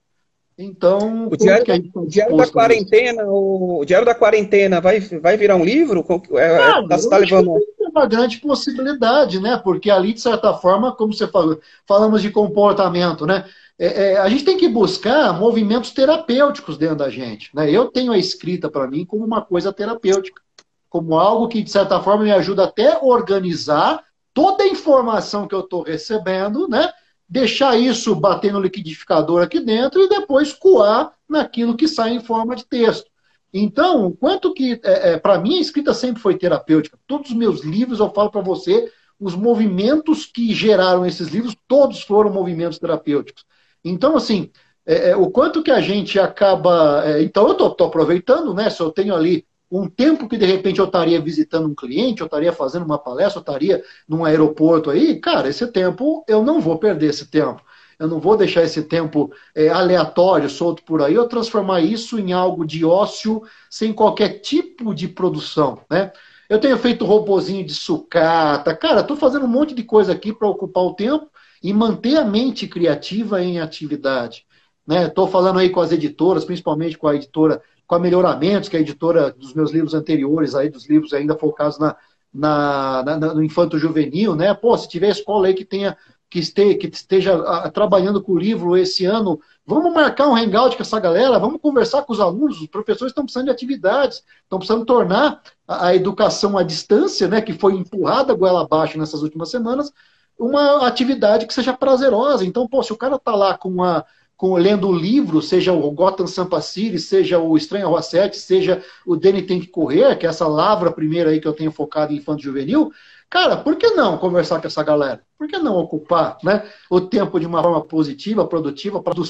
Então, 0.58 1.28
o 1.28 1.36
diário, 1.36 1.92
o 1.96 2.06
diário 2.06 2.38
da 2.38 2.48
quarentena, 2.48 3.24
o 3.26 3.84
diário 3.86 4.06
da 4.06 4.16
quarentena 4.16 4.80
vai, 4.80 5.00
vai 5.00 5.36
virar 5.36 5.56
um 5.58 5.66
livro? 5.66 6.06
É, 6.34 6.58
ah, 6.58 6.88
tá, 6.88 6.98
tá 7.10 7.18
levando 7.18 7.58
uma 7.80 8.06
grande 8.06 8.38
possibilidade, 8.38 9.42
né? 9.42 9.58
Porque 9.58 9.90
ali, 9.90 10.14
de 10.14 10.22
certa 10.22 10.54
forma, 10.54 10.96
como 10.96 11.12
você 11.12 11.28
falou, 11.28 11.60
falamos 11.88 12.22
de 12.22 12.30
comportamento, 12.30 13.26
né? 13.26 13.46
É, 13.78 14.14
é, 14.14 14.18
a 14.18 14.30
gente 14.30 14.46
tem 14.46 14.58
que 14.58 14.68
buscar 14.68 15.34
movimentos 15.40 15.92
terapêuticos 15.92 16.78
dentro 16.78 16.98
da 16.98 17.10
gente. 17.10 17.50
Né? 17.56 17.72
Eu 17.72 17.90
tenho 17.90 18.12
a 18.12 18.18
escrita 18.18 18.70
para 18.70 18.88
mim 18.88 19.06
como 19.06 19.26
uma 19.26 19.42
coisa 19.42 19.74
terapêutica, 19.74 20.42
como 20.90 21.18
algo 21.18 21.48
que, 21.48 21.64
de 21.64 21.72
certa 21.72 22.00
forma, 22.02 22.24
me 22.24 22.32
ajuda 22.32 22.66
até 22.66 22.94
a 22.94 23.04
organizar 23.04 24.04
toda 24.34 24.64
a 24.64 24.68
informação 24.68 25.48
que 25.48 25.56
eu 25.56 25.62
estou 25.62 25.82
recebendo, 25.82 26.68
né? 26.68 26.90
Deixar 27.28 27.78
isso 27.78 28.16
bater 28.16 28.54
no 28.54 28.60
liquidificador 28.60 29.42
aqui 29.42 29.60
dentro 29.60 30.02
e 30.02 30.10
depois 30.10 30.54
coar 30.54 31.14
naquilo 31.28 31.76
que 31.76 31.88
sai 31.88 32.12
em 32.14 32.20
forma 32.20 32.56
de 32.56 32.66
texto. 32.66 33.10
Então, 33.52 34.12
quanto 34.12 34.54
que, 34.54 34.80
é, 34.84 35.12
é, 35.12 35.18
para 35.18 35.40
mim, 35.40 35.58
a 35.58 35.62
escrita 35.62 35.94
sempre 35.94 36.22
foi 36.22 36.38
terapêutica. 36.38 36.98
Todos 37.08 37.32
os 37.32 37.36
meus 37.36 37.62
livros, 37.62 38.00
eu 38.00 38.12
falo 38.12 38.32
para 38.32 38.42
você, 38.42 38.92
os 39.20 39.36
movimentos 39.36 40.26
que 40.26 40.54
geraram 40.54 41.06
esses 41.06 41.30
livros, 41.30 41.56
todos 41.68 42.02
foram 42.02 42.32
movimentos 42.32 42.80
terapêuticos. 42.80 43.46
Então, 43.84 44.16
assim, 44.16 44.52
é, 44.86 45.12
é 45.12 45.16
o 45.16 45.30
quanto 45.30 45.64
que 45.64 45.72
a 45.72 45.82
gente 45.82 46.20
acaba. 46.20 47.04
É, 47.06 47.22
então, 47.24 47.48
eu 47.48 47.54
estou 47.54 47.88
aproveitando, 47.88 48.54
né? 48.54 48.70
Se 48.70 48.82
eu 48.82 48.92
tenho 48.92 49.16
ali 49.16 49.46
um 49.72 49.90
tempo 49.90 50.30
que 50.30 50.38
de 50.38 50.46
repente 50.46 50.80
eu 50.80 50.86
estaria 50.86 51.20
visitando 51.20 51.68
um 51.68 51.74
cliente, 51.74 52.22
eu 52.22 52.26
estaria 52.26 52.54
fazendo 52.54 52.86
uma 52.86 53.00
palestra, 53.00 53.40
eu 53.40 53.42
estaria 53.42 53.84
num 54.08 54.24
aeroporto 54.24 54.92
aí, 54.92 55.20
cara, 55.20 55.50
esse 55.50 55.66
tempo 55.68 56.24
eu 56.28 56.44
não 56.44 56.62
vou 56.62 56.78
perder 56.78 57.10
esse 57.10 57.26
tempo. 57.26 57.62
Eu 57.98 58.08
não 58.08 58.20
vou 58.20 58.36
deixar 58.38 58.64
esse 58.64 58.84
tempo 58.84 59.32
é, 59.56 59.70
aleatório, 59.70 60.50
solto 60.50 60.84
por 60.84 61.02
aí, 61.02 61.14
eu 61.16 61.28
transformar 61.28 61.82
isso 61.82 62.20
em 62.20 62.34
algo 62.34 62.66
de 62.66 62.86
ócio 62.86 63.42
sem 63.70 63.94
qualquer 63.94 64.40
tipo 64.40 64.94
de 64.94 65.08
produção, 65.08 65.80
né? 65.90 66.12
Eu 66.50 66.60
tenho 66.60 66.78
feito 66.78 67.06
robozinho 67.06 67.66
de 67.66 67.74
sucata, 67.74 68.76
cara, 68.76 69.02
estou 69.02 69.18
fazendo 69.18 69.46
um 69.46 69.50
monte 69.50 69.74
de 69.74 69.84
coisa 69.84 70.12
aqui 70.12 70.32
para 70.34 70.48
ocupar 70.48 70.84
o 70.84 70.94
tempo 70.94 71.28
e 71.64 71.74
manter 71.74 72.18
a 72.18 72.26
mente 72.26 72.68
criativa 72.68 73.42
em 73.42 73.60
atividade. 73.60 74.46
Estou 74.88 75.26
né? 75.26 75.32
falando 75.32 75.60
aí 75.60 75.70
com 75.70 75.80
as 75.80 75.94
editoras, 75.94 76.44
principalmente 76.44 76.98
com 76.98 77.08
a 77.08 77.16
editora 77.16 77.62
com 77.88 77.96
a 77.96 78.00
Melhoramentos, 78.00 78.70
que 78.70 78.76
é 78.76 78.80
a 78.80 78.82
editora 78.82 79.32
dos 79.32 79.54
meus 79.54 79.72
livros 79.72 79.94
anteriores, 79.94 80.56
aí, 80.56 80.70
dos 80.70 80.90
livros 80.90 81.14
ainda 81.14 81.38
focados 81.38 81.78
na, 81.80 81.96
na, 82.34 83.04
na 83.04 83.34
no 83.34 83.44
infanto 83.44 83.78
juvenil, 83.78 84.36
né? 84.36 84.54
Pô, 84.54 84.78
se 84.78 84.90
tiver 84.90 85.10
escola 85.10 85.48
aí 85.48 85.54
que 85.54 85.66
tenha 85.66 85.98
que 86.34 86.40
esteja, 86.40 86.78
que 86.80 86.88
esteja 86.88 87.36
a, 87.36 87.70
trabalhando 87.70 88.20
com 88.20 88.32
o 88.32 88.40
livro 88.40 88.76
esse 88.76 89.06
ano, 89.06 89.40
vamos 89.68 89.94
marcar 89.94 90.28
um 90.28 90.36
hangout 90.36 90.76
com 90.76 90.82
essa 90.82 91.00
galera, 91.00 91.38
vamos 91.38 91.62
conversar 91.62 92.02
com 92.02 92.12
os 92.12 92.20
alunos, 92.20 92.60
os 92.60 92.66
professores 92.66 93.12
estão 93.12 93.24
precisando 93.24 93.46
de 93.46 93.52
atividades, 93.52 94.24
estão 94.42 94.58
precisando 94.58 94.84
tornar 94.84 95.44
a, 95.68 95.90
a 95.90 95.96
educação 95.96 96.58
à 96.58 96.64
distância, 96.64 97.28
né, 97.28 97.40
que 97.40 97.54
foi 97.54 97.74
empurrada 97.74 98.34
goela 98.34 98.64
abaixo 98.64 98.98
nessas 98.98 99.22
últimas 99.22 99.52
semanas, 99.52 99.94
uma 100.38 100.88
atividade 100.88 101.46
que 101.46 101.54
seja 101.54 101.74
prazerosa. 101.74 102.46
Então, 102.46 102.68
pô, 102.68 102.82
se 102.84 102.92
o 102.92 102.98
cara 102.98 103.16
está 103.16 103.36
lá 103.36 103.58
com 103.58 103.70
uma 103.70 104.06
com, 104.36 104.56
lendo 104.56 104.90
o 104.90 104.92
livro, 104.92 105.42
seja 105.42 105.72
o 105.72 105.92
Gotham 105.92 106.28
Sampa 106.28 106.60
City, 106.60 107.00
seja 107.00 107.40
o 107.40 107.56
Estranho 107.56 107.88
Rua 107.88 108.02
7, 108.02 108.36
seja 108.36 108.84
o 109.06 109.16
Danny 109.16 109.44
Tem 109.44 109.60
que 109.60 109.68
Correr, 109.68 110.18
que 110.18 110.26
é 110.26 110.30
essa 110.30 110.48
lavra 110.48 110.92
primeira 110.92 111.30
aí 111.30 111.40
que 111.40 111.48
eu 111.48 111.54
tenho 111.54 111.72
focado 111.72 112.12
em 112.12 112.18
infanto 112.18 112.42
juvenil, 112.42 112.92
cara, 113.30 113.56
por 113.56 113.78
que 113.78 113.92
não 113.92 114.18
conversar 114.18 114.60
com 114.60 114.68
essa 114.68 114.84
galera? 114.84 115.24
Por 115.38 115.48
que 115.48 115.58
não 115.58 115.78
ocupar 115.78 116.38
né, 116.44 116.70
o 116.90 117.00
tempo 117.00 117.40
de 117.40 117.46
uma 117.46 117.62
forma 117.62 117.82
positiva, 117.86 118.46
produtiva, 118.46 119.02
para 119.02 119.20
os 119.20 119.30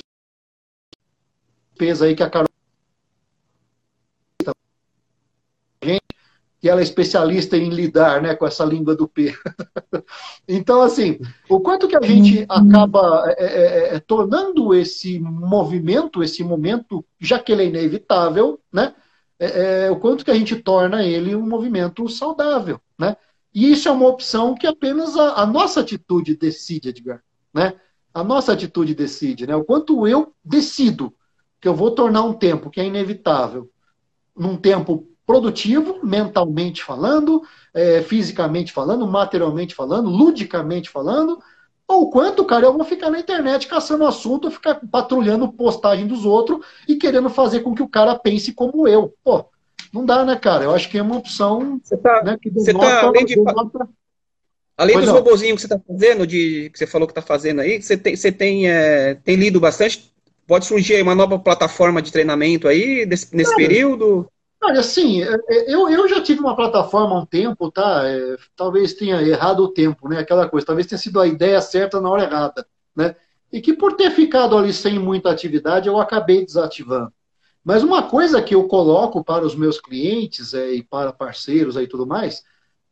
pesos 1.78 2.02
aí 2.02 2.16
que 2.16 2.24
a 2.24 2.30
Carol 2.30 2.48
que 6.64 6.70
ela 6.70 6.80
é 6.80 6.84
especialista 6.84 7.58
em 7.58 7.68
lidar 7.68 8.22
né, 8.22 8.36
com 8.36 8.48
essa 8.48 8.64
língua 8.64 8.96
do 8.96 9.06
P. 9.06 9.36
então, 10.48 10.82
assim, 10.82 11.20
o 11.50 11.60
quanto 11.60 11.90
que 11.90 11.96
a 11.98 12.02
gente 12.02 12.46
acaba 12.48 13.26
é, 13.38 13.44
é, 13.44 13.48
é, 13.48 13.96
é, 13.96 14.00
tornando 14.00 14.74
esse 14.74 15.20
movimento, 15.20 16.24
esse 16.24 16.42
momento, 16.42 17.04
já 17.20 17.38
que 17.38 17.52
ele 17.52 17.64
é 17.64 17.66
inevitável, 17.66 18.62
né, 18.72 18.96
é, 19.38 19.88
é, 19.88 19.92
o 19.92 19.98
quanto 19.98 20.24
que 20.24 20.32
a 20.32 20.36
gente 20.36 20.56
torna 20.56 21.04
ele 21.04 21.36
um 21.36 21.46
movimento 21.46 22.08
saudável. 22.08 22.80
Né? 22.98 23.18
E 23.54 23.70
isso 23.70 23.90
é 23.90 23.92
uma 23.92 24.08
opção 24.08 24.56
que 24.56 24.66
apenas 24.66 25.18
a, 25.18 25.42
a 25.42 25.46
nossa 25.46 25.82
atitude 25.82 26.38
decide, 26.38 26.88
Edgar. 26.88 27.22
Né? 27.54 27.74
A 28.14 28.24
nossa 28.24 28.54
atitude 28.54 28.96
decide. 28.96 29.46
Né? 29.46 29.54
O 29.54 29.66
quanto 29.66 30.08
eu 30.08 30.34
decido 30.42 31.14
que 31.60 31.68
eu 31.68 31.76
vou 31.76 31.92
tornar 31.92 32.24
um 32.24 32.32
tempo 32.32 32.70
que 32.70 32.80
é 32.80 32.86
inevitável 32.86 33.70
num 34.34 34.56
tempo 34.56 35.13
produtivo, 35.26 36.00
mentalmente 36.04 36.84
falando, 36.84 37.42
é, 37.74 38.02
fisicamente 38.02 38.72
falando, 38.72 39.08
materialmente 39.08 39.74
falando, 39.74 40.10
ludicamente 40.10 40.90
falando, 40.90 41.40
ou 41.88 42.10
quanto, 42.10 42.46
cara, 42.46 42.66
eu 42.66 42.74
vou 42.74 42.84
ficar 42.84 43.10
na 43.10 43.20
internet 43.20 43.68
caçando 43.68 44.06
assunto, 44.06 44.50
ficar 44.50 44.80
patrulhando 44.92 45.52
postagem 45.52 46.08
dos 46.08 46.26
outros 46.26 46.66
e 46.88 46.96
querendo 46.96 47.30
fazer 47.30 47.60
com 47.60 47.76
que 47.76 47.84
o 47.84 47.90
cara 47.90 48.18
pense 48.18 48.54
como 48.54 48.88
eu. 48.88 49.14
Pô, 49.24 49.46
não 49.94 50.06
dá, 50.06 50.26
né, 50.26 50.36
cara? 50.36 50.64
Eu 50.64 50.74
acho 50.74 50.90
que 50.90 50.98
é 50.98 51.02
uma 51.02 51.18
opção. 51.18 51.80
Você 51.84 51.98
tá, 51.98 52.24
né, 52.24 52.38
que 52.42 52.50
você 52.50 52.74
tá 52.74 53.02
além, 53.02 53.26
de, 53.26 53.36
além 54.78 55.00
dos 55.00 55.10
robozinhos 55.10 55.62
que 55.62 55.68
você 55.68 55.74
está 55.74 55.80
fazendo, 55.86 56.26
de, 56.26 56.70
que 56.72 56.80
você 56.80 56.88
falou 56.88 57.08
que 57.08 57.12
está 57.12 57.22
fazendo 57.22 57.62
aí, 57.62 57.82
você 57.82 57.98
tem, 57.98 58.16
você 58.16 58.32
tem, 58.32 58.70
é, 58.70 59.16
tem 59.16 59.36
lido 59.36 59.60
bastante. 59.60 60.12
Pode 60.48 60.66
surgir 60.66 60.96
aí 60.96 61.02
uma 61.02 61.16
nova 61.16 61.38
plataforma 61.38 62.02
de 62.02 62.12
treinamento 62.12 62.68
aí 62.68 63.06
desse, 63.06 63.34
nesse 63.36 63.56
período? 63.56 64.28
Olha, 64.66 64.80
assim, 64.80 65.22
é, 65.22 65.36
é, 65.50 65.74
eu, 65.74 65.90
eu 65.90 66.08
já 66.08 66.22
tive 66.22 66.40
uma 66.40 66.56
plataforma 66.56 67.16
há 67.16 67.20
um 67.20 67.26
tempo, 67.26 67.70
tá? 67.70 68.08
É, 68.08 68.38
talvez 68.56 68.94
tenha 68.94 69.22
errado 69.22 69.60
o 69.62 69.68
tempo, 69.68 70.08
né? 70.08 70.20
Aquela 70.20 70.48
coisa, 70.48 70.66
talvez 70.66 70.88
tenha 70.88 70.98
sido 70.98 71.20
a 71.20 71.28
ideia 71.28 71.60
certa 71.62 72.00
na 72.00 72.10
hora 72.10 72.24
errada, 72.24 72.66
né? 72.96 73.14
E 73.52 73.62
que 73.62 73.74
por 73.74 73.94
ter 73.94 74.10
ficado 74.12 74.58
ali 74.58 74.72
sem 74.72 74.98
muita 74.98 75.30
atividade, 75.30 75.88
eu 75.90 76.00
acabei 76.00 76.46
desativando. 76.46 77.12
Mas 77.64 77.84
uma 77.84 78.04
coisa 78.04 78.42
que 78.42 78.56
eu 78.56 78.66
coloco 78.68 79.24
para 79.24 79.46
os 79.46 79.54
meus 79.56 79.82
clientes 79.82 80.54
é, 80.54 80.72
e 80.74 80.84
para 80.84 81.12
parceiros 81.12 81.76
e 81.76 81.86
tudo 81.86 82.08
mais, 82.08 82.44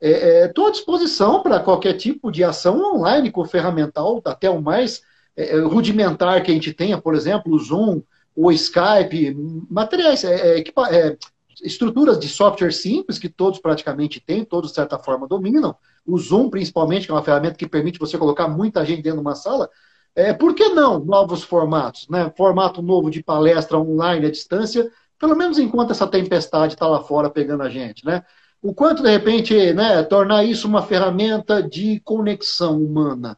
estou 0.02 0.66
é, 0.66 0.70
à 0.70 0.72
disposição 0.72 1.42
para 1.42 1.60
qualquer 1.60 1.94
tipo 1.94 2.32
de 2.32 2.44
ação 2.44 2.96
online 2.96 3.32
com 3.32 3.46
ferramental, 3.46 4.22
até 4.26 4.50
o 4.50 4.62
mais 4.62 5.04
é, 5.38 5.58
rudimentar 5.60 6.44
que 6.44 6.52
a 6.52 6.54
gente 6.54 6.74
tenha, 6.74 7.00
por 7.00 7.16
exemplo, 7.16 7.54
o 7.54 7.60
Zoom, 7.60 8.02
o 8.36 8.52
Skype, 8.52 9.36
materiais, 9.70 10.24
é, 10.24 10.60
é, 10.60 11.18
estruturas 11.64 12.20
de 12.20 12.28
software 12.28 12.72
simples 12.72 13.20
que 13.20 13.30
todos 13.30 13.60
praticamente 13.60 14.20
têm, 14.20 14.44
todos 14.44 14.72
de 14.72 14.76
certa 14.76 14.98
forma 14.98 15.28
dominam. 15.28 15.76
O 16.06 16.18
Zoom, 16.18 16.50
principalmente, 16.50 17.06
que 17.06 17.12
é 17.12 17.16
uma 17.16 17.24
ferramenta 17.24 17.56
que 17.56 17.68
permite 17.68 18.00
você 18.00 18.18
colocar 18.18 18.48
muita 18.48 18.86
gente 18.86 19.02
dentro 19.02 19.20
de 19.20 19.26
uma 19.26 19.36
sala. 19.36 19.70
É, 20.16 20.34
por 20.34 20.54
que 20.54 20.70
não 20.70 21.04
novos 21.04 21.44
formatos? 21.44 22.08
Né? 22.10 22.32
Formato 22.36 22.82
novo 22.82 23.10
de 23.10 23.24
palestra 23.24 23.80
online 23.80 24.26
à 24.26 24.32
distância, 24.32 24.90
pelo 25.18 25.36
menos 25.36 25.58
enquanto 25.58 25.92
essa 25.92 26.08
tempestade 26.08 26.74
está 26.74 26.88
lá 26.88 27.02
fora 27.02 27.30
pegando 27.30 27.64
a 27.64 27.70
gente. 27.70 28.06
Né? 28.06 28.24
O 28.62 28.74
quanto, 28.74 29.02
de 29.02 29.10
repente, 29.10 29.74
né, 29.74 30.04
tornar 30.04 30.44
isso 30.44 30.68
uma 30.68 30.84
ferramenta 30.84 31.64
de 31.64 32.00
conexão 32.02 32.82
humana, 32.82 33.38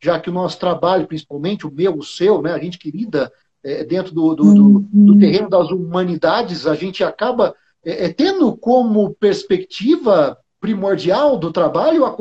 já 0.00 0.18
que 0.18 0.30
o 0.30 0.32
nosso 0.32 0.58
trabalho, 0.58 1.06
principalmente 1.06 1.66
o 1.66 1.70
meu, 1.70 1.96
o 1.96 2.02
seu, 2.02 2.40
né, 2.40 2.52
a 2.52 2.58
gente 2.58 2.78
querida 2.78 3.30
é, 3.64 3.84
dentro 3.84 4.14
do, 4.14 4.34
do, 4.34 4.54
do, 4.54 4.78
do, 4.80 5.18
terreno 5.18 5.48
das 5.48 5.70
humanidades, 5.70 6.66
a 6.66 6.74
gente 6.74 7.04
acaba 7.04 7.54
é, 7.84 8.06
é, 8.06 8.12
tendo 8.12 8.56
como 8.56 9.14
perspectiva 9.14 10.38
primordial 10.60 11.36
do 11.36 11.52
trabalho 11.52 12.04
a 12.04 12.16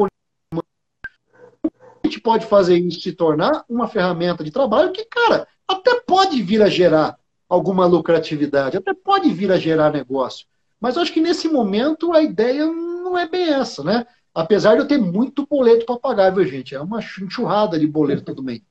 gente 2.08 2.20
pode 2.20 2.46
fazer 2.46 2.78
isso 2.78 3.02
se 3.02 3.12
tornar 3.12 3.64
uma 3.70 3.88
ferramenta 3.88 4.44
de 4.44 4.52
trabalho 4.52 4.92
que, 4.92 5.06
cara, 5.06 5.48
até 5.68 6.00
pode 6.02 6.42
vir 6.42 6.62
a 6.62 6.68
gerar 6.68 7.18
alguma 7.48 7.86
lucratividade, 7.86 8.78
até 8.78 8.94
pode 8.94 9.32
vir 9.32 9.52
a 9.52 9.58
gerar 9.58 9.92
negócio. 9.92 10.48
Mas 10.80 10.96
eu 10.96 11.02
acho 11.04 11.14
que 11.14 11.22
nesse 11.22 11.48
momento 11.48 12.12
a 12.12 12.22
ideia 12.22 12.66
não 12.66 13.18
é 13.18 13.28
bem 13.28 13.54
essa, 13.54 13.84
né? 13.84 14.06
Apesar 14.34 14.74
de 14.74 14.80
eu 14.80 14.88
ter 14.88 14.98
muito 14.98 15.46
boleto 15.46 15.86
para 15.86 16.00
pagar, 16.00 16.34
viu, 16.34 16.46
gente? 16.46 16.74
É 16.74 16.82
uma 16.82 17.00
enxurrada 17.00 17.78
de 17.78 17.86
boleto 17.86 18.24
todo 18.24 18.42
mês. 18.42 18.62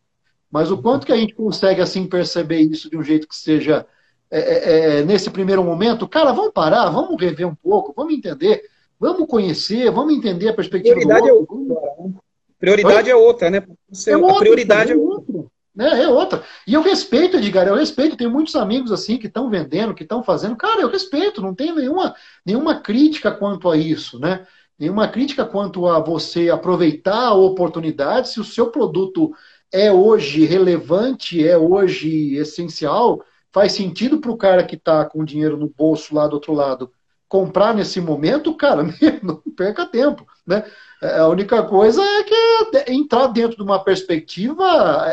Mas 0.50 0.70
o 0.70 0.78
quanto 0.80 1.06
que 1.06 1.12
a 1.12 1.16
gente 1.16 1.34
consegue, 1.34 1.80
assim, 1.80 2.06
perceber 2.06 2.60
isso 2.60 2.90
de 2.90 2.96
um 2.96 3.02
jeito 3.02 3.28
que 3.28 3.36
seja 3.36 3.86
é, 4.30 4.38
é, 4.38 4.98
é, 4.98 5.04
nesse 5.04 5.28
primeiro 5.30 5.62
momento, 5.64 6.08
cara, 6.08 6.32
vamos 6.32 6.52
parar, 6.52 6.88
vamos 6.90 7.20
rever 7.20 7.46
um 7.46 7.54
pouco, 7.54 7.92
vamos 7.96 8.14
entender, 8.14 8.62
vamos 8.98 9.28
conhecer, 9.28 9.90
vamos 9.90 10.14
entender 10.14 10.48
a 10.48 10.54
perspectiva 10.54 10.94
prioridade 10.94 11.26
do 11.28 11.34
outro. 11.34 11.56
É 11.56 11.72
outra. 11.72 12.04
Né? 12.04 12.14
Prioridade 12.58 13.10
é 13.10 13.16
outra, 13.16 13.50
né? 13.50 13.62
Você, 13.90 14.12
é 14.12 14.16
outra, 14.16 14.36
a 14.36 14.38
prioridade 14.40 14.92
é 14.92 14.96
outra. 14.96 15.44
É, 15.78 16.02
é 16.02 16.08
outra. 16.08 16.44
E 16.66 16.74
eu 16.74 16.82
respeito, 16.82 17.36
Edgar, 17.36 17.66
eu 17.66 17.74
respeito. 17.74 18.16
Tenho 18.16 18.30
muitos 18.30 18.54
amigos 18.54 18.92
assim 18.92 19.16
que 19.16 19.26
estão 19.26 19.48
vendendo, 19.48 19.94
que 19.94 20.02
estão 20.02 20.22
fazendo. 20.22 20.56
Cara, 20.56 20.80
eu 20.82 20.90
respeito, 20.90 21.40
não 21.40 21.54
tenho 21.54 21.74
nenhuma, 21.74 22.14
nenhuma 22.44 22.80
crítica 22.80 23.30
quanto 23.30 23.68
a 23.68 23.76
isso, 23.76 24.18
né? 24.18 24.46
Nenhuma 24.78 25.08
crítica 25.08 25.44
quanto 25.44 25.86
a 25.86 25.98
você 25.98 26.50
aproveitar 26.50 27.28
a 27.28 27.34
oportunidade. 27.34 28.30
Se 28.30 28.40
o 28.40 28.44
seu 28.44 28.70
produto 28.70 29.32
é 29.72 29.92
hoje 29.92 30.44
relevante, 30.44 31.46
é 31.46 31.56
hoje 31.56 32.34
essencial, 32.36 33.22
faz 33.52 33.72
sentido 33.72 34.20
para 34.20 34.30
o 34.30 34.36
cara 34.36 34.64
que 34.64 34.76
está 34.76 35.04
com 35.04 35.24
dinheiro 35.24 35.56
no 35.56 35.68
bolso 35.68 36.14
lá 36.14 36.26
do 36.26 36.34
outro 36.34 36.52
lado 36.52 36.90
comprar 37.30 37.72
nesse 37.72 38.00
momento, 38.00 38.52
cara, 38.56 38.82
não 39.22 39.36
perca 39.56 39.86
tempo, 39.86 40.26
né? 40.44 40.64
É, 41.00 41.20
a 41.20 41.28
única 41.28 41.62
coisa 41.62 42.02
é 42.02 42.24
que 42.24 42.34
é 42.34 42.92
entrar 42.92 43.28
dentro 43.28 43.56
de 43.56 43.62
uma 43.62 43.82
perspectiva 43.82 44.66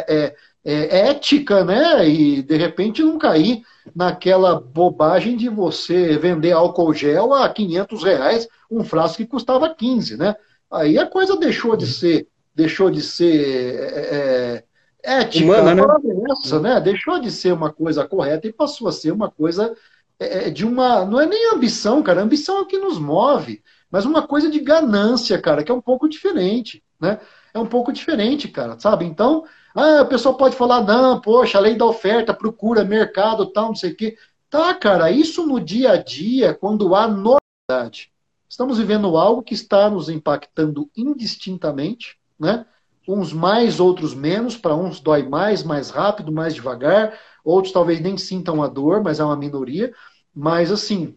é, 0.07 0.35
é, 0.65 1.09
ética, 1.09 1.63
né? 1.63 2.09
E 2.09 2.41
de 2.41 2.57
repente 2.57 3.03
não 3.03 3.19
cair 3.19 3.61
naquela 3.95 4.59
bobagem 4.59 5.37
de 5.37 5.47
você 5.47 6.17
vender 6.17 6.53
álcool 6.53 6.91
gel 6.91 7.35
a 7.35 7.47
500 7.47 8.03
reais, 8.03 8.47
um 8.69 8.83
frasco 8.83 9.17
que 9.17 9.27
custava 9.27 9.73
15, 9.73 10.17
né? 10.17 10.35
Aí 10.71 10.97
a 10.97 11.05
coisa 11.05 11.37
deixou 11.37 11.77
de 11.77 11.85
ser, 11.85 12.27
deixou 12.57 12.89
de 12.89 13.03
ser 13.03 13.75
é, 13.75 14.63
é, 15.03 15.21
ética, 15.21 15.45
Humana, 15.45 15.75
né? 15.75 15.83
Essa, 16.31 16.59
né? 16.59 16.81
Deixou 16.81 17.19
de 17.19 17.29
ser 17.29 17.53
uma 17.53 17.71
coisa 17.71 18.03
correta 18.03 18.47
e 18.47 18.51
passou 18.51 18.87
a 18.87 18.91
ser 18.91 19.11
uma 19.11 19.29
coisa 19.29 19.75
é, 20.19 20.47
é, 20.47 20.49
de 20.49 20.65
uma. 20.65 21.05
Não 21.05 21.21
é 21.21 21.27
nem 21.27 21.53
ambição, 21.53 22.01
cara. 22.01 22.23
ambição 22.23 22.57
é 22.57 22.61
o 22.61 22.65
que 22.65 22.79
nos 22.79 22.97
move, 22.97 23.61
mas 23.91 24.05
uma 24.05 24.25
coisa 24.25 24.49
de 24.49 24.59
ganância, 24.59 25.39
cara, 25.39 25.63
que 25.63 25.71
é 25.71 25.75
um 25.75 25.81
pouco 25.81 26.09
diferente, 26.09 26.83
né? 26.99 27.19
É 27.53 27.59
um 27.59 27.67
pouco 27.67 27.93
diferente, 27.93 28.47
cara, 28.47 28.79
sabe? 28.79 29.05
Então, 29.05 29.45
ah, 29.75 30.01
o 30.01 30.07
pessoal 30.07 30.35
pode 30.35 30.55
falar, 30.55 30.81
não, 30.81 31.21
poxa, 31.21 31.59
a 31.59 31.61
lei 31.61 31.75
da 31.75 31.85
oferta, 31.85 32.33
procura, 32.33 32.83
mercado, 32.83 33.45
tal, 33.51 33.67
não 33.67 33.75
sei 33.75 33.91
o 33.91 33.95
quê. 33.95 34.17
Tá, 34.49 34.73
cara, 34.73 35.11
isso 35.11 35.45
no 35.45 35.59
dia 35.59 35.91
a 35.91 35.97
dia, 35.97 36.55
quando 36.55 36.95
há 36.95 37.07
normalidade. 37.07 38.11
Estamos 38.49 38.79
vivendo 38.79 39.15
algo 39.17 39.43
que 39.43 39.53
está 39.53 39.89
nos 39.89 40.09
impactando 40.09 40.89
indistintamente, 40.95 42.16
né? 42.39 42.65
Uns 43.07 43.31
mais, 43.31 43.79
outros 43.79 44.13
menos, 44.13 44.57
para 44.57 44.75
uns 44.75 44.99
dói 44.99 45.23
mais, 45.23 45.63
mais 45.63 45.89
rápido, 45.89 46.31
mais 46.31 46.53
devagar, 46.53 47.17
outros 47.43 47.73
talvez 47.73 48.01
nem 48.01 48.17
sintam 48.17 48.61
a 48.61 48.67
dor, 48.67 49.01
mas 49.01 49.19
é 49.19 49.23
uma 49.23 49.37
minoria. 49.37 49.93
Mas 50.35 50.71
assim, 50.71 51.15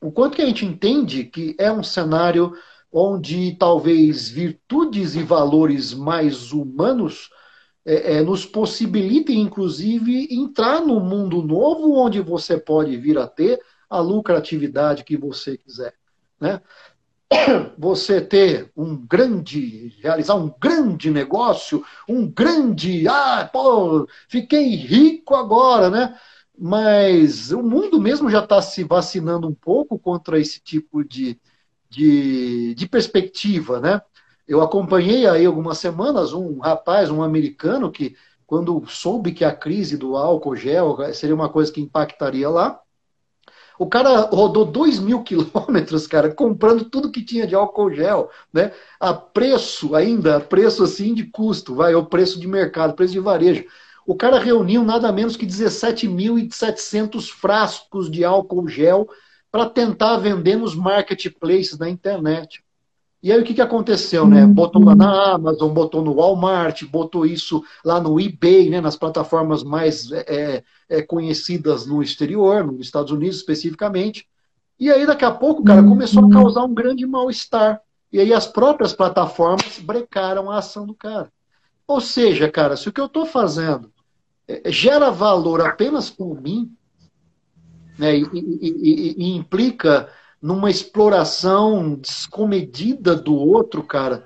o 0.00 0.10
quanto 0.10 0.36
que 0.36 0.42
a 0.42 0.46
gente 0.46 0.64
entende 0.64 1.24
que 1.24 1.54
é 1.58 1.70
um 1.70 1.82
cenário 1.82 2.54
onde 2.90 3.54
talvez 3.56 4.28
virtudes 4.28 5.14
e 5.14 5.22
valores 5.22 5.92
mais 5.92 6.52
humanos 6.52 7.28
é, 7.84 8.16
é, 8.16 8.22
nos 8.22 8.44
possibilitem, 8.44 9.40
inclusive, 9.40 10.28
entrar 10.30 10.80
no 10.80 11.00
mundo 11.00 11.42
novo 11.42 11.94
onde 11.94 12.20
você 12.20 12.58
pode 12.58 12.96
vir 12.96 13.18
a 13.18 13.26
ter 13.26 13.60
a 13.88 13.98
lucratividade 13.98 15.04
que 15.04 15.16
você 15.16 15.56
quiser. 15.56 15.94
Né? 16.40 16.60
Você 17.78 18.20
ter 18.20 18.70
um 18.76 18.96
grande, 18.96 19.94
realizar 20.02 20.34
um 20.34 20.52
grande 20.60 21.10
negócio, 21.10 21.84
um 22.08 22.26
grande, 22.30 23.06
ah, 23.08 23.48
pô, 23.52 24.06
fiquei 24.28 24.74
rico 24.76 25.34
agora, 25.34 25.90
né? 25.90 26.18
Mas 26.58 27.52
o 27.52 27.62
mundo 27.62 28.00
mesmo 28.00 28.30
já 28.30 28.42
está 28.42 28.60
se 28.60 28.82
vacinando 28.82 29.46
um 29.46 29.54
pouco 29.54 29.98
contra 29.98 30.40
esse 30.40 30.60
tipo 30.60 31.04
de, 31.04 31.40
de, 31.88 32.74
de 32.74 32.88
perspectiva, 32.88 33.80
né? 33.80 34.00
Eu 34.46 34.62
acompanhei 34.62 35.26
aí 35.26 35.44
algumas 35.44 35.78
semanas 35.78 36.32
um 36.32 36.58
rapaz, 36.58 37.10
um 37.10 37.22
americano, 37.22 37.92
que 37.92 38.16
quando 38.46 38.84
soube 38.86 39.32
que 39.32 39.44
a 39.44 39.54
crise 39.54 39.96
do 39.96 40.16
álcool 40.16 40.56
gel 40.56 40.96
seria 41.12 41.34
uma 41.34 41.50
coisa 41.50 41.70
que 41.70 41.80
impactaria 41.82 42.48
lá, 42.48 42.80
o 43.78 43.86
cara 43.86 44.22
rodou 44.22 44.64
2 44.64 44.98
mil 44.98 45.22
quilômetros, 45.24 46.06
cara, 46.06 46.34
comprando 46.34 46.84
tudo 46.84 47.10
que 47.10 47.24
tinha 47.24 47.46
de 47.46 47.54
álcool 47.54 47.92
gel, 47.92 48.30
né? 48.52 48.72
A 48.98 49.14
preço 49.14 49.94
ainda, 49.94 50.40
preço 50.40 50.82
assim 50.82 51.14
de 51.14 51.24
custo, 51.24 51.74
vai, 51.74 51.94
o 51.94 52.04
preço 52.04 52.40
de 52.40 52.48
mercado, 52.48 52.94
preço 52.94 53.12
de 53.12 53.20
varejo. 53.20 53.64
O 54.06 54.16
cara 54.16 54.38
reuniu 54.38 54.82
nada 54.82 55.12
menos 55.12 55.36
que 55.36 55.46
17.700 55.46 57.30
frascos 57.30 58.10
de 58.10 58.24
álcool 58.24 58.66
gel 58.66 59.08
para 59.50 59.68
tentar 59.68 60.16
vender 60.18 60.56
nos 60.56 60.74
marketplaces 60.74 61.76
da 61.76 61.88
internet. 61.88 62.62
E 63.20 63.32
aí 63.32 63.40
o 63.40 63.44
que, 63.44 63.54
que 63.54 63.60
aconteceu, 63.60 64.26
né? 64.26 64.44
Uhum. 64.44 64.52
Botou 64.52 64.84
lá 64.84 64.94
na 64.94 65.32
Amazon, 65.32 65.72
botou 65.72 66.02
no 66.02 66.14
Walmart, 66.14 66.84
botou 66.84 67.26
isso 67.26 67.64
lá 67.84 68.00
no 68.00 68.20
eBay, 68.20 68.70
né? 68.70 68.80
Nas 68.80 68.96
plataformas 68.96 69.64
mais 69.64 70.12
é, 70.12 70.24
é, 70.28 70.64
é 70.88 71.02
conhecidas 71.02 71.84
no 71.84 72.00
exterior, 72.00 72.64
nos 72.64 72.86
Estados 72.86 73.10
Unidos 73.10 73.38
especificamente. 73.38 74.28
E 74.78 74.90
aí 74.90 75.04
daqui 75.04 75.24
a 75.24 75.32
pouco, 75.32 75.64
cara, 75.64 75.82
começou 75.82 76.22
a 76.22 76.26
uhum. 76.26 76.30
causar 76.30 76.62
um 76.62 76.72
grande 76.72 77.04
mal-estar. 77.04 77.80
E 78.12 78.20
aí 78.20 78.32
as 78.32 78.46
próprias 78.46 78.92
plataformas 78.92 79.80
brecaram 79.80 80.48
a 80.48 80.58
ação 80.58 80.86
do 80.86 80.94
cara. 80.94 81.30
Ou 81.88 82.00
seja, 82.00 82.48
cara, 82.48 82.76
se 82.76 82.88
o 82.88 82.92
que 82.92 83.00
eu 83.00 83.06
estou 83.06 83.26
fazendo 83.26 83.90
é, 84.46 84.70
gera 84.70 85.10
valor 85.10 85.60
apenas 85.60 86.08
por 86.08 86.40
mim, 86.40 86.72
né, 87.98 88.16
e, 88.16 88.22
e, 88.32 88.58
e, 88.62 89.14
e 89.18 89.36
implica 89.36 90.08
numa 90.40 90.70
exploração 90.70 91.94
descomedida 91.94 93.14
do 93.14 93.34
outro, 93.34 93.82
cara, 93.82 94.24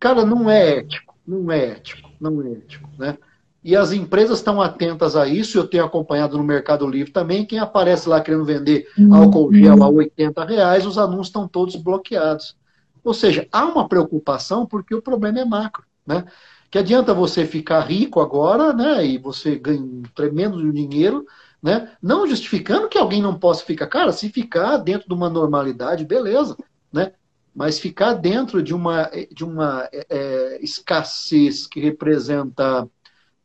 cara, 0.00 0.24
não 0.24 0.48
é 0.48 0.78
ético, 0.78 1.14
não 1.26 1.50
é 1.50 1.66
ético, 1.66 2.10
não 2.20 2.42
é 2.42 2.52
ético, 2.52 2.88
né? 2.98 3.18
E 3.62 3.74
as 3.74 3.92
empresas 3.92 4.38
estão 4.38 4.60
atentas 4.60 5.16
a 5.16 5.26
isso, 5.26 5.56
eu 5.56 5.66
tenho 5.66 5.84
acompanhado 5.84 6.36
no 6.36 6.44
Mercado 6.44 6.86
Livre 6.86 7.10
também, 7.10 7.46
quem 7.46 7.58
aparece 7.58 8.08
lá 8.08 8.20
querendo 8.20 8.44
vender 8.44 8.86
álcool 9.10 9.52
gel 9.54 9.82
a 9.82 9.88
80 9.88 10.44
reais, 10.44 10.86
os 10.86 10.98
anúncios 10.98 11.28
estão 11.28 11.48
todos 11.48 11.74
bloqueados. 11.76 12.54
Ou 13.02 13.14
seja, 13.14 13.46
há 13.50 13.64
uma 13.64 13.88
preocupação 13.88 14.66
porque 14.66 14.94
o 14.94 15.00
problema 15.00 15.40
é 15.40 15.44
macro, 15.46 15.84
né? 16.06 16.24
Que 16.70 16.78
adianta 16.78 17.14
você 17.14 17.46
ficar 17.46 17.80
rico 17.80 18.20
agora, 18.20 18.72
né? 18.74 19.06
E 19.06 19.16
você 19.16 19.56
ganha 19.56 19.80
um 19.80 20.02
tremendo 20.14 20.72
dinheiro, 20.72 21.24
né? 21.64 21.96
Não 22.02 22.26
justificando 22.26 22.90
que 22.90 22.98
alguém 22.98 23.22
não 23.22 23.38
possa 23.38 23.64
ficar. 23.64 23.86
Cara, 23.86 24.12
se 24.12 24.28
ficar 24.28 24.76
dentro 24.76 25.08
de 25.08 25.14
uma 25.14 25.30
normalidade, 25.30 26.04
beleza. 26.04 26.58
Né? 26.92 27.14
Mas 27.54 27.78
ficar 27.78 28.12
dentro 28.12 28.62
de 28.62 28.74
uma, 28.74 29.10
de 29.32 29.42
uma 29.46 29.88
é, 29.90 30.06
é 30.10 30.58
escassez 30.62 31.66
que 31.66 31.80
representa 31.80 32.86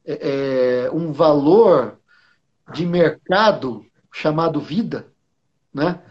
é, 0.05 0.83
é, 0.87 0.91
um 0.91 1.13
valor 1.13 1.97
de 2.73 2.85
mercado 2.85 3.85
chamado 4.11 4.59
vida, 4.59 5.07
né? 5.73 6.01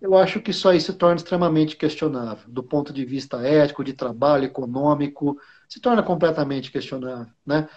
eu 0.00 0.16
acho 0.16 0.40
que 0.40 0.52
isso 0.52 0.70
aí 0.70 0.80
se 0.80 0.94
torna 0.94 1.16
extremamente 1.16 1.76
questionável. 1.76 2.44
Do 2.48 2.62
ponto 2.62 2.94
de 2.94 3.04
vista 3.04 3.46
ético, 3.46 3.84
de 3.84 3.92
trabalho, 3.92 4.44
econômico, 4.44 5.38
se 5.68 5.80
torna 5.80 6.02
completamente 6.02 6.72
questionável. 6.72 7.30
Né? 7.44 7.68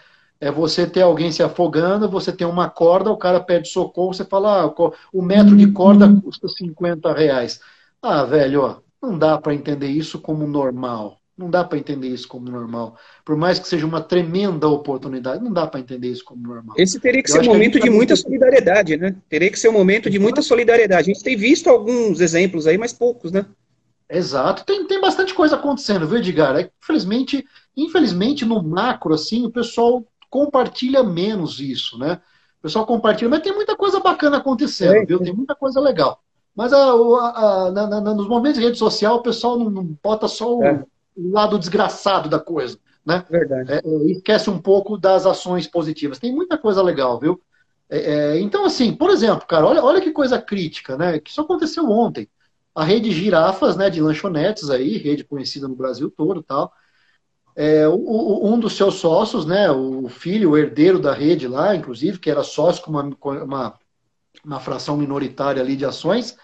É 0.42 0.52
você 0.52 0.88
ter 0.88 1.04
alguém 1.04 1.32
se 1.32 1.44
afogando, 1.44 2.10
você 2.10 2.32
tem 2.32 2.48
uma 2.48 2.68
corda, 2.68 3.12
o 3.12 3.18
cara 3.18 3.40
pede 3.40 3.70
socorro, 3.70 4.12
você 4.12 4.26
fala, 4.26 4.64
ah, 4.66 4.92
o 5.14 5.22
metro 5.22 5.56
de 5.56 5.72
corda 5.72 6.08
uhum. 6.08 6.20
custa 6.20 6.48
50 6.48 7.14
reais. 7.14 7.62
Ah, 8.02 8.24
velho, 8.24 8.62
ó, 8.62 8.78
não 9.00 9.16
dá 9.18 9.38
para 9.38 9.54
entender 9.54 9.88
isso 9.88 10.20
como 10.20 10.48
normal. 10.48 11.22
Não 11.38 11.50
dá 11.50 11.64
para 11.64 11.78
entender 11.78 12.08
isso 12.08 12.28
como 12.28 12.50
normal. 12.50 12.98
Por 13.24 13.36
mais 13.36 13.58
que 13.58 13.68
seja 13.68 13.86
uma 13.86 14.02
tremenda 14.02 14.68
oportunidade, 14.68 15.44
não 15.44 15.54
dá 15.54 15.66
para 15.66 15.80
entender 15.80 16.10
isso 16.10 16.26
como 16.26 16.42
normal. 16.42 16.76
Esse 16.78 17.00
teria 17.00 17.24
que 17.24 17.32
Eu 17.32 17.36
ser 17.36 17.42
um 17.42 17.54
momento 17.54 17.80
de 17.80 17.88
tá 17.88 17.92
muita 17.92 18.16
solidariedade, 18.16 18.98
né? 18.98 19.16
Teria 19.30 19.50
que 19.50 19.60
ser 19.60 19.70
um 19.70 19.74
momento 19.74 20.10
de 20.10 20.20
muita 20.20 20.42
solidariedade. 20.42 21.10
A 21.10 21.14
gente 21.14 21.24
tem 21.24 21.36
visto 21.36 21.70
alguns 21.70 22.20
exemplos 22.20 22.68
aí, 22.68 22.78
mas 22.78 22.94
poucos, 22.94 23.32
né? 23.32 23.46
Exato. 24.10 24.66
Tem, 24.66 24.86
tem 24.86 25.00
bastante 25.00 25.34
coisa 25.34 25.56
acontecendo, 25.56 26.08
viu, 26.08 26.18
Edgar? 26.18 26.56
É, 26.58 26.70
infelizmente, 26.82 27.46
infelizmente, 27.78 28.46
no 28.46 28.62
macro, 28.62 29.14
assim, 29.14 29.46
o 29.46 29.52
pessoal 29.52 30.06
compartilha 30.32 31.04
menos 31.04 31.60
isso, 31.60 32.00
né? 32.00 32.22
O 32.60 32.62
pessoal 32.64 32.86
compartilha, 32.86 33.30
mas 33.30 33.42
tem 33.42 33.54
muita 33.54 33.76
coisa 33.76 34.00
bacana 34.00 34.38
acontecendo, 34.38 34.96
é, 34.96 35.06
viu? 35.06 35.20
Tem 35.20 35.34
muita 35.34 35.54
coisa 35.54 35.80
legal. 35.80 36.24
Mas 36.56 36.72
a, 36.72 36.78
a, 36.78 37.66
a, 37.68 37.72
na, 37.72 37.88
na, 38.02 38.14
nos 38.14 38.28
momentos 38.28 38.60
de 38.60 38.66
rede 38.66 38.78
social, 38.78 39.18
o 39.18 39.24
pessoal 39.24 39.60
não, 39.60 39.70
não 39.70 39.98
bota 40.02 40.28
só 40.28 40.58
o, 40.58 40.64
é. 40.64 40.84
lado 41.18 41.60
desgraçado 41.60 42.30
da 42.30 42.40
coisa, 42.40 42.78
né? 43.06 43.26
Verdade. 43.30 43.74
É, 43.74 43.82
é, 43.84 44.12
esquece 44.12 44.50
um 44.50 44.60
pouco 44.60 44.98
das 44.98 45.26
ações 45.26 45.68
positivas. 45.68 46.20
Tem 46.20 46.34
muita 46.34 46.58
coisa 46.58 46.82
legal, 46.82 47.20
viu? 47.20 47.42
É, 47.90 47.98
é, 48.14 48.40
então, 48.40 48.64
assim, 48.64 48.94
por 48.94 49.10
exemplo, 49.10 49.46
cara, 49.46 49.66
olha, 49.66 49.84
olha 49.84 50.00
que 50.00 50.12
coisa 50.12 50.42
crítica, 50.42 50.98
né? 50.98 51.20
Que 51.20 51.30
isso 51.30 51.42
aconteceu 51.42 51.90
ontem. 51.90 52.30
A 52.74 52.86
rede 52.86 53.12
Girafas, 53.12 53.76
né, 53.76 53.90
de 53.90 54.00
lanchonetes 54.00 54.70
aí, 54.70 54.98
rede 54.98 55.26
conhecida 55.26 55.68
no 55.68 55.76
Brasil 55.76 56.10
todo 56.10 56.42
tal, 56.42 56.72
é, 57.56 57.88
o, 57.88 58.46
um 58.46 58.60
dos 58.60 58.76
seus 58.76 58.96
sócios, 58.96 59.46
né, 59.46 59.70
o 59.72 60.08
filho, 60.10 60.52
o 60.52 60.58
herdeiro 60.58 61.00
da 61.00 61.14
rede 61.14 61.48
lá, 61.48 61.76
inclusive, 61.76 62.20
que 62.20 62.30
era 62.30 62.44
sócio 62.44 62.84
com 62.84 62.92
uma, 62.92 63.04
uma, 63.24 63.80
uma 64.44 64.60
fração 64.60 64.98
minoritária 64.98 65.62
ali 65.62 65.76
de 65.76 65.86
ações, 65.86 66.38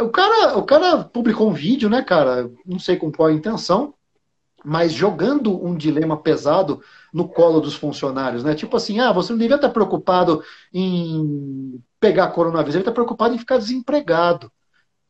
o 0.00 0.08
cara, 0.08 0.56
o 0.58 0.64
cara 0.64 1.04
publicou 1.04 1.48
um 1.48 1.52
vídeo, 1.52 1.88
né, 1.88 2.02
cara, 2.02 2.50
não 2.66 2.78
sei 2.78 2.96
com 2.96 3.12
qual 3.12 3.30
intenção, 3.30 3.94
mas 4.64 4.92
jogando 4.92 5.62
um 5.62 5.76
dilema 5.76 6.16
pesado 6.16 6.80
no 7.12 7.28
colo 7.28 7.60
dos 7.60 7.74
funcionários, 7.74 8.42
né? 8.42 8.54
Tipo 8.54 8.78
assim, 8.78 8.98
ah, 8.98 9.12
você 9.12 9.30
não 9.30 9.38
devia 9.38 9.56
estar 9.56 9.68
preocupado 9.68 10.42
em 10.72 11.80
pegar 12.00 12.28
coronavírus, 12.28 12.72
devia 12.72 12.80
estar 12.80 12.92
preocupado 12.92 13.34
em 13.34 13.38
ficar 13.38 13.58
desempregado. 13.58 14.50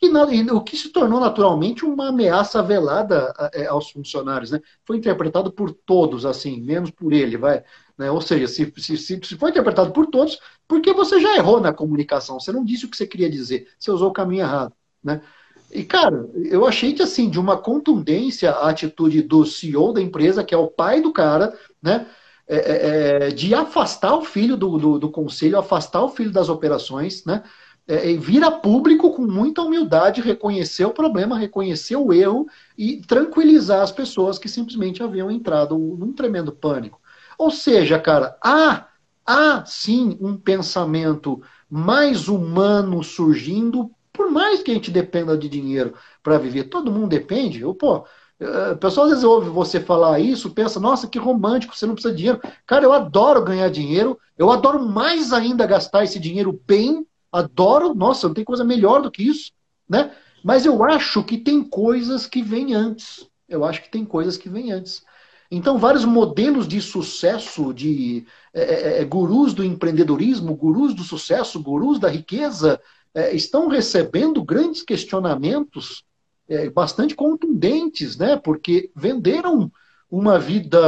E, 0.05 0.09
na, 0.09 0.32
e, 0.32 0.42
o 0.50 0.61
que 0.61 0.76
se 0.76 0.90
tornou 0.90 1.18
naturalmente 1.18 1.84
uma 1.84 2.09
ameaça 2.09 2.62
velada 2.62 3.32
é, 3.52 3.66
aos 3.66 3.90
funcionários, 3.90 4.50
né? 4.50 4.61
Foi 4.84 4.96
interpretado 4.98 5.50
por 5.50 5.72
todos, 5.72 6.26
assim, 6.26 6.61
menos 6.61 6.90
por 6.90 7.12
ele, 7.12 7.36
vai. 7.36 7.64
Né? 7.96 8.11
Ou 8.11 8.20
seja, 8.20 8.46
se, 8.46 8.70
se, 8.76 8.96
se 8.98 9.36
foi 9.36 9.50
interpretado 9.50 9.92
por 9.92 10.07
todos, 10.07 10.38
porque 10.68 10.92
você 10.92 11.20
já 11.20 11.36
errou 11.36 11.61
na 11.61 11.72
comunicação, 11.72 12.38
você 12.38 12.52
não 12.52 12.64
disse 12.64 12.84
o 12.84 12.90
que 12.90 12.96
você 12.96 13.07
queria 13.07 13.30
dizer, 13.30 13.68
você 13.78 13.90
usou 13.90 14.11
o 14.11 14.12
caminho 14.12 14.42
errado, 14.42 14.74
né? 15.02 15.22
E, 15.70 15.82
cara, 15.82 16.28
eu 16.36 16.66
achei 16.66 16.92
que, 16.92 17.02
assim, 17.02 17.28
de 17.28 17.40
uma 17.40 17.57
contundência 17.57 18.50
a 18.50 18.70
atitude 18.70 19.22
do 19.22 19.44
CEO 19.44 19.92
da 19.92 20.00
empresa, 20.00 20.44
que 20.44 20.55
é 20.55 20.59
o 20.59 20.68
pai 20.68 21.00
do 21.00 21.12
cara, 21.12 21.59
né? 21.82 22.07
É, 22.46 22.57
é, 22.57 23.26
é 23.28 23.28
de 23.30 23.55
afastar 23.55 24.14
o 24.14 24.24
filho 24.24 24.57
do, 24.57 24.76
do, 24.78 24.98
do 24.98 25.11
conselho, 25.11 25.59
afastar 25.59 26.05
o 26.05 26.11
filho 26.11 26.30
das 26.30 26.48
operações, 26.50 27.24
né? 27.24 27.42
É, 27.87 28.14
vira 28.16 28.51
público 28.51 29.12
com 29.12 29.22
muita 29.26 29.62
humildade, 29.62 30.20
reconhecer 30.20 30.85
o 30.85 30.93
problema, 30.93 31.39
reconhecer 31.39 31.97
o 31.97 32.12
erro 32.12 32.47
e 32.76 33.01
tranquilizar 33.03 33.82
as 33.82 33.93
pessoas 33.93 34.39
que 34.39 34.49
simplesmente 34.49 35.03
haviam 35.03 35.30
entrado 35.30 35.76
num 35.76 36.12
tremendo 36.12 36.53
pânico. 36.53 37.01
Ou 37.39 37.51
seja, 37.51 37.99
cara, 37.99 38.37
há, 38.43 38.87
há 39.26 39.64
sim 39.66 40.16
um 40.20 40.37
pensamento 40.37 41.43
mais 41.68 42.28
humano 42.28 43.03
surgindo, 43.03 43.91
por 44.12 44.30
mais 44.30 44.62
que 44.62 44.70
a 44.70 44.74
gente 44.74 44.91
dependa 44.91 45.37
de 45.37 45.49
dinheiro 45.49 45.95
para 46.22 46.39
viver. 46.39 46.64
Todo 46.64 46.91
mundo 46.91 47.09
depende. 47.09 47.61
Eu, 47.61 47.74
pô, 47.74 48.07
eh, 48.39 48.72
o 48.72 48.76
pessoal 48.76 49.07
às 49.07 49.11
vezes 49.11 49.24
ouve 49.24 49.49
você 49.51 49.80
falar 49.80 50.20
isso, 50.20 50.51
pensa, 50.51 50.78
nossa, 50.80 51.09
que 51.09 51.18
romântico, 51.18 51.76
você 51.76 51.87
não 51.87 51.95
precisa 51.95 52.14
de 52.14 52.18
dinheiro. 52.18 52.41
Cara, 52.66 52.85
eu 52.85 52.93
adoro 52.93 53.45
ganhar 53.45 53.68
dinheiro, 53.70 54.18
eu 54.39 54.51
adoro 54.51 54.80
mais 54.87 55.32
ainda 55.32 55.66
gastar 55.66 56.05
esse 56.05 56.18
dinheiro 56.18 56.61
bem, 56.66 57.05
adoro, 57.35 57.95
nossa, 57.95 58.28
não 58.28 58.35
tem 58.35 58.45
coisa 58.45 58.64
melhor 58.64 59.03
do 59.03 59.11
que 59.11 59.22
isso, 59.22 59.53
né? 59.89 60.14
Mas 60.43 60.64
eu 60.64 60.82
acho 60.85 61.24
que 61.24 61.39
tem 61.39 61.64
coisas 61.64 62.26
que 62.26 62.43
vêm 62.43 62.74
antes. 62.74 63.26
Eu 63.49 63.64
acho 63.64 63.82
que 63.82 63.91
tem 63.91 64.05
coisas 64.05 64.37
que 64.37 64.49
vêm 64.49 64.72
antes. 64.72 65.03
Então, 65.51 65.78
vários 65.78 66.05
modelos 66.05 66.66
de 66.66 66.80
sucesso, 66.80 67.72
de 67.72 68.26
é, 68.53 69.01
é, 69.01 69.05
gurus 69.05 69.53
do 69.53 69.64
empreendedorismo, 69.64 70.55
gurus 70.55 70.95
do 70.95 71.03
sucesso, 71.03 71.62
gurus 71.62 71.99
da 71.99 72.09
riqueza, 72.09 72.80
é, 73.14 73.35
estão 73.35 73.68
recebendo 73.68 74.43
grandes 74.43 74.82
questionamentos 74.82 76.05
é, 76.49 76.68
bastante 76.70 77.14
contundentes, 77.14 78.16
né? 78.16 78.37
Porque 78.37 78.91
venderam 78.95 79.70
uma 80.16 80.38
vida 80.38 80.78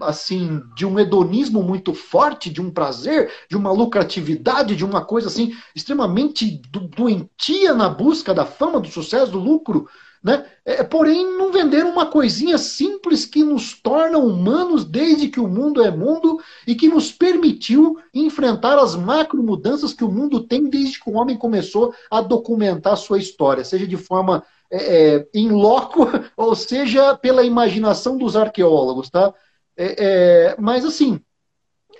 assim 0.00 0.60
de 0.74 0.84
um 0.84 0.98
hedonismo 0.98 1.62
muito 1.62 1.94
forte, 1.94 2.50
de 2.50 2.60
um 2.60 2.70
prazer, 2.70 3.30
de 3.48 3.56
uma 3.56 3.70
lucratividade, 3.70 4.74
de 4.74 4.84
uma 4.84 5.04
coisa 5.04 5.28
assim 5.28 5.54
extremamente 5.76 6.60
doentia 6.96 7.72
na 7.72 7.88
busca 7.88 8.34
da 8.34 8.44
fama, 8.44 8.80
do 8.80 8.88
sucesso, 8.88 9.30
do 9.30 9.38
lucro, 9.38 9.88
né? 10.24 10.44
É, 10.64 10.82
porém, 10.82 11.36
não 11.36 11.52
venderam 11.52 11.90
uma 11.90 12.06
coisinha 12.06 12.58
simples 12.58 13.24
que 13.26 13.44
nos 13.44 13.74
torna 13.74 14.18
humanos 14.18 14.84
desde 14.84 15.28
que 15.28 15.38
o 15.38 15.46
mundo 15.46 15.82
é 15.82 15.90
mundo 15.90 16.40
e 16.66 16.74
que 16.74 16.88
nos 16.88 17.12
permitiu 17.12 17.98
enfrentar 18.12 18.78
as 18.78 18.96
macro 18.96 19.42
mudanças 19.42 19.92
que 19.92 20.02
o 20.02 20.10
mundo 20.10 20.40
tem 20.40 20.68
desde 20.68 20.98
que 20.98 21.10
o 21.10 21.14
homem 21.14 21.36
começou 21.36 21.94
a 22.10 22.20
documentar 22.22 22.96
sua 22.96 23.18
história, 23.18 23.62
seja 23.62 23.86
de 23.86 23.98
forma 23.98 24.42
é, 24.74 25.16
é, 25.16 25.28
em 25.32 25.50
loco, 25.50 26.06
ou 26.36 26.54
seja, 26.56 27.16
pela 27.16 27.44
imaginação 27.44 28.18
dos 28.18 28.34
arqueólogos, 28.34 29.08
tá? 29.08 29.32
É, 29.76 30.04
é 30.52 30.56
mas 30.58 30.84
assim, 30.84 31.20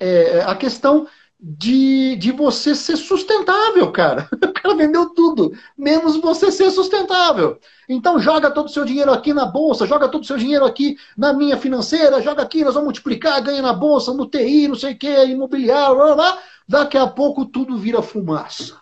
é, 0.01 0.41
a 0.43 0.57
questão 0.57 1.07
de, 1.39 2.16
de 2.16 2.33
você 2.33 2.75
ser 2.75 2.97
sustentável, 2.97 3.93
cara. 3.93 4.29
O 4.45 4.66
cara 4.66 4.79
vendeu 4.79 5.11
tudo, 5.11 5.53
menos 5.77 6.16
você 6.16 6.51
ser 6.51 6.70
sustentável. 6.70 7.61
Então 7.87 8.18
joga 8.18 8.51
todo 8.51 8.64
o 8.64 8.70
seu 8.70 8.83
dinheiro 8.83 9.12
aqui 9.12 9.35
na 9.35 9.45
bolsa, 9.45 9.87
joga 9.87 10.09
todo 10.09 10.22
o 10.22 10.27
seu 10.27 10.39
dinheiro 10.39 10.64
aqui 10.64 10.97
na 11.18 11.35
minha 11.35 11.59
financeira, 11.59 12.22
joga 12.22 12.43
aqui, 12.43 12.64
nós 12.64 12.72
vamos 12.72 12.87
multiplicar, 12.87 13.43
ganha 13.43 13.61
na 13.61 13.75
bolsa, 13.75 14.14
no 14.14 14.27
TI, 14.27 14.66
não 14.66 14.75
sei 14.75 14.95
o 14.95 14.99
que, 14.99 15.25
imobiliário, 15.27 15.97
blá, 15.97 16.14
blá. 16.14 16.43
daqui 16.66 16.97
a 16.97 17.07
pouco 17.07 17.45
tudo 17.45 17.77
vira 17.77 18.01
fumaça. 18.01 18.81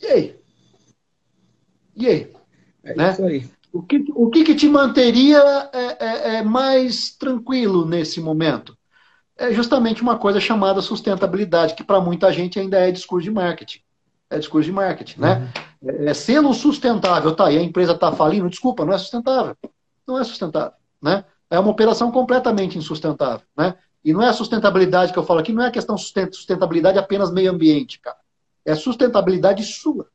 E 0.00 0.06
aí? 0.06 0.40
E 1.96 2.06
aí? 2.06 2.39
É 2.84 2.94
né? 2.94 3.10
isso 3.12 3.24
aí. 3.24 3.50
O 3.72 3.82
que, 3.82 4.04
o 4.14 4.28
que, 4.30 4.44
que 4.44 4.54
te 4.54 4.68
manteria 4.68 5.38
é, 5.72 6.04
é, 6.04 6.34
é 6.36 6.42
mais 6.42 7.10
tranquilo 7.16 7.86
nesse 7.86 8.20
momento? 8.20 8.76
É 9.36 9.52
justamente 9.52 10.02
uma 10.02 10.18
coisa 10.18 10.40
chamada 10.40 10.82
sustentabilidade, 10.82 11.74
que 11.74 11.84
para 11.84 12.00
muita 12.00 12.32
gente 12.32 12.58
ainda 12.58 12.78
é 12.78 12.90
discurso 12.90 13.24
de 13.24 13.30
marketing. 13.30 13.80
É 14.28 14.38
discurso 14.38 14.66
de 14.66 14.72
marketing, 14.72 15.20
né? 15.20 15.50
uhum. 15.82 15.92
né? 15.98 16.10
É, 16.10 16.14
selo 16.14 16.52
sustentável, 16.52 17.34
tá? 17.34 17.50
E 17.50 17.58
a 17.58 17.62
empresa 17.62 17.92
está 17.92 18.12
falindo, 18.12 18.50
desculpa, 18.50 18.84
não 18.84 18.92
é 18.92 18.98
sustentável. 18.98 19.56
Não 20.06 20.18
é 20.18 20.24
sustentável, 20.24 20.76
né? 21.00 21.24
É 21.48 21.58
uma 21.58 21.70
operação 21.70 22.10
completamente 22.10 22.76
insustentável, 22.76 23.46
né? 23.56 23.74
E 24.04 24.12
não 24.12 24.22
é 24.22 24.28
a 24.28 24.32
sustentabilidade 24.32 25.12
que 25.12 25.18
eu 25.18 25.24
falo 25.24 25.40
aqui, 25.40 25.52
não 25.52 25.62
é 25.62 25.68
a 25.68 25.72
questão 25.72 25.96
sustentabilidade 25.96 26.98
apenas 26.98 27.30
meio 27.30 27.50
ambiente, 27.50 28.00
cara. 28.00 28.16
É 28.64 28.74
sustentabilidade 28.74 29.62
sua. 29.64 30.08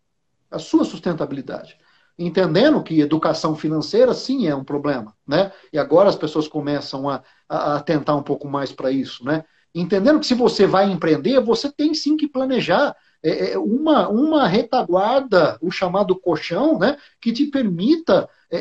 A 0.51 0.59
sua 0.59 0.85
sustentabilidade 0.85 1.77
entendendo 2.17 2.81
que 2.81 3.01
educação 3.01 3.55
financeira 3.55 4.13
sim 4.13 4.47
é 4.47 4.55
um 4.55 4.63
problema, 4.63 5.13
né? 5.27 5.51
E 5.71 5.77
agora 5.77 6.09
as 6.09 6.15
pessoas 6.15 6.47
começam 6.47 7.09
a, 7.09 7.21
a, 7.47 7.79
tentar 7.81 8.15
um 8.15 8.23
pouco 8.23 8.47
mais 8.47 8.71
para 8.71 8.91
isso, 8.91 9.23
né? 9.25 9.43
Entendendo 9.73 10.19
que 10.19 10.25
se 10.25 10.33
você 10.33 10.65
vai 10.65 10.89
empreender, 10.89 11.39
você 11.41 11.69
tem 11.69 11.93
sim 11.93 12.15
que 12.15 12.29
planejar 12.29 12.95
é, 13.21 13.53
é, 13.53 13.57
uma, 13.57 14.07
uma 14.07 14.47
retaguarda, 14.47 15.57
o 15.61 15.69
chamado 15.69 16.15
colchão, 16.15 16.79
né? 16.79 16.97
Que 17.19 17.33
te 17.33 17.47
permita 17.47 18.29
é, 18.49 18.57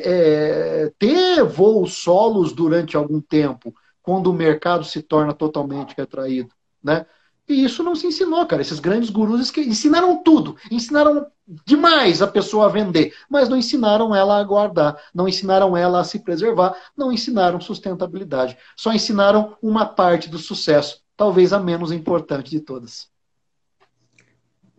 é, 0.86 0.92
ter 0.98 1.44
voos 1.44 1.94
solos 1.94 2.52
durante 2.52 2.96
algum 2.96 3.20
tempo, 3.20 3.72
quando 4.02 4.30
o 4.30 4.34
mercado 4.34 4.84
se 4.84 5.02
torna 5.02 5.32
totalmente 5.32 5.94
retraído, 5.96 6.52
né? 6.82 7.06
E 7.48 7.64
isso 7.64 7.82
não 7.82 7.94
se 7.94 8.06
ensinou, 8.06 8.44
cara. 8.46 8.62
Esses 8.62 8.80
grandes 8.80 9.10
gurus 9.10 9.50
que 9.50 9.60
ensinaram 9.60 10.22
tudo, 10.22 10.56
ensinaram 10.70 11.26
demais 11.66 12.22
a 12.22 12.26
pessoa 12.26 12.66
a 12.66 12.68
vender, 12.70 13.14
mas 13.28 13.48
não 13.48 13.56
ensinaram 13.56 14.14
ela 14.14 14.38
a 14.40 14.44
guardar, 14.44 14.98
não 15.14 15.28
ensinaram 15.28 15.76
ela 15.76 16.00
a 16.00 16.04
se 16.04 16.20
preservar, 16.20 16.74
não 16.96 17.12
ensinaram 17.12 17.60
sustentabilidade. 17.60 18.56
Só 18.76 18.92
ensinaram 18.92 19.56
uma 19.62 19.84
parte 19.84 20.28
do 20.28 20.38
sucesso, 20.38 21.02
talvez 21.16 21.52
a 21.52 21.60
menos 21.60 21.92
importante 21.92 22.50
de 22.50 22.60
todas. 22.60 23.13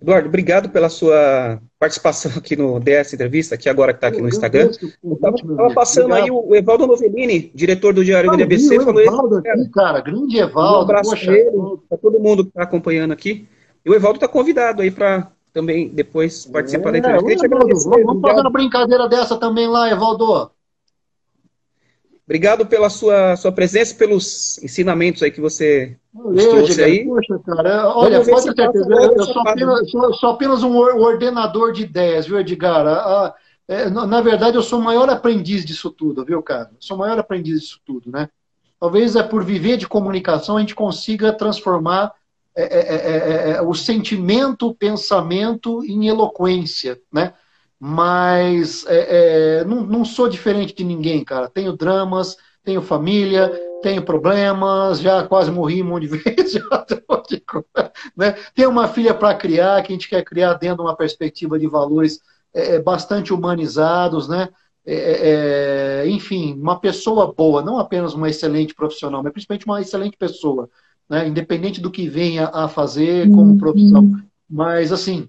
Eduardo, 0.01 0.27
obrigado 0.27 0.69
pela 0.69 0.89
sua 0.89 1.59
participação 1.79 2.31
aqui 2.37 2.55
no 2.55 2.79
DS 2.79 3.13
Entrevista, 3.13 3.57
que 3.57 3.69
agora 3.69 3.91
está 3.91 4.07
aqui 4.07 4.21
no 4.21 4.27
Instagram. 4.27 4.69
Estava 4.69 5.73
passando 5.73 6.11
obrigado. 6.11 6.23
aí 6.23 6.31
o 6.31 6.55
Evaldo 6.55 6.85
Novellini, 6.85 7.51
diretor 7.55 7.93
do 7.93 8.03
Diário 8.03 8.29
do 8.29 8.43
ABC, 8.43 8.79
falou 8.81 9.01
Evaldo 9.01 9.37
aqui, 9.37 9.69
cara, 9.69 10.01
grande 10.01 10.37
Evaldo. 10.37 10.79
Um 10.79 10.81
abraço 10.81 11.15
para 11.89 11.97
todo 11.97 12.19
mundo 12.19 12.43
que 12.43 12.49
está 12.49 12.63
acompanhando 12.63 13.13
aqui. 13.13 13.47
E 13.85 13.89
o 13.89 13.93
Evaldo 13.93 14.17
está 14.17 14.27
convidado 14.27 14.81
aí 14.81 14.91
para 14.91 15.31
também 15.53 15.87
depois 15.87 16.45
participar 16.45 16.89
é, 16.89 16.99
da 16.99 17.09
entrevista. 17.09 17.47
Vamos, 17.47 17.85
vamos 17.85 18.21
fazer 18.21 18.41
uma 18.41 18.51
brincadeira 18.51 19.07
dessa 19.07 19.37
também 19.37 19.67
lá, 19.67 19.89
Evaldo. 19.89 20.51
Obrigado 22.25 22.65
pela 22.65 22.89
sua, 22.89 23.35
sua 23.35 23.51
presença, 23.51 23.95
pelos 23.95 24.57
ensinamentos 24.61 25.21
aí 25.21 25.31
que 25.31 25.39
você 25.39 25.95
Valeu, 26.25 26.65
aí. 26.83 27.05
Poxa, 27.05 27.39
cara, 27.45 27.95
olha, 27.95 28.25
pode 28.25 28.55
ter 28.55 28.63
certeza, 28.63 28.89
eu 28.89 29.23
sou 29.25 29.41
apenas, 29.41 29.91
sou, 29.91 30.13
sou 30.15 30.29
apenas, 30.31 30.63
um 30.63 30.75
ordenador 30.75 31.71
de 31.71 31.83
ideias, 31.83 32.25
viu, 32.25 32.39
Edgar? 32.39 32.87
Ah, 32.87 33.35
é, 33.67 33.89
na 33.89 34.21
verdade, 34.21 34.57
eu 34.57 34.63
sou 34.63 34.79
o 34.79 34.83
maior 34.83 35.09
aprendiz 35.09 35.63
disso 35.63 35.91
tudo, 35.91 36.25
viu, 36.25 36.41
cara? 36.41 36.69
Eu 36.71 36.77
sou 36.79 36.97
o 36.97 36.99
maior 36.99 37.19
aprendiz 37.19 37.61
disso 37.61 37.79
tudo, 37.85 38.11
né? 38.11 38.29
Talvez 38.79 39.15
é 39.15 39.23
por 39.23 39.43
viver 39.43 39.77
de 39.77 39.87
comunicação 39.87 40.57
a 40.57 40.59
gente 40.59 40.75
consiga 40.75 41.31
transformar 41.31 42.11
é, 42.55 42.63
é, 42.63 42.95
é, 42.95 43.51
é 43.57 43.61
o 43.61 43.73
sentimento, 43.73 44.67
o 44.67 44.75
pensamento 44.75 45.83
em 45.83 46.07
eloquência, 46.07 46.99
né? 47.11 47.33
Mas 47.79 48.85
não, 49.67 49.81
não 49.81 50.05
sou 50.05 50.29
diferente 50.29 50.73
de 50.73 50.83
ninguém, 50.83 51.23
cara. 51.23 51.49
Tenho 51.49 51.75
dramas, 51.75 52.37
tenho 52.65 52.81
família, 52.81 53.61
tenho 53.81 54.03
problemas, 54.03 54.99
já 54.99 55.23
quase 55.25 55.51
morri 55.51 55.81
um 55.81 55.85
monte 55.85 56.07
de 56.07 56.17
vezes, 56.17 56.53
já, 56.53 56.85
né? 58.17 58.35
tenho 58.55 58.69
uma 58.69 58.87
filha 58.87 59.13
para 59.13 59.35
criar, 59.35 59.81
que 59.83 59.93
a 59.93 59.95
gente 59.95 60.09
quer 60.09 60.23
criar 60.23 60.55
dentro 60.55 60.77
de 60.77 60.81
uma 60.81 60.95
perspectiva 60.95 61.57
de 61.59 61.67
valores 61.67 62.19
é, 62.53 62.79
bastante 62.79 63.33
humanizados, 63.33 64.27
né? 64.27 64.49
É, 64.87 66.03
é, 66.03 66.09
enfim, 66.09 66.53
uma 66.53 66.79
pessoa 66.79 67.33
boa, 67.33 67.63
não 67.63 67.79
apenas 67.79 68.13
uma 68.13 68.29
excelente 68.29 68.75
profissional, 68.75 69.23
mas 69.23 69.31
principalmente 69.31 69.65
uma 69.65 69.81
excelente 69.81 70.15
pessoa 70.15 70.69
né? 71.09 71.27
independente 71.27 71.81
do 71.81 71.91
que 71.91 72.07
venha 72.07 72.49
a 72.53 72.67
fazer 72.67 73.27
como 73.29 73.51
uhum. 73.51 73.57
profissão. 73.57 74.11
Mas 74.49 74.91
assim, 74.91 75.27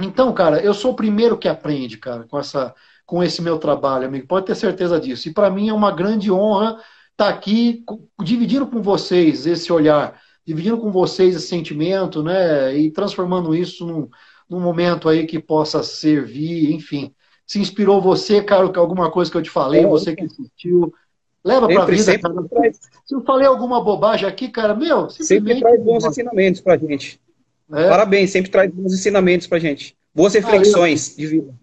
então, 0.00 0.32
cara, 0.32 0.60
eu 0.60 0.72
sou 0.72 0.92
o 0.92 0.96
primeiro 0.96 1.36
que 1.36 1.48
aprende, 1.48 1.98
cara, 1.98 2.24
com 2.24 2.38
essa, 2.38 2.74
com 3.08 3.22
esse 3.22 3.40
meu 3.40 3.56
trabalho, 3.58 4.06
amigo. 4.06 4.26
Pode 4.26 4.44
ter 4.44 4.54
certeza 4.54 5.00
disso. 5.00 5.30
E 5.30 5.32
para 5.32 5.48
mim 5.48 5.70
é 5.70 5.72
uma 5.72 5.90
grande 5.90 6.30
honra 6.30 6.72
estar 7.12 7.24
tá 7.24 7.28
aqui 7.30 7.82
dividindo 8.22 8.66
com 8.66 8.82
vocês 8.82 9.46
esse 9.46 9.72
olhar, 9.72 10.20
dividindo 10.46 10.76
com 10.76 10.92
vocês 10.92 11.34
esse 11.34 11.46
sentimento, 11.46 12.22
né? 12.22 12.76
E 12.76 12.90
transformando 12.90 13.54
isso 13.54 13.86
num, 13.86 14.10
num 14.46 14.60
momento 14.60 15.08
aí 15.08 15.26
que 15.26 15.38
possa 15.38 15.82
servir, 15.82 16.70
enfim. 16.70 17.14
Se 17.46 17.58
inspirou 17.58 17.98
você, 17.98 18.42
cara, 18.42 18.70
alguma 18.78 19.10
coisa 19.10 19.30
que 19.30 19.38
eu 19.38 19.42
te 19.42 19.48
falei, 19.48 19.84
é, 19.84 19.86
você 19.86 20.14
que 20.14 20.24
assistiu, 20.24 20.92
Leva 21.42 21.66
para 21.66 21.84
a 21.84 21.86
vida, 21.86 22.18
cara. 22.18 22.42
Traz... 22.46 22.78
Se 23.06 23.14
eu 23.14 23.22
falei 23.22 23.46
alguma 23.46 23.82
bobagem 23.82 24.28
aqui, 24.28 24.48
cara, 24.48 24.74
meu, 24.74 25.08
sempre 25.08 25.58
traz 25.58 25.82
bons 25.82 26.04
ensinamentos 26.04 26.60
para 26.60 26.76
gente. 26.76 27.18
É. 27.72 27.88
Parabéns, 27.88 28.28
sempre 28.28 28.50
traz 28.50 28.70
bons 28.70 28.92
ensinamentos 28.92 29.46
para 29.46 29.58
gente. 29.58 29.96
Boas 30.18 30.34
reflexões 30.34 31.14
Valeu. 31.14 31.16
de 31.16 31.36
vida. 31.36 31.54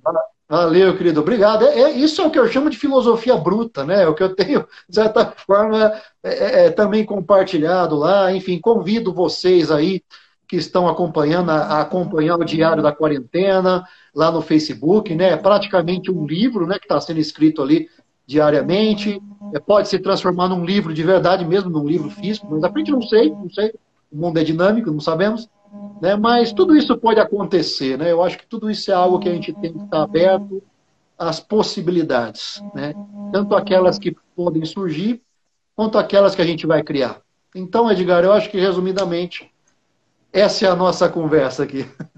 Valeu, 0.48 0.96
querido. 0.96 1.20
Obrigado. 1.20 1.66
É, 1.66 1.82
é, 1.82 1.92
isso 1.92 2.22
é 2.22 2.26
o 2.26 2.32
que 2.32 2.40
eu 2.40 2.48
chamo 2.48 2.70
de 2.70 2.78
filosofia 2.78 3.36
bruta, 3.36 3.84
né? 3.84 4.04
É 4.04 4.08
o 4.08 4.16
que 4.16 4.24
eu 4.24 4.34
tenho, 4.34 4.66
de 4.88 4.96
certa 4.96 5.26
forma, 5.46 5.92
é, 6.24 6.30
é, 6.30 6.66
é, 6.66 6.70
também 6.70 7.04
compartilhado 7.04 7.98
lá. 7.98 8.32
Enfim, 8.32 8.58
convido 8.58 9.14
vocês 9.14 9.70
aí 9.70 10.02
que 10.48 10.56
estão 10.56 10.88
acompanhando, 10.88 11.50
a, 11.50 11.82
acompanhar 11.82 12.38
o 12.38 12.46
Diário 12.46 12.82
da 12.82 12.94
Quarentena, 12.94 13.84
lá 14.14 14.32
no 14.32 14.42
Facebook, 14.42 15.14
né? 15.14 15.32
É 15.32 15.38
praticamente 15.38 16.10
um 16.10 16.26
livro, 16.26 16.66
né, 16.66 16.80
que 16.80 16.86
está 16.86 17.02
sendo 17.02 17.20
escrito 17.20 17.62
ali 17.62 17.90
diariamente. 18.26 19.22
É, 19.54 19.60
pode 19.60 19.90
se 19.90 20.00
transformar 20.00 20.48
num 20.48 20.64
livro 20.64 20.94
de 20.94 21.04
verdade 21.04 21.44
mesmo, 21.44 21.70
num 21.70 21.86
livro 21.86 22.10
físico, 22.10 22.48
mas 22.50 22.64
a 22.64 22.72
frente 22.72 22.90
não 22.90 23.02
sei, 23.02 23.32
não 23.32 23.50
sei. 23.50 23.74
O 24.10 24.16
mundo 24.16 24.40
é 24.40 24.44
dinâmico, 24.46 24.92
não 24.92 25.02
sabemos. 25.02 25.50
Né? 26.02 26.16
Mas 26.16 26.52
tudo 26.52 26.76
isso 26.76 26.98
pode 26.98 27.20
acontecer, 27.20 27.98
né? 27.98 28.12
Eu 28.12 28.24
acho 28.24 28.38
que 28.38 28.46
tudo 28.46 28.70
isso 28.70 28.92
é 28.92 28.94
algo 28.94 29.20
que 29.20 29.30
a 29.30 29.34
gente 29.34 29.54
tem 29.54 29.74
que 29.74 29.84
estar 29.84 30.04
aberto 30.04 30.62
às 31.18 31.40
possibilidades, 31.40 32.62
né? 32.74 32.94
Tanto 33.32 33.56
aquelas 33.56 33.98
que 33.98 34.16
podem 34.36 34.66
surgir, 34.66 35.22
quanto 35.76 35.98
aquelas 35.98 36.36
que 36.36 36.42
a 36.42 36.46
gente 36.46 36.68
vai 36.68 36.84
criar. 36.84 37.22
Então, 37.56 37.90
Edgar, 37.90 38.24
eu 38.24 38.34
acho 38.34 38.50
que 38.50 38.60
resumidamente 38.60 39.50
essa 40.32 40.66
é 40.66 40.70
a 40.70 40.76
nossa 40.76 41.08
conversa 41.10 41.64
aqui. 41.64 41.86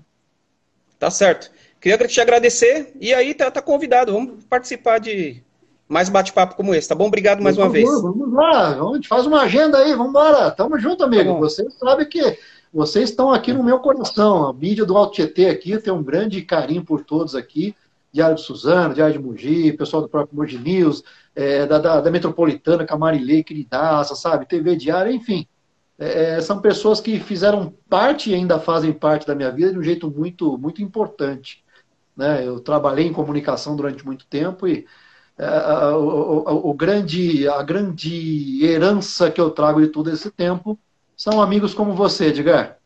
Tá 0.99 1.11
certo. 1.11 1.51
Queria 1.79 2.07
te 2.07 2.19
agradecer 2.19 2.91
e 2.99 3.13
aí 3.13 3.35
tá, 3.35 3.51
tá 3.51 3.61
convidado. 3.61 4.11
Vamos 4.11 4.43
participar 4.45 4.99
de 4.99 5.43
mais 5.87 6.09
bate-papo 6.09 6.55
como 6.55 6.73
esse, 6.73 6.89
tá 6.89 6.95
bom? 6.95 7.05
Obrigado 7.05 7.41
mais 7.41 7.57
uma 7.57 7.69
vez. 7.69 7.87
Vamos 8.01 8.33
lá, 8.33 8.73
vamos, 8.73 9.05
faz 9.05 9.25
uma 9.25 9.41
agenda 9.41 9.77
aí, 9.77 9.91
vamos 9.91 10.09
embora. 10.09 10.51
Tamo 10.51 10.77
junto, 10.79 11.03
amigo. 11.03 11.33
Tá 11.33 11.39
Você 11.39 11.69
sabe 11.69 12.07
que 12.07 12.37
vocês 12.73 13.09
estão 13.09 13.31
aqui 13.31 13.53
no 13.53 13.63
meu 13.63 13.79
coração. 13.79 14.47
A 14.47 14.53
mídia 14.53 14.85
do 14.85 14.97
Alto 14.97 15.13
Tietê 15.13 15.47
aqui 15.47 15.77
tem 15.79 15.93
um 15.93 16.03
grande 16.03 16.41
carinho 16.41 16.83
por 16.83 17.03
todos 17.03 17.35
aqui. 17.35 17.75
Diário 18.11 18.35
de 18.35 18.41
Suzano, 18.41 18.93
Diário 18.93 19.19
de 19.19 19.25
Mogi, 19.25 19.73
pessoal 19.73 20.01
do 20.01 20.09
próprio 20.09 20.35
Mogi 20.35 20.57
News, 20.57 21.03
é, 21.35 21.65
da, 21.65 21.77
da, 21.77 22.01
da, 22.01 22.09
Metropolitana, 22.09 22.85
Camarilei, 22.85 23.43
queridaça, 23.43 24.15
sabe? 24.15 24.47
TV 24.47 24.75
Diário, 24.75 25.11
enfim. 25.11 25.47
É, 25.99 26.35
é, 26.35 26.41
são 26.41 26.61
pessoas 26.61 27.01
que 27.01 27.19
fizeram 27.19 27.73
parte 27.89 28.29
e 28.31 28.35
ainda 28.35 28.59
fazem 28.59 28.93
parte 28.93 29.27
da 29.27 29.35
minha 29.35 29.51
vida 29.51 29.71
de 29.71 29.79
um 29.79 29.83
jeito 29.83 30.09
muito, 30.09 30.57
muito 30.57 30.81
importante. 30.81 31.63
Né? 32.15 32.47
Eu 32.47 32.59
trabalhei 32.59 33.05
em 33.07 33.13
comunicação 33.13 33.75
durante 33.75 34.05
muito 34.05 34.25
tempo 34.27 34.67
e 34.67 34.85
é, 35.37 35.47
o, 35.91 36.43
o, 36.43 36.69
o, 36.69 36.73
grande, 36.73 37.47
a 37.47 37.61
grande 37.61 38.63
herança 38.65 39.29
que 39.29 39.39
eu 39.39 39.51
trago 39.51 39.81
de 39.81 39.89
todo 39.89 40.09
esse 40.09 40.31
tempo 40.31 40.79
são 41.17 41.41
amigos 41.41 41.73
como 41.73 41.93
você, 41.93 42.27
Edgar. 42.27 42.77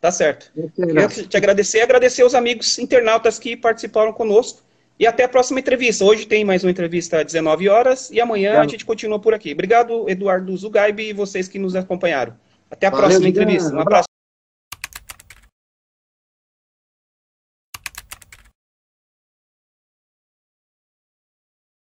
Tá 0.00 0.10
certo. 0.10 0.50
Queria 0.74 1.06
te 1.06 1.36
agradecer 1.36 1.78
e 1.78 1.82
agradecer 1.82 2.22
aos 2.22 2.34
amigos 2.34 2.76
internautas 2.80 3.38
que 3.38 3.56
participaram 3.56 4.12
conosco. 4.12 4.60
E 4.98 5.06
até 5.06 5.24
a 5.24 5.28
próxima 5.28 5.60
entrevista. 5.60 6.04
Hoje 6.04 6.26
tem 6.26 6.44
mais 6.44 6.64
uma 6.64 6.70
entrevista 6.70 7.20
às 7.20 7.26
19 7.26 7.68
horas 7.68 8.10
e 8.10 8.20
amanhã 8.20 8.60
a 8.60 8.66
gente 8.66 8.84
continua 8.84 9.20
por 9.20 9.32
aqui. 9.32 9.52
Obrigado, 9.52 10.08
Eduardo 10.10 10.56
Zugaib 10.56 11.00
e 11.00 11.12
vocês 11.12 11.48
que 11.48 11.58
nos 11.58 11.76
acompanharam. 11.76 12.34
Até 12.68 12.88
a 12.88 12.90
Valeu, 12.90 13.06
próxima 13.06 13.28
entrevista. 13.28 13.72
Um 13.74 13.80
abraço. 13.80 14.11